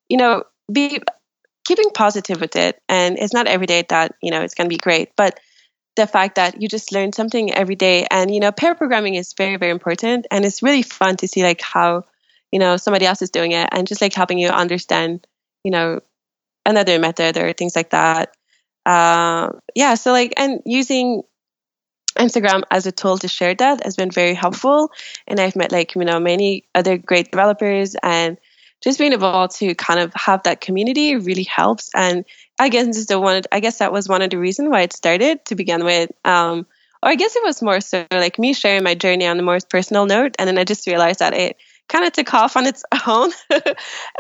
you 0.09 0.17
know, 0.17 0.45
be 0.73 1.01
keeping 1.65 1.91
positive 1.91 2.41
with 2.41 2.57
it. 2.57 2.81
And 2.89 3.19
it's 3.19 3.35
not 3.35 3.47
every 3.47 3.67
day 3.67 3.85
that, 3.89 4.15
you 4.23 4.31
know, 4.31 4.43
it's 4.43 4.55
going 4.55 4.69
to 4.69 4.75
be 4.75 4.79
great, 4.79 5.11
but 5.17 5.39
the 5.97 6.07
fact 6.07 6.37
that 6.37 6.63
you 6.63 6.69
just 6.69 6.93
learn 6.93 7.13
something 7.13 7.53
every 7.53 7.75
day 7.75 8.07
and, 8.11 8.33
you 8.33 8.41
know, 8.41 8.53
pair 8.53 8.75
programming 8.75 9.15
is 9.15 9.35
very, 9.35 9.57
very 9.57 9.71
important. 9.71 10.27
And 10.31 10.45
it's 10.45 10.63
really 10.63 10.83
fun 10.83 11.17
to 11.19 11.29
see 11.29 11.43
like 11.43 11.61
how, 11.61 12.05
you 12.53 12.59
know, 12.59 12.77
somebody 12.77 13.07
else 13.07 13.23
is 13.23 13.31
doing 13.31 13.53
it 13.53 13.69
and 13.73 13.87
just 13.87 14.01
like 14.01 14.15
helping 14.15 14.39
you 14.39 14.49
understand, 14.49 15.27
you 15.65 15.71
know, 15.71 16.01
another 16.65 16.99
method 16.99 17.37
or 17.37 17.53
things 17.53 17.77
like 17.77 17.91
that. 17.91 18.35
Uh, 18.87 19.51
yeah. 19.75 19.95
So 19.95 20.13
like, 20.13 20.33
and 20.37 20.61
using 20.65 21.23
Instagram 22.21 22.63
as 22.71 22.87
a 22.87 22.93
tool 22.93 23.19
to 23.19 23.29
share 23.29 23.55
that 23.55 23.85
has 23.85 23.97
been 23.97 24.11
very 24.11 24.35
helpful. 24.35 24.93
And 25.27 25.41
I've 25.41 25.57
met 25.57 25.73
like, 25.73 25.95
you 25.95 26.05
know, 26.05 26.21
many 26.21 26.65
other 26.75 26.99
great 26.99 27.31
developers 27.31 27.97
and 28.03 28.39
just 28.83 28.99
being 28.99 29.13
able 29.13 29.49
to 29.49 29.75
kind 29.75 30.01
of 30.01 30.13
have 30.15 30.43
that 30.45 30.61
community 30.61 31.17
really 31.17 31.45
helps. 31.45 31.91
And 31.95 32.25
I 32.59 32.69
guess 32.69 32.97
is 32.97 33.07
the 33.07 33.21
one, 33.21 33.43
I 33.53 33.61
guess 33.61 33.79
that 33.79 33.93
was 33.93 34.09
one 34.09 34.23
of 34.23 34.31
the 34.31 34.39
reasons 34.39 34.71
why 34.71 34.83
it 34.83 34.93
started 34.93 35.45
to 35.47 35.55
begin 35.55 35.85
with. 35.85 36.11
Um, 36.25 36.67
or 37.03 37.11
I 37.11 37.15
guess 37.15 37.35
it 37.37 37.45
was 37.45 37.63
more 37.63 37.81
so 37.81 38.07
like 38.11 38.39
me 38.39 38.53
sharing 38.53 38.85
my 38.85 38.95
journey 38.95 39.27
on 39.27 39.37
the 39.37 39.43
more 39.43 39.59
personal 39.69 40.07
note. 40.07 40.37
And 40.39 40.47
then 40.49 40.59
I 40.59 40.65
just 40.65 40.87
realized 40.87 41.21
that 41.21 41.35
it 41.35 41.57
kind 41.89 42.05
of 42.05 42.13
took 42.13 42.33
off 42.35 42.57
on 42.57 42.67
its 42.67 42.85
own. 43.07 43.31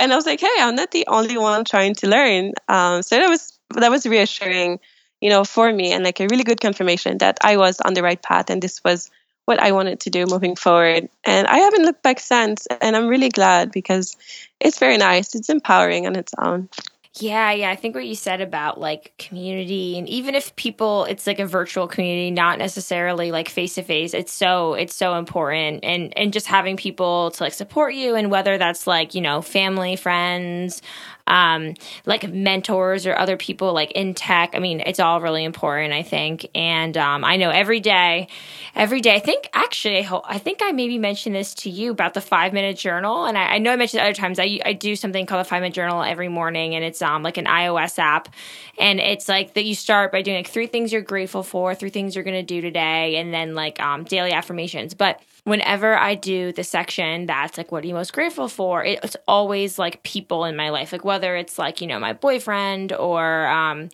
and 0.00 0.12
I 0.12 0.16
was 0.16 0.26
like, 0.26 0.40
hey, 0.40 0.48
I'm 0.58 0.74
not 0.74 0.90
the 0.90 1.06
only 1.06 1.36
one 1.36 1.64
trying 1.64 1.94
to 1.96 2.08
learn. 2.08 2.52
Um, 2.68 3.02
so 3.02 3.16
that 3.16 3.28
was, 3.28 3.58
that 3.74 3.90
was 3.90 4.06
reassuring 4.06 4.80
you 5.20 5.28
know, 5.28 5.44
for 5.44 5.72
me 5.72 5.92
and 5.92 6.04
like 6.04 6.20
a 6.20 6.26
really 6.28 6.44
good 6.44 6.61
confirmation 6.61 7.18
that 7.18 7.38
I 7.42 7.56
was 7.56 7.80
on 7.80 7.94
the 7.94 8.02
right 8.02 8.20
path 8.20 8.50
and 8.50 8.62
this 8.62 8.83
was 8.85 9.11
what 9.44 9.61
I 9.61 9.72
wanted 9.72 10.00
to 10.00 10.11
do 10.11 10.26
moving 10.26 10.54
forward. 10.54 11.09
And 11.24 11.46
I 11.46 11.59
haven't 11.59 11.83
looked 11.83 12.02
back 12.02 12.20
since. 12.20 12.66
And 12.80 12.94
I'm 12.94 13.09
really 13.09 13.30
glad 13.30 13.72
because 13.72 14.16
it's 14.61 14.78
very 14.78 14.96
nice. 14.96 15.35
It's 15.35 15.48
empowering 15.48 16.06
on 16.06 16.14
its 16.14 16.33
own. 16.38 16.68
Yeah, 17.14 17.50
yeah. 17.50 17.70
I 17.70 17.74
think 17.74 17.96
what 17.96 18.06
you 18.06 18.14
said 18.14 18.40
about 18.40 18.78
like 18.78 19.12
community 19.18 19.98
and 19.98 20.09
even 20.09 20.37
if 20.37 20.54
people 20.54 21.04
it's 21.06 21.26
like 21.26 21.40
a 21.40 21.46
virtual 21.46 21.88
community, 21.88 22.30
not 22.30 22.59
necessarily 22.59 23.33
like 23.33 23.48
face 23.48 23.74
to 23.74 23.83
face, 23.83 24.14
it's 24.14 24.33
so 24.33 24.74
it's 24.74 24.94
so 24.94 25.16
important 25.16 25.83
and 25.83 26.16
and 26.16 26.33
just 26.33 26.46
having 26.46 26.76
people 26.76 27.33
to 27.33 27.42
like 27.42 27.52
support 27.52 27.94
you 27.94 28.14
and 28.14 28.30
whether 28.30 28.59
that's 28.59 28.87
like, 28.87 29.16
you 29.16 29.20
know, 29.20 29.42
family, 29.42 29.96
friends, 29.96 30.83
um, 31.30 31.74
like 32.06 32.28
mentors 32.28 33.06
or 33.06 33.16
other 33.16 33.36
people 33.36 33.72
like 33.72 33.92
in 33.92 34.14
tech. 34.14 34.50
I 34.54 34.58
mean, 34.58 34.80
it's 34.80 34.98
all 34.98 35.20
really 35.20 35.44
important, 35.44 35.94
I 35.94 36.02
think. 36.02 36.48
And 36.56 36.96
um, 36.96 37.24
I 37.24 37.36
know 37.36 37.50
every 37.50 37.78
day, 37.78 38.26
every 38.74 39.00
day, 39.00 39.14
I 39.14 39.20
think 39.20 39.48
actually, 39.54 40.06
I 40.24 40.38
think 40.38 40.58
I 40.60 40.72
maybe 40.72 40.98
mentioned 40.98 41.36
this 41.36 41.54
to 41.54 41.70
you 41.70 41.92
about 41.92 42.14
the 42.14 42.20
five 42.20 42.52
minute 42.52 42.76
journal. 42.76 43.26
And 43.26 43.38
I, 43.38 43.54
I 43.54 43.58
know 43.58 43.72
I 43.72 43.76
mentioned 43.76 44.02
other 44.02 44.12
times. 44.12 44.40
I, 44.40 44.58
I 44.64 44.72
do 44.72 44.96
something 44.96 45.24
called 45.24 45.40
a 45.40 45.48
five 45.48 45.62
minute 45.62 45.74
journal 45.74 46.02
every 46.02 46.28
morning, 46.28 46.74
and 46.74 46.84
it's 46.84 47.00
um, 47.00 47.22
like 47.22 47.36
an 47.36 47.46
iOS 47.46 48.00
app. 48.00 48.28
And 48.76 48.98
it's 48.98 49.28
like 49.28 49.54
that 49.54 49.64
you 49.64 49.76
start 49.76 50.10
by 50.10 50.22
doing 50.22 50.38
like 50.38 50.48
three 50.48 50.66
things 50.66 50.92
you're 50.92 51.00
grateful 51.00 51.44
for, 51.44 51.76
three 51.76 51.90
things 51.90 52.16
you're 52.16 52.24
going 52.24 52.34
to 52.34 52.42
do 52.42 52.60
today, 52.60 53.16
and 53.16 53.32
then 53.32 53.54
like 53.54 53.78
um, 53.80 54.02
daily 54.02 54.32
affirmations. 54.32 54.94
But 54.94 55.22
whenever 55.50 55.96
I 55.96 56.14
do 56.14 56.52
the 56.52 56.62
section 56.62 57.26
that's 57.26 57.58
like, 57.58 57.72
what 57.72 57.82
are 57.84 57.86
you 57.86 57.94
most 57.94 58.12
grateful 58.12 58.48
for? 58.48 58.84
It's 58.84 59.16
always 59.26 59.78
like 59.78 60.02
people 60.04 60.44
in 60.44 60.54
my 60.54 60.70
life, 60.70 60.92
like 60.92 61.04
whether 61.04 61.34
it's 61.34 61.58
like, 61.58 61.80
you 61.80 61.88
know, 61.88 61.98
my 61.98 62.12
boyfriend 62.12 62.92
or 62.92 63.46
um, 63.48 63.88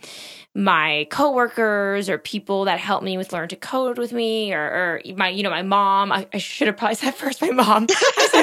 my 0.54 1.06
coworkers 1.10 2.10
or 2.10 2.18
people 2.18 2.66
that 2.66 2.78
help 2.78 3.02
me 3.02 3.16
with 3.16 3.32
learn 3.32 3.48
to 3.48 3.56
code 3.56 3.96
with 3.96 4.12
me 4.12 4.52
or, 4.52 4.60
or 4.60 5.02
my, 5.16 5.30
you 5.30 5.42
know, 5.42 5.50
my 5.50 5.62
mom. 5.62 6.12
I, 6.12 6.26
I, 6.32 6.38
should 6.38 6.66
have 6.66 6.76
probably 6.76 6.94
said 6.94 7.14
first 7.14 7.40
my 7.40 7.50
mom. 7.50 7.84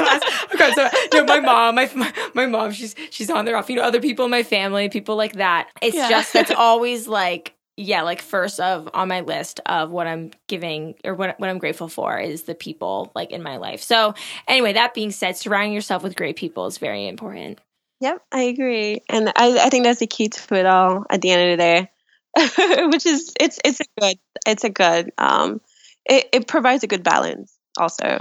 okay, 0.54 0.72
so 0.74 0.90
no, 1.14 1.24
my 1.26 1.40
mom, 1.40 1.76
my, 1.76 1.90
my, 1.94 2.14
my 2.34 2.46
mom, 2.48 2.72
she's, 2.72 2.96
she's 3.12 3.30
on 3.30 3.46
there 3.46 3.56
off, 3.56 3.70
you 3.70 3.76
know, 3.76 3.84
other 3.84 4.02
people 4.02 4.26
in 4.26 4.32
my 4.32 4.44
family, 4.44 4.90
people 4.90 5.16
like 5.16 5.34
that. 5.34 5.70
It's 5.82 5.96
yeah. 5.96 6.10
just, 6.10 6.36
it's 6.36 6.52
always 6.52 7.08
like, 7.08 7.54
yeah, 7.76 8.04
like 8.04 8.22
first 8.22 8.60
of 8.60 8.90
on 8.94 9.08
my 9.08 9.22
list 9.22 9.60
of 9.66 9.90
what 9.90 10.06
I'm 10.06 10.32
giving 10.48 10.96
or 11.04 11.16
what 11.16 11.40
what 11.40 11.50
I'm 11.50 11.58
grateful 11.58 11.88
for 11.88 12.20
is 12.20 12.44
the 12.44 12.56
people 12.56 13.12
like 13.16 13.32
in 13.32 13.42
my 13.42 13.58
life. 13.58 13.82
So 13.82 14.14
anyway, 14.48 14.74
that 14.74 14.94
being 14.94 15.12
said, 15.12 15.38
surrounding 15.38 15.74
yourself 15.74 16.04
with 16.04 16.16
great 16.16 16.36
people 16.36 16.68
is 16.68 16.78
very 16.78 17.08
important. 17.08 17.60
Yep, 18.00 18.22
I 18.32 18.42
agree, 18.44 19.02
and 19.10 19.30
I 19.30 19.60
I 19.60 19.70
think 19.70 19.86
that's 19.86 20.00
the 20.00 20.08
key 20.08 20.30
to 20.30 20.56
it 20.56 20.66
all. 20.66 21.06
At 21.10 21.22
the 21.22 21.32
end 21.32 21.52
of 21.52 21.58
the 21.58 21.64
day, 21.64 22.88
which 22.90 23.06
is 23.06 23.34
it's 23.40 23.60
it's 23.66 23.80
a 23.80 23.86
good 24.00 24.18
it's 24.46 24.64
a 24.64 24.70
good 24.70 25.12
um 25.18 25.60
it 26.06 26.30
it 26.32 26.48
provides 26.48 26.84
a 26.84 26.88
good 26.88 27.04
balance 27.04 27.58
also. 27.78 28.20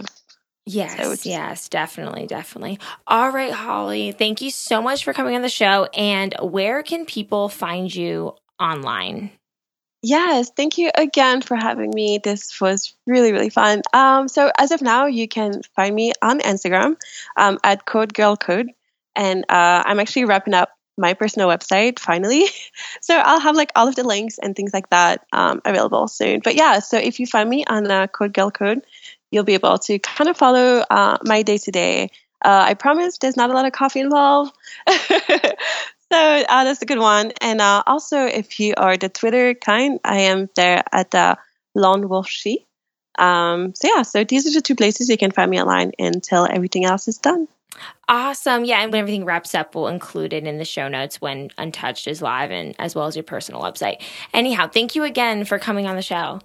Yes, 0.64 0.96
so 0.96 1.28
yes, 1.28 1.68
definitely, 1.68 2.26
definitely. 2.26 2.78
All 3.06 3.30
right, 3.30 3.52
Holy, 3.52 4.12
thank 4.12 4.40
you 4.40 4.50
so 4.50 4.80
much 4.80 5.04
for 5.04 5.12
coming 5.12 5.34
on 5.34 5.42
the 5.42 5.48
show. 5.48 5.88
And 5.92 6.34
where 6.40 6.82
can 6.84 7.04
people 7.04 7.48
find 7.48 7.92
you 7.92 8.36
online? 8.60 9.32
Yes, 10.02 10.50
thank 10.56 10.78
you 10.78 10.90
again 10.96 11.42
for 11.42 11.56
having 11.56 11.90
me. 11.94 12.18
This 12.18 12.60
was 12.60 12.94
really, 13.06 13.30
really 13.32 13.50
fun. 13.50 13.82
Um, 13.92 14.26
so 14.26 14.50
as 14.58 14.72
of 14.72 14.82
now, 14.82 15.06
you 15.06 15.28
can 15.28 15.62
find 15.76 15.94
me 15.94 16.12
on 16.20 16.40
Instagram 16.40 16.96
um, 17.36 17.58
at 17.62 17.84
Code 17.86 18.12
Girl 18.12 18.36
Code, 18.36 18.70
and 19.14 19.44
uh, 19.48 19.82
I'm 19.86 20.00
actually 20.00 20.24
wrapping 20.24 20.54
up 20.54 20.70
my 20.98 21.14
personal 21.14 21.48
website 21.48 22.00
finally. 22.00 22.46
so 23.00 23.16
I'll 23.16 23.40
have 23.40 23.54
like 23.54 23.70
all 23.76 23.86
of 23.86 23.94
the 23.94 24.02
links 24.02 24.38
and 24.38 24.56
things 24.56 24.74
like 24.74 24.90
that 24.90 25.24
um, 25.32 25.62
available 25.64 26.08
soon. 26.08 26.40
But 26.42 26.56
yeah, 26.56 26.80
so 26.80 26.98
if 26.98 27.20
you 27.20 27.26
find 27.26 27.48
me 27.48 27.64
on 27.66 27.88
uh, 27.88 28.08
Code 28.08 28.32
Girl 28.34 28.50
Code, 28.50 28.84
you'll 29.30 29.44
be 29.44 29.54
able 29.54 29.78
to 29.78 30.00
kind 30.00 30.28
of 30.28 30.36
follow 30.36 30.84
uh, 30.90 31.18
my 31.24 31.42
day 31.42 31.58
to 31.58 31.70
day 31.70 32.10
I 32.44 32.74
promise 32.74 33.18
there's 33.18 33.36
not 33.36 33.50
a 33.50 33.52
lot 33.52 33.66
of 33.66 33.72
coffee 33.72 34.00
involved. 34.00 34.52
So 36.12 36.18
uh, 36.18 36.64
that's 36.64 36.82
a 36.82 36.84
good 36.84 36.98
one. 36.98 37.32
And 37.40 37.62
uh, 37.62 37.82
also, 37.86 38.26
if 38.26 38.60
you 38.60 38.74
are 38.76 38.98
the 38.98 39.08
Twitter 39.08 39.54
kind, 39.54 39.98
I 40.04 40.18
am 40.18 40.50
there 40.56 40.84
at 40.92 41.10
the 41.10 41.18
uh, 41.18 41.34
Lone 41.74 42.06
Wolf 42.06 42.28
She. 42.28 42.66
Um, 43.18 43.74
so 43.74 43.88
yeah, 43.88 44.02
so 44.02 44.22
these 44.22 44.46
are 44.46 44.52
the 44.52 44.60
two 44.60 44.74
places 44.74 45.08
you 45.08 45.16
can 45.16 45.30
find 45.30 45.50
me 45.50 45.58
online 45.58 45.92
until 45.98 46.46
everything 46.50 46.84
else 46.84 47.08
is 47.08 47.16
done. 47.16 47.48
Awesome. 48.10 48.66
Yeah, 48.66 48.82
and 48.82 48.92
when 48.92 49.00
everything 49.00 49.24
wraps 49.24 49.54
up, 49.54 49.74
we'll 49.74 49.88
include 49.88 50.34
it 50.34 50.44
in 50.44 50.58
the 50.58 50.66
show 50.66 50.86
notes 50.86 51.18
when 51.18 51.48
Untouchd 51.56 52.06
is 52.06 52.20
live 52.20 52.50
and 52.50 52.74
as 52.78 52.94
well 52.94 53.06
as 53.06 53.16
your 53.16 53.22
personal 53.22 53.62
website. 53.62 54.02
Anyhow, 54.34 54.68
thank 54.68 54.94
you 54.94 55.04
again 55.04 55.46
for 55.46 55.58
coming 55.58 55.86
on 55.86 55.96
the 55.96 56.02
show. 56.02 56.40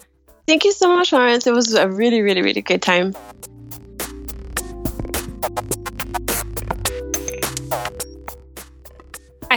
Thank 0.48 0.64
you 0.64 0.72
so 0.72 0.96
much, 0.96 1.12
Laurence. 1.12 1.46
It 1.46 1.54
was 1.54 1.74
a 1.74 1.90
really, 1.90 2.22
really, 2.22 2.42
really 2.42 2.62
good 2.62 2.82
time. 2.82 3.14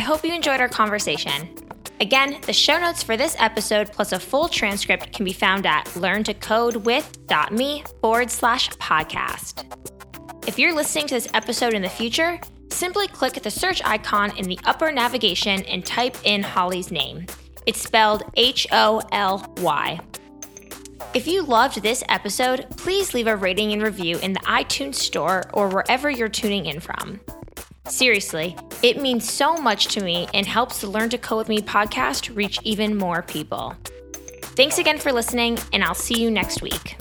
I 0.00 0.02
hope 0.02 0.24
you 0.24 0.32
enjoyed 0.32 0.62
our 0.62 0.68
conversation. 0.68 1.54
Again, 2.00 2.40
the 2.46 2.54
show 2.54 2.80
notes 2.80 3.02
for 3.02 3.18
this 3.18 3.36
episode 3.38 3.92
plus 3.92 4.12
a 4.12 4.18
full 4.18 4.48
transcript 4.48 5.12
can 5.12 5.26
be 5.26 5.34
found 5.34 5.66
at 5.66 5.84
learntocodewith.me 5.88 7.84
forward 8.00 8.30
slash 8.30 8.70
podcast. 8.70 9.66
If 10.48 10.58
you're 10.58 10.74
listening 10.74 11.06
to 11.08 11.16
this 11.16 11.28
episode 11.34 11.74
in 11.74 11.82
the 11.82 11.88
future, 11.90 12.40
simply 12.70 13.08
click 13.08 13.34
the 13.34 13.50
search 13.50 13.82
icon 13.84 14.34
in 14.38 14.46
the 14.46 14.58
upper 14.64 14.90
navigation 14.90 15.62
and 15.64 15.84
type 15.84 16.16
in 16.24 16.42
Holy's 16.42 16.90
name. 16.90 17.26
It's 17.66 17.82
spelled 17.82 18.22
H 18.38 18.66
O 18.72 19.02
L 19.12 19.52
Y. 19.58 20.00
If 21.12 21.26
you 21.26 21.42
loved 21.42 21.82
this 21.82 22.02
episode, 22.08 22.66
please 22.78 23.12
leave 23.12 23.26
a 23.26 23.36
rating 23.36 23.74
and 23.74 23.82
review 23.82 24.16
in 24.20 24.32
the 24.32 24.40
iTunes 24.40 24.94
Store 24.94 25.42
or 25.52 25.68
wherever 25.68 26.08
you're 26.08 26.30
tuning 26.30 26.64
in 26.64 26.80
from. 26.80 27.20
Seriously, 27.86 28.56
it 28.82 29.00
means 29.00 29.28
so 29.30 29.56
much 29.56 29.86
to 29.88 30.02
me 30.02 30.28
and 30.34 30.46
helps 30.46 30.80
the 30.80 30.88
Learn 30.88 31.10
to 31.10 31.18
Code 31.18 31.38
with 31.38 31.48
Me 31.48 31.60
podcast 31.60 32.34
reach 32.36 32.58
even 32.62 32.96
more 32.96 33.22
people. 33.22 33.74
Thanks 34.42 34.78
again 34.78 34.98
for 34.98 35.12
listening, 35.12 35.58
and 35.72 35.82
I'll 35.82 35.94
see 35.94 36.20
you 36.20 36.30
next 36.30 36.62
week. 36.62 36.96